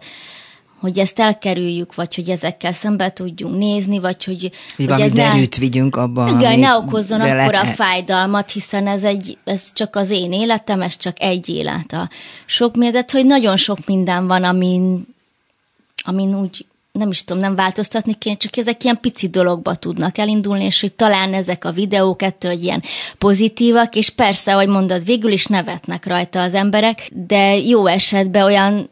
hogy 0.80 0.98
ezt 0.98 1.18
elkerüljük, 1.18 1.94
vagy 1.94 2.14
hogy 2.14 2.28
ezekkel 2.28 2.72
szembe 2.72 3.10
tudjunk 3.10 3.58
nézni, 3.58 3.98
vagy 3.98 4.24
hogy, 4.24 4.50
hogy, 4.76 4.90
hogy 4.90 5.00
ez 5.00 5.12
ne, 5.12 5.30
vigyünk 5.58 5.96
abban, 5.96 6.38
igen, 6.38 6.58
ne 6.58 6.76
okozzon 6.76 7.20
akkor 7.20 7.54
a 7.54 7.64
fájdalmat, 7.64 8.50
hiszen 8.50 8.86
ez, 8.86 9.04
egy, 9.04 9.38
ez 9.44 9.72
csak 9.72 9.96
az 9.96 10.10
én 10.10 10.32
életem, 10.32 10.82
ez 10.82 10.96
csak 10.96 11.16
egy 11.20 11.48
élet 11.48 11.92
a 11.92 12.08
sok 12.46 12.76
mindet, 12.76 13.10
hogy 13.10 13.26
nagyon 13.26 13.56
sok 13.56 13.78
minden 13.86 14.26
van, 14.26 14.44
amin, 14.44 15.06
amin 16.04 16.40
úgy 16.40 16.66
nem 16.92 17.10
is 17.10 17.24
tudom, 17.24 17.42
nem 17.42 17.54
változtatni 17.54 18.14
kéne, 18.14 18.36
csak 18.36 18.56
ezek 18.56 18.84
ilyen 18.84 18.98
pici 19.00 19.28
dologba 19.28 19.74
tudnak 19.74 20.18
elindulni, 20.18 20.64
és 20.64 20.80
hogy 20.80 20.92
talán 20.92 21.34
ezek 21.34 21.64
a 21.64 21.70
videók 21.70 22.22
ettől, 22.22 22.50
hogy 22.50 22.62
ilyen 22.62 22.82
pozitívak, 23.18 23.94
és 23.94 24.10
persze, 24.10 24.52
ahogy 24.52 24.68
mondod, 24.68 25.04
végül 25.04 25.32
is 25.32 25.46
nevetnek 25.46 26.06
rajta 26.06 26.42
az 26.42 26.54
emberek, 26.54 27.10
de 27.26 27.56
jó 27.56 27.86
esetben 27.86 28.44
olyan, 28.44 28.88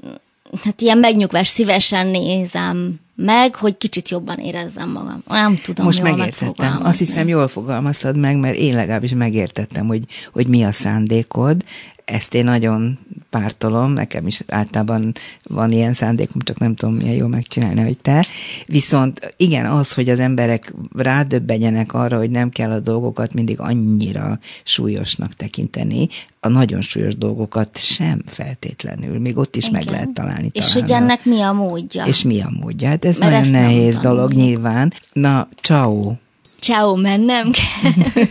hát 0.65 0.81
ilyen 0.81 0.99
megnyugvás 0.99 1.49
szívesen 1.49 2.07
nézem 2.07 3.01
meg, 3.15 3.55
hogy 3.55 3.79
kicsit 3.79 4.09
jobban 4.09 4.39
érezzem 4.39 4.91
magam. 4.91 5.23
Nem 5.27 5.57
tudom, 5.57 5.85
Most 5.85 6.03
megértettem. 6.03 6.81
Azt 6.83 6.99
hiszem, 6.99 7.29
jól 7.29 7.49
fogalmaztad 7.49 8.17
meg, 8.17 8.37
mert 8.37 8.57
én 8.57 8.75
legalábbis 8.75 9.15
megértettem, 9.15 9.87
hogy, 9.87 10.03
hogy 10.33 10.47
mi 10.47 10.63
a 10.63 10.73
szándékod. 10.73 11.65
Ezt 12.11 12.35
én 12.35 12.45
nagyon 12.45 12.99
pártolom, 13.31 13.93
nekem 13.93 14.27
is 14.27 14.43
általában 14.49 15.13
van 15.43 15.73
ilyen 15.73 15.93
szándékom, 15.93 16.41
csak 16.41 16.59
nem 16.59 16.75
tudom 16.75 16.95
milyen 16.95 17.15
jól 17.15 17.29
megcsinálni, 17.29 17.81
hogy 17.81 17.99
te. 17.99 18.25
Viszont 18.67 19.35
igen, 19.37 19.67
az, 19.67 19.93
hogy 19.93 20.09
az 20.09 20.21
emberek 20.21 20.75
rádöbbenjenek 20.97 21.93
arra, 21.93 22.19
hogy 22.19 22.31
nem 22.31 22.51
kell 22.51 22.71
a 22.71 22.81
dolgokat 22.81 23.35
mindig 23.35 23.61
annyira 23.61 24.39
súlyosnak 24.65 25.35
tekinteni, 25.35 26.09
a 26.41 26.49
nagyon 26.49 26.81
súlyos 26.81 27.17
dolgokat 27.17 27.79
sem 27.79 28.23
feltétlenül, 28.27 29.19
még 29.19 29.37
ott 29.37 29.57
is 29.57 29.67
igen. 29.67 29.85
meg 29.85 29.93
lehet 29.93 30.13
találni. 30.13 30.51
És 30.53 30.73
hogy 30.73 30.91
ennek 30.91 31.25
mi 31.25 31.41
a 31.41 31.53
módja? 31.53 32.05
És 32.05 32.23
mi 32.23 32.41
a 32.41 32.51
módja? 32.61 32.89
Hát 32.89 33.05
ez 33.05 33.19
Mert 33.19 33.33
nagyon 33.33 33.51
nehéz 33.51 33.99
dolog 33.99 34.33
nyilván. 34.33 34.93
Na, 35.13 35.49
ciao 35.63 36.13
Ciao, 36.61 36.95
mennem 36.97 37.51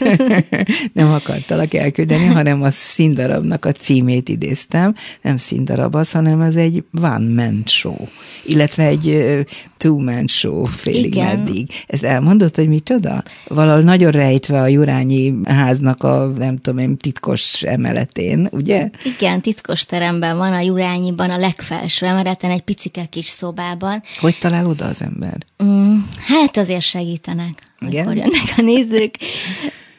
nem 0.94 1.12
akartalak 1.12 1.74
elküldeni, 1.74 2.26
hanem 2.26 2.62
a 2.62 2.72
színdarabnak 2.72 3.66
a 3.66 3.72
címét 3.72 4.30
idéztem. 4.30 4.96
Nem 5.22 5.38
színdarab 5.38 5.96
az, 5.96 6.12
hanem 6.12 6.42
az 6.42 6.56
egy 6.56 6.84
one-man 7.02 7.64
show, 7.66 8.08
illetve 8.46 8.84
egy 8.84 9.38
two-man 9.78 10.28
show 10.28 10.66
félig 10.66 11.06
Igen. 11.06 11.26
meddig. 11.26 11.70
Ezt 11.88 12.04
elmondott, 12.04 12.56
hogy 12.56 12.68
micsoda? 12.68 13.24
Valahol 13.48 13.82
nagyon 13.82 14.12
rejtve 14.12 14.62
a 14.62 14.68
Jurányi 14.68 15.34
háznak 15.44 16.04
a, 16.04 16.32
nem 16.38 16.58
tudom 16.58 16.80
én, 16.80 16.98
titkos 16.98 17.62
emeletén, 17.64 18.48
ugye? 18.52 18.90
Igen, 19.04 19.42
titkos 19.42 19.86
teremben 19.86 20.38
van 20.38 20.54
a 20.54 20.60
Jurányiban, 20.60 21.30
a 21.30 21.38
legfelső 21.38 22.06
emeleten, 22.06 22.52
egy 22.52 22.62
picike 22.62 23.06
kis 23.06 23.26
szobában. 23.26 24.02
Hogy 24.20 24.38
talál 24.40 24.66
oda 24.66 24.86
az 24.86 25.02
ember? 25.02 25.38
Mm, 25.64 25.98
hát 26.28 26.58
azért 26.58 26.82
segítenek, 26.82 27.69
Igen? 27.80 28.08
amikor 28.08 28.18
jönnek 28.18 28.54
a 28.58 28.62
nézők. 28.62 29.18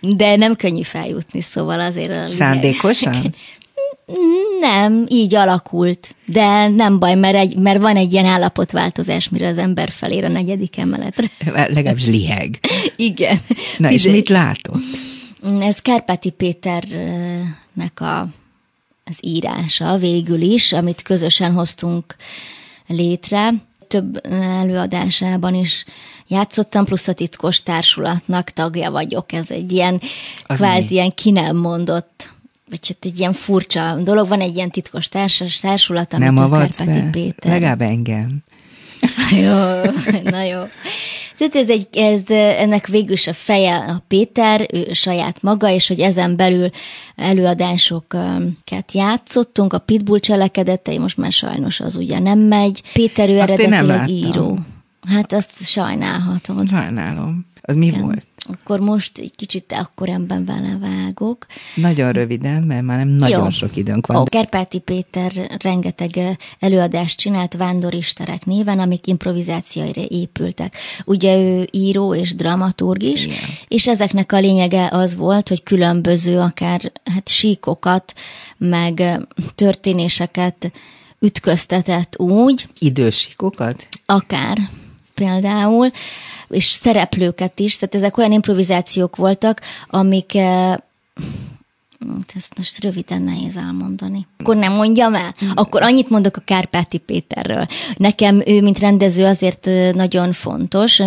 De 0.01 0.37
nem 0.37 0.57
könnyű 0.57 0.83
feljutni, 0.83 1.41
szóval 1.41 1.81
azért... 1.81 2.29
Szándékosan? 2.29 3.35
Nem, 4.61 5.07
így 5.09 5.35
alakult, 5.35 6.15
de 6.27 6.69
nem 6.69 6.99
baj, 6.99 7.15
mert, 7.15 7.37
egy, 7.37 7.57
mert 7.57 7.81
van 7.81 7.97
egy 7.97 8.13
ilyen 8.13 8.25
állapotváltozás, 8.25 9.29
mire 9.29 9.49
az 9.49 9.59
ember 9.59 9.91
felér 9.91 10.25
a 10.25 10.29
negyedik 10.29 10.79
emeletre. 10.79 11.27
Legalábbis 11.75 12.07
liheg. 12.07 12.59
Igen. 12.97 13.39
Na 13.79 13.91
Ide... 13.91 13.95
és 13.95 14.03
mit 14.03 14.29
látott? 14.29 14.83
Ez 15.61 15.79
Kárpáti 15.79 16.31
Péternek 16.31 18.01
a, 18.01 18.21
az 19.05 19.17
írása 19.21 19.97
végül 19.97 20.41
is, 20.41 20.73
amit 20.73 21.03
közösen 21.03 21.53
hoztunk 21.53 22.17
létre. 22.87 23.55
Több 23.91 24.21
előadásában 24.61 25.55
is 25.55 25.85
játszottam, 26.27 26.85
plusz 26.85 27.09
a 27.09 27.13
titkos 27.13 27.63
társulatnak 27.63 28.51
tagja 28.51 28.91
vagyok. 28.91 29.33
Ez 29.33 29.51
egy 29.51 29.73
ilyen, 29.73 30.01
az 30.47 30.57
kvázi 30.57 30.85
mi? 30.85 30.91
ilyen 30.91 31.15
ki 31.15 31.31
nem 31.31 31.57
mondott 31.57 32.33
vagy 32.69 32.89
hát 32.89 33.05
egy 33.05 33.19
ilyen 33.19 33.33
furcsa 33.33 33.95
dolog, 33.95 34.29
van 34.29 34.41
egy 34.41 34.57
ilyen 34.57 34.71
titkos 34.71 35.09
társas 35.09 35.57
társulat, 35.57 36.13
amit 36.13 36.33
Nem 36.33 36.37
a 36.37 37.11
Péter. 37.11 37.53
Legalább 37.53 37.81
engem. 37.81 38.43
Jó, 39.31 39.83
na 40.31 40.43
jó. 40.43 40.61
Tehát 41.39 41.55
ez 41.55 41.69
egy, 41.69 41.89
ez, 41.93 42.21
ennek 42.59 42.87
végül 42.87 43.13
is 43.13 43.27
a 43.27 43.33
feje 43.33 43.77
a 43.77 44.03
Péter, 44.09 44.67
ő 44.73 44.93
saját 44.93 45.43
maga, 45.43 45.71
és 45.71 45.89
hogy 45.89 46.01
ezen 46.01 46.37
belül 46.37 46.71
előadásokat 47.17 48.93
játszottunk, 48.93 49.73
a 49.73 49.79
Pitbull 49.79 50.19
cselekedetei, 50.19 50.99
most 50.99 51.17
már 51.17 51.33
sajnos 51.33 51.81
az 51.81 51.97
ugye 51.97 52.19
nem 52.19 52.39
megy. 52.39 52.83
Péter 52.93 53.29
ő 53.29 53.39
azt 53.41 53.51
eredetileg 53.51 54.09
író. 54.09 54.59
Hát 55.09 55.33
azt 55.33 55.51
sajnálhatod. 55.61 56.69
Sajnálom. 56.69 57.47
Az 57.61 57.75
mi 57.75 57.87
Igen. 57.87 58.01
volt? 58.01 58.27
Akkor 58.53 58.81
most 58.81 59.19
egy 59.19 59.33
kicsit 59.37 59.73
akkor 59.73 60.09
ember 60.09 60.45
vele 60.45 60.79
vágok. 60.81 61.47
Nagyon 61.75 62.13
röviden, 62.13 62.63
mert 62.63 62.83
már 62.83 62.99
nem 62.99 63.09
nagyon 63.09 63.43
Jó. 63.43 63.51
sok 63.51 63.77
időnk 63.77 64.07
van. 64.07 64.17
Ó, 64.17 64.25
Kerpáti 64.25 64.79
Péter 64.79 65.33
rengeteg 65.63 66.39
előadást 66.59 67.19
csinált 67.19 67.55
vándoristerek 67.55 68.45
néven, 68.45 68.79
amik 68.79 69.07
improvizációira 69.07 70.03
épültek. 70.09 70.77
Ugye 71.05 71.37
ő 71.37 71.69
író 71.71 72.15
és 72.15 72.35
dramaturg 72.35 73.03
is, 73.03 73.25
Igen. 73.25 73.37
és 73.69 73.87
ezeknek 73.87 74.33
a 74.33 74.41
lényege 74.41 74.89
az 74.91 75.17
volt, 75.17 75.49
hogy 75.49 75.63
különböző 75.63 76.39
akár 76.39 76.93
hát 77.15 77.29
síkokat, 77.29 78.13
meg 78.59 79.03
történéseket 79.55 80.73
ütköztetett 81.21 82.19
úgy. 82.19 82.69
Idősíkokat? 82.79 83.89
Akár 84.07 84.59
például, 85.15 85.91
és 86.51 86.65
szereplőket 86.65 87.59
is, 87.59 87.79
tehát 87.79 87.95
ezek 87.95 88.17
olyan 88.17 88.33
improvizációk 88.33 89.17
voltak, 89.17 89.61
amik 89.89 90.35
eh, 90.35 90.75
ezt 92.35 92.57
most 92.57 92.85
röviden 92.85 93.23
nehéz 93.23 93.57
elmondani. 93.57 94.27
Akkor 94.39 94.57
nem 94.57 94.73
mondjam 94.73 95.15
el? 95.15 95.35
Akkor 95.55 95.83
annyit 95.83 96.11
mondok 96.11 96.37
a 96.37 96.43
Kárpáti 96.45 96.99
Péterről. 96.99 97.67
Nekem 97.97 98.43
ő, 98.47 98.63
mint 98.63 98.79
rendező, 98.79 99.25
azért 99.25 99.69
nagyon 99.95 100.33
fontos 100.33 101.01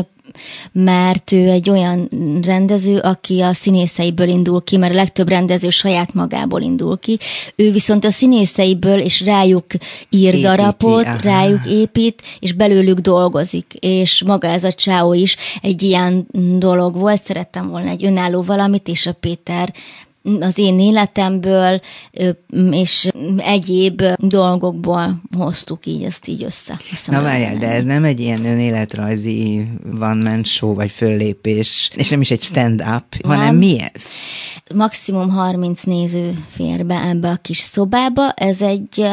mert 0.72 1.32
ő 1.32 1.50
egy 1.50 1.70
olyan 1.70 2.10
rendező, 2.44 2.98
aki 2.98 3.42
a 3.42 3.54
színészeiből 3.54 4.28
indul 4.28 4.64
ki, 4.64 4.78
mert 4.78 4.94
a 4.94 4.96
legtöbb 4.96 5.30
rendező 5.30 5.70
saját 5.70 6.14
magából 6.14 6.62
indul 6.62 7.00
ki. 7.00 7.20
Ő 7.56 7.72
viszont 7.72 8.06
a 8.06 8.12
színészeiből 8.12 9.00
és 9.00 9.22
rájuk 9.22 9.66
ír 10.10 10.28
Építi, 10.28 10.42
darabot, 10.42 11.06
aha. 11.06 11.18
rájuk 11.22 11.66
épít, 11.66 12.22
és 12.40 12.54
belőlük 12.54 13.00
dolgozik. 13.00 13.74
És 13.80 14.24
maga 14.24 14.48
ez 14.48 14.64
a 14.64 14.74
csáó 14.74 15.14
is 15.14 15.38
egy 15.62 15.82
ilyen 15.82 16.28
dolog 16.58 16.96
volt, 16.96 17.24
szerettem 17.24 17.68
volna 17.68 17.90
egy 17.90 18.06
önálló 18.06 18.42
valamit, 18.42 18.88
és 18.88 19.06
a 19.06 19.14
Péter 19.14 19.74
az 20.40 20.58
én 20.58 20.80
életemből 20.80 21.80
és 22.72 23.10
egyéb 23.38 24.02
dolgokból 24.18 25.22
hoztuk 25.38 25.86
így 25.86 26.04
ezt 26.04 26.28
így 26.28 26.44
össze. 26.44 26.80
Na 27.08 27.22
várjál, 27.22 27.58
de 27.58 27.68
ez 27.68 27.84
nem 27.84 28.04
egy 28.04 28.20
ilyen 28.20 28.46
önéletrajzi 28.46 29.68
van 29.84 30.18
man 30.18 30.44
show, 30.44 30.74
vagy 30.74 30.92
föllépés, 30.92 31.90
és 31.96 32.10
nem 32.10 32.22
is 32.22 32.32
egy 32.32 32.42
stand-up, 32.42 33.26
hanem 33.26 33.56
mi 33.56 33.80
ez? 33.94 34.04
Maximum 34.76 35.30
30 35.30 35.84
néző 35.84 36.44
fér 36.50 36.86
be 36.86 37.02
ebbe 37.02 37.30
a 37.30 37.36
kis 37.36 37.58
szobába. 37.58 38.32
Ez 38.32 38.62
egy 38.62 39.06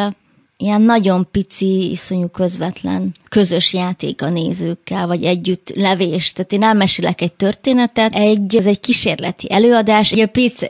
ilyen 0.56 0.82
nagyon 0.82 1.28
pici, 1.30 1.90
iszonyú 1.90 2.28
közvetlen 2.28 3.14
közös 3.30 3.72
játék 3.72 4.22
a 4.22 4.28
nézőkkel, 4.28 5.06
vagy 5.06 5.24
együtt 5.24 5.72
levés. 5.74 6.32
Tehát 6.32 6.52
én 6.52 6.62
elmesélek 6.62 7.20
egy 7.20 7.32
történetet, 7.32 8.14
egy, 8.14 8.56
ez 8.56 8.66
egy 8.66 8.80
kísérleti 8.80 9.52
előadás, 9.52 10.12
ugye 10.12 10.26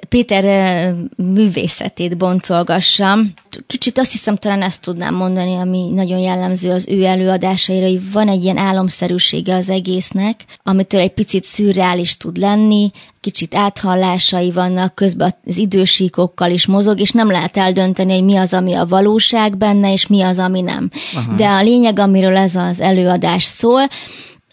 Péter 0.08 0.94
művészetét 1.16 2.16
boncolgassam. 2.16 3.32
Kicsit 3.66 3.98
azt 3.98 4.12
hiszem, 4.12 4.36
talán 4.36 4.62
ezt 4.62 4.80
tudnám 4.80 5.14
mondani, 5.14 5.54
ami 5.54 5.90
nagyon 5.94 6.18
jellemző 6.18 6.70
az 6.70 6.86
ő 6.88 7.04
előadásaira, 7.04 7.86
hogy 7.86 8.12
van 8.12 8.28
egy 8.28 8.42
ilyen 8.44 8.56
álomszerűsége 8.56 9.54
az 9.54 9.68
egésznek, 9.68 10.44
amitől 10.62 11.00
egy 11.00 11.14
picit 11.14 11.44
szürreális 11.44 12.16
tud 12.16 12.36
lenni, 12.36 12.90
kicsit 13.20 13.54
áthallásai 13.54 14.52
vannak, 14.52 14.94
közben 14.94 15.34
az 15.46 15.56
idősíkokkal 15.56 16.50
is 16.50 16.66
mozog, 16.66 17.00
és 17.00 17.10
nem 17.10 17.30
lehet 17.30 17.56
eldönteni, 17.56 18.12
hogy 18.12 18.24
mi 18.24 18.36
az, 18.36 18.52
ami 18.52 18.74
a 18.74 18.86
valóság 18.86 19.56
benne, 19.56 19.92
és 19.92 20.06
mi 20.06 20.22
az, 20.22 20.38
ami 20.38 20.60
nem. 20.60 20.90
Aha. 21.14 21.34
De 21.34 21.48
a 21.48 21.62
lényeg, 21.62 21.98
amiről 21.98 22.36
ez 22.36 22.49
az 22.56 22.80
előadás 22.80 23.44
szól, 23.44 23.82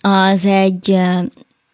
az 0.02 0.46
egy 0.46 0.98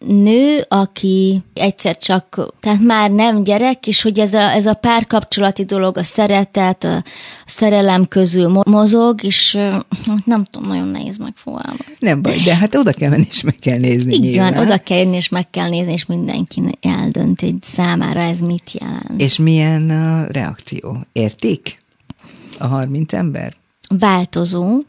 nő, 0.07 0.65
aki 0.67 1.41
egyszer 1.53 1.97
csak, 1.97 2.53
tehát 2.59 2.82
már 2.82 3.11
nem 3.11 3.43
gyerek, 3.43 3.88
és 3.88 4.01
hogy 4.01 4.19
ez 4.19 4.34
a, 4.34 4.51
ez 4.51 4.65
a 4.65 4.74
párkapcsolati 4.74 5.63
dolog, 5.63 5.97
a 5.97 6.03
szeretet, 6.03 6.84
a 6.84 7.03
szerelem 7.45 8.07
közül 8.07 8.61
mozog, 8.65 9.24
és 9.24 9.53
nem 10.26 10.43
tudom, 10.43 10.67
nagyon 10.67 10.88
nehéz 10.88 11.17
megfogalmazni. 11.17 11.93
Nem 11.99 12.21
baj, 12.21 12.38
de 12.45 12.55
hát 12.55 12.76
oda 12.76 12.91
kell 12.91 13.09
menni, 13.09 13.28
és 13.30 13.41
meg 13.41 13.55
kell 13.55 13.78
nézni. 13.78 14.13
Így 14.13 14.19
nyilván. 14.19 14.53
van, 14.53 14.63
oda 14.63 14.78
kell 14.78 14.97
jönni, 14.97 15.15
és 15.15 15.30
meg 15.30 15.49
kell 15.49 15.69
nézni, 15.69 15.91
és 15.91 16.05
mindenki 16.05 16.61
eldönt, 16.82 17.41
hogy 17.41 17.55
számára 17.61 18.19
ez 18.19 18.39
mit 18.39 18.71
jelent. 18.80 19.21
És 19.21 19.38
milyen 19.38 19.89
a 19.89 20.26
reakció? 20.32 20.97
Értik 21.11 21.78
a 22.59 22.67
30 22.67 23.13
ember? 23.13 23.53
Változó, 23.99 24.80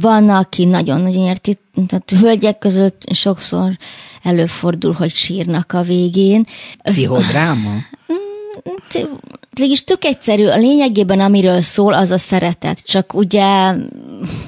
van, 0.00 0.28
aki 0.28 0.64
nagyon-nagyon 0.64 1.24
érti, 1.26 1.58
tehát 1.86 2.10
hölgyek 2.10 2.58
között 2.58 3.02
sokszor 3.12 3.76
előfordul, 4.22 4.92
hogy 4.92 5.10
sírnak 5.10 5.72
a 5.72 5.82
végén. 5.82 6.44
Pszichodráma? 6.82 7.70
Végis 9.50 9.84
tök 9.84 10.04
egyszerű, 10.04 10.46
a 10.46 10.56
lényegében 10.56 11.20
amiről 11.20 11.60
szól, 11.60 11.94
az 11.94 12.10
a 12.10 12.18
szeretet, 12.18 12.84
csak 12.84 13.14
ugye... 13.14 13.42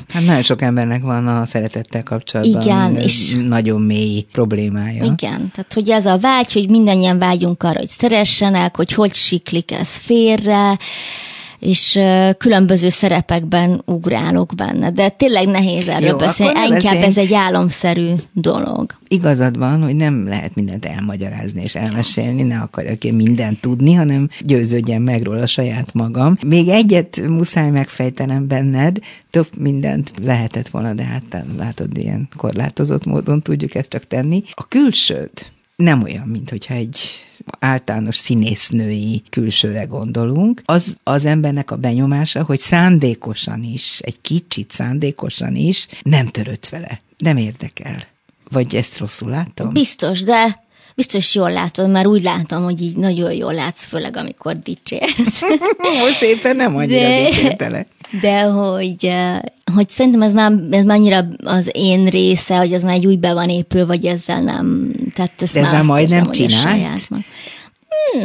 Hát 0.09 0.25
nagyon 0.25 0.43
sok 0.43 0.63
embernek 0.63 1.03
van 1.03 1.27
a 1.27 1.47
szeretettel 1.47 2.03
kapcsolatban 2.03 2.63
igen, 2.63 2.97
és 2.97 3.37
nagyon 3.47 3.81
mély 3.81 4.27
problémája. 4.33 5.05
Igen, 5.05 5.51
tehát 5.55 5.73
hogy 5.75 5.91
ez 5.91 6.07
a 6.07 6.19
vágy, 6.19 6.53
hogy 6.53 6.71
mindannyian 6.71 7.19
vágyunk 7.19 7.63
arra, 7.63 7.79
hogy 7.79 7.89
szeressenek, 7.89 8.77
hogy 8.77 8.93
hogy 8.93 9.15
siklik 9.15 9.73
ez 9.73 9.97
félre, 9.97 10.79
és 11.65 12.01
különböző 12.39 12.89
szerepekben 12.89 13.83
ugrálok 13.87 14.55
benne, 14.57 14.91
de 14.91 15.09
tényleg 15.09 15.47
nehéz 15.47 15.89
erről 15.89 16.09
Jó, 16.09 16.17
beszélni, 16.17 16.67
inkább 16.67 17.03
ez 17.03 17.17
egy 17.17 17.33
álomszerű 17.33 18.11
dolog. 18.33 18.95
Igazad 19.09 19.59
van, 19.59 19.83
hogy 19.83 19.97
nem 19.97 20.29
lehet 20.29 20.55
mindent 20.55 20.85
elmagyarázni 20.85 21.63
és 21.63 21.75
elmesélni, 21.75 22.43
ne 22.43 22.59
akarjak 22.59 23.05
én 23.05 23.15
mindent 23.15 23.61
tudni, 23.61 23.93
hanem 23.93 24.29
győződjen 24.41 25.03
meg 25.03 25.23
róla 25.23 25.47
saját 25.47 25.93
magam. 25.93 26.39
Még 26.47 26.69
egyet 26.69 27.21
muszáj 27.27 27.71
megfejtenem 27.71 28.47
benned, 28.47 28.99
több 29.31 29.49
mindent 29.59 30.13
lehetett 30.25 30.69
volna, 30.69 30.93
de 30.93 31.03
hát 31.03 31.45
látod, 31.59 31.99
ilyen 31.99 32.29
korlátozott 32.37 33.05
módon 33.05 33.43
tudjuk 33.43 33.75
ezt 33.75 33.89
csak 33.89 34.07
tenni. 34.07 34.43
A 34.55 34.69
külsőd 34.69 35.31
nem 35.77 36.03
olyan, 36.03 36.27
mint 36.27 36.51
hogyha 36.51 36.75
egy 36.75 36.99
általános 37.59 38.17
színésznői 38.17 39.23
külsőre 39.31 39.85
gondolunk, 39.85 40.63
az 40.65 40.97
az 41.03 41.25
embernek 41.25 41.71
a 41.71 41.77
benyomása, 41.77 42.45
hogy 42.45 42.59
szándékosan 42.59 43.63
is, 43.63 43.99
egy 43.99 44.21
kicsit 44.21 44.71
szándékosan 44.71 45.57
is 45.57 45.89
nem 46.03 46.27
törött 46.27 46.69
vele, 46.69 47.01
nem 47.19 47.37
érdekel. 47.37 48.03
Vagy 48.51 48.75
ezt 48.75 48.99
rosszul 48.99 49.31
látom? 49.31 49.73
Biztos, 49.73 50.23
de 50.23 50.63
Biztos 50.97 51.35
jól 51.35 51.53
látod, 51.53 51.91
mert 51.91 52.07
úgy 52.07 52.23
látom, 52.23 52.63
hogy 52.63 52.83
így 52.83 52.97
nagyon 52.97 53.33
jól 53.33 53.55
látsz, 53.55 53.85
főleg 53.85 54.17
amikor 54.17 54.59
dicsérsz. 54.59 55.41
Most 56.05 56.23
éppen 56.23 56.57
nem 56.57 56.77
annyira 56.77 57.09
de, 57.09 57.25
dicsértelek. 57.25 57.87
De 58.21 58.43
hogy, 58.43 59.11
hogy 59.75 59.89
szerintem 59.89 60.23
ez 60.23 60.33
már, 60.33 60.53
ez 60.71 60.85
már 60.85 60.97
annyira 60.97 61.27
az 61.45 61.71
én 61.73 62.07
része, 62.07 62.57
hogy 62.57 62.73
ez 62.73 62.83
már 62.83 62.95
egy 62.95 63.07
úgy 63.07 63.19
be 63.19 63.33
van 63.33 63.49
épül, 63.49 63.87
vagy 63.87 64.05
ezzel 64.05 64.41
nem. 64.41 64.93
Tehát 65.15 65.43
ezt 65.43 65.55
de 65.55 65.61
ez 65.61 65.67
már, 65.67 65.75
már 65.75 65.85
majd 65.85 66.09
nem 66.09 66.31
csinált? 66.31 67.09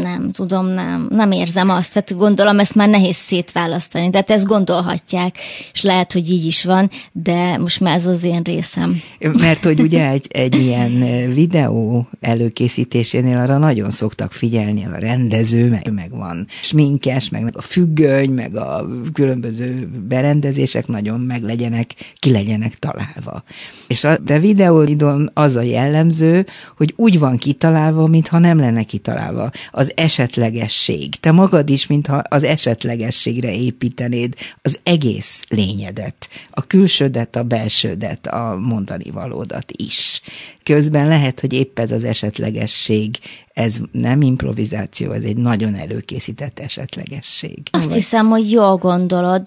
Nem 0.01 0.31
tudom, 0.31 0.65
nem. 0.65 1.07
Nem 1.09 1.31
érzem 1.31 1.69
azt. 1.69 1.93
Tehát 1.93 2.17
gondolom, 2.17 2.59
ezt 2.59 2.75
már 2.75 2.89
nehéz 2.89 3.15
szétválasztani. 3.15 4.09
Tehát 4.09 4.29
ezt 4.29 4.45
gondolhatják, 4.45 5.37
és 5.73 5.81
lehet, 5.81 6.13
hogy 6.13 6.29
így 6.29 6.45
is 6.45 6.63
van, 6.63 6.89
de 7.11 7.57
most 7.57 7.79
már 7.79 7.95
ez 7.95 8.05
az 8.05 8.23
én 8.23 8.41
részem. 8.43 9.01
Mert 9.19 9.63
hogy 9.63 9.79
ugye 9.79 10.09
egy, 10.15 10.27
egy 10.29 10.55
ilyen 10.55 10.99
videó 11.33 12.07
előkészítésénél 12.19 13.37
arra 13.37 13.57
nagyon 13.57 13.89
szoktak 13.89 14.31
figyelni 14.31 14.85
a 14.85 14.97
rendező, 14.97 15.69
meg, 15.69 15.91
meg 15.93 16.09
van 16.11 16.47
sminkes, 16.61 17.29
meg, 17.29 17.43
meg 17.43 17.57
a 17.57 17.61
függöny, 17.61 18.29
meg 18.29 18.55
a 18.55 18.87
különböző 19.13 19.89
berendezések 20.07 20.87
nagyon 20.87 21.19
meg 21.19 21.43
legyenek, 21.43 21.93
ki 22.15 22.31
legyenek 22.31 22.79
találva. 22.79 23.43
És 23.87 24.03
a 24.03 24.17
de 24.17 24.39
videóidon 24.39 25.29
az 25.33 25.55
a 25.55 25.61
jellemző, 25.61 26.45
hogy 26.77 26.93
úgy 26.95 27.19
van 27.19 27.37
kitalálva, 27.37 28.07
mintha 28.07 28.39
nem 28.39 28.57
lenne 28.57 28.83
kitalálva 28.83 29.51
az 29.71 29.91
esetlegesség. 29.95 31.15
Te 31.15 31.31
magad 31.31 31.69
is, 31.69 31.87
mintha 31.87 32.15
az 32.15 32.43
esetlegességre 32.43 33.53
építenéd 33.53 34.33
az 34.61 34.79
egész 34.83 35.43
lényedet, 35.49 36.29
a 36.51 36.61
külsődet, 36.61 37.35
a 37.35 37.43
belsődet, 37.43 38.27
a 38.27 38.57
mondani 38.61 39.11
valódat 39.11 39.71
is. 39.75 40.21
Közben 40.63 41.07
lehet, 41.07 41.39
hogy 41.39 41.53
épp 41.53 41.79
ez 41.79 41.91
az 41.91 42.03
esetlegesség, 42.03 43.17
ez 43.53 43.77
nem 43.91 44.21
improvizáció, 44.21 45.11
ez 45.11 45.23
egy 45.23 45.37
nagyon 45.37 45.75
előkészített 45.75 46.59
esetlegesség. 46.59 47.59
Azt 47.71 47.85
Vagy? 47.85 47.93
hiszem, 47.93 48.29
hogy 48.29 48.51
jól 48.51 48.77
gondolod, 48.77 49.41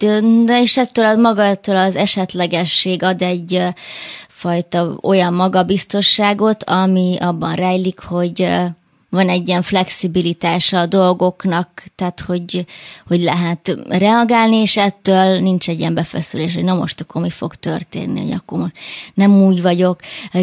de 0.44 0.60
és 0.62 0.76
ettől 0.76 1.16
magadtól 1.16 1.76
az 1.76 1.96
esetlegesség 1.96 3.02
ad 3.02 3.22
egy 3.22 3.62
fajta 4.28 4.98
olyan 5.02 5.34
magabiztosságot, 5.34 6.64
ami 6.64 7.16
abban 7.20 7.54
rejlik, 7.54 8.00
hogy 8.00 8.48
van 9.12 9.28
egy 9.28 9.48
ilyen 9.48 9.62
flexibilitása 9.62 10.78
a 10.78 10.86
dolgoknak, 10.86 11.84
tehát 11.94 12.20
hogy, 12.20 12.64
hogy 13.06 13.20
lehet 13.20 13.78
reagálni, 13.88 14.56
és 14.56 14.76
ettől 14.76 15.40
nincs 15.40 15.68
egy 15.68 15.78
ilyen 15.78 15.94
befeszülés, 15.94 16.54
hogy 16.54 16.64
na 16.64 16.74
most 16.74 17.00
akkor 17.00 17.22
mi 17.22 17.30
fog 17.30 17.54
történni, 17.54 18.20
hogy 18.20 18.32
akkor 18.32 18.58
most 18.58 18.72
nem 19.14 19.42
úgy 19.42 19.62
vagyok 19.62 20.00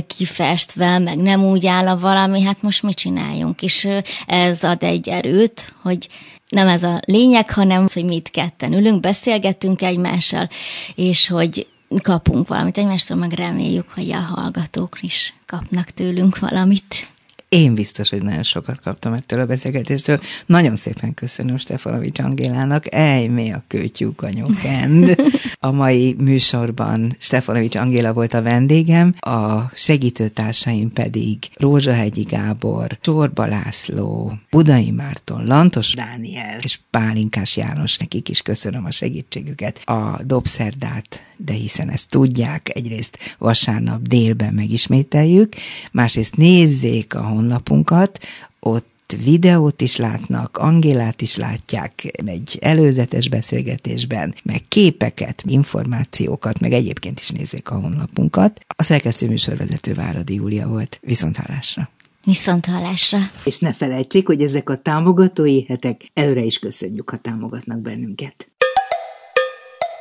kifestve, 0.07 0.99
meg 0.99 1.17
nem 1.17 1.43
úgy 1.43 1.65
áll 1.65 1.87
a 1.87 1.99
valami, 1.99 2.41
hát 2.41 2.61
most 2.61 2.83
mit 2.83 2.95
csináljunk? 2.95 3.61
És 3.61 3.87
ez 4.25 4.63
ad 4.63 4.83
egy 4.83 5.07
erőt, 5.09 5.73
hogy 5.81 6.09
nem 6.49 6.67
ez 6.67 6.83
a 6.83 6.99
lényeg, 7.05 7.51
hanem 7.51 7.83
az, 7.83 7.93
hogy 7.93 8.05
mit 8.05 8.29
ketten 8.31 8.73
ülünk, 8.73 8.99
beszélgetünk 8.99 9.81
egymással, 9.81 10.49
és 10.95 11.27
hogy 11.27 11.67
kapunk 12.01 12.47
valamit 12.47 12.77
egymástól, 12.77 13.17
meg 13.17 13.31
reméljük, 13.31 13.89
hogy 13.89 14.11
a 14.11 14.19
hallgatók 14.19 14.97
is 15.01 15.33
kapnak 15.45 15.89
tőlünk 15.89 16.39
valamit. 16.39 17.07
Én 17.49 17.73
biztos, 17.73 18.09
hogy 18.09 18.23
nagyon 18.23 18.43
sokat 18.43 18.79
kaptam 18.79 19.13
ettől 19.13 19.39
a 19.39 19.45
beszélgetéstől. 19.45 20.19
Nagyon 20.45 20.75
szépen 20.75 21.13
köszönöm 21.13 21.57
Stefanovics 21.57 22.19
Angélának. 22.19 22.93
Ejmé 22.93 23.49
a 23.49 23.63
kőtyúk 23.67 24.21
anyókend. 24.21 25.15
A 25.61 25.71
mai 25.71 26.15
műsorban 26.17 27.15
Stefanovics 27.17 27.75
Angéla 27.75 28.13
volt 28.13 28.33
a 28.33 28.41
vendégem, 28.41 29.15
a 29.19 29.71
segítőtársaim 29.73 30.93
pedig 30.93 31.37
Rózsahegyi 31.53 32.21
Gábor, 32.21 32.97
Csorba 33.01 33.45
László, 33.45 34.33
Budai 34.49 34.91
Márton, 34.91 35.45
Lantos 35.45 35.93
Dániel 35.93 36.59
és 36.61 36.79
Pálinkás 36.89 37.57
János. 37.57 37.97
Nekik 37.97 38.29
is 38.29 38.41
köszönöm 38.41 38.85
a 38.85 38.91
segítségüket. 38.91 39.81
A 39.85 40.19
Dobszerdát, 40.23 41.23
de 41.37 41.53
hiszen 41.53 41.89
ezt 41.89 42.09
tudják, 42.09 42.69
egyrészt 42.73 43.35
vasárnap 43.37 44.01
délben 44.01 44.53
megismételjük, 44.53 45.53
másrészt 45.91 46.35
nézzék 46.35 47.15
a 47.15 47.21
honlapunkat, 47.39 48.19
ott 48.59 49.15
videót 49.23 49.81
is 49.81 49.95
látnak, 49.95 50.57
Angélát 50.57 51.21
is 51.21 51.35
látják 51.35 52.11
egy 52.25 52.57
előzetes 52.61 53.29
beszélgetésben, 53.29 54.35
meg 54.43 54.61
képeket, 54.67 55.43
információkat, 55.45 56.59
meg 56.59 56.73
egyébként 56.73 57.19
is 57.19 57.29
nézzék 57.29 57.69
a 57.69 57.75
honlapunkat. 57.75 58.59
A 58.75 58.83
szerkesztő 58.83 59.27
műsorvezető 59.27 59.93
Váradi 59.93 60.33
Júlia 60.33 60.67
volt. 60.67 60.99
Viszont 61.01 61.37
hallásra! 61.37 61.89
Viszont 62.23 62.65
hallásra! 62.65 63.17
És 63.43 63.59
ne 63.59 63.73
felejtsék, 63.73 64.27
hogy 64.27 64.41
ezek 64.41 64.69
a 64.69 64.77
támogatói 64.77 65.63
hetek, 65.65 66.01
előre 66.13 66.41
is 66.41 66.59
köszönjük, 66.59 67.09
ha 67.09 67.17
támogatnak 67.17 67.79
bennünket. 67.79 68.47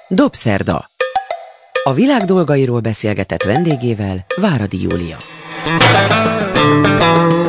Dobszerda. 0.09 0.91
A 1.85 1.93
világ 1.93 2.23
dolgairól 2.23 2.81
beszélgetett 2.81 3.43
vendégével 3.43 4.25
Váradi 4.37 4.83
Júlia. 4.83 5.17
Thank 5.65 7.43
you. 7.43 7.48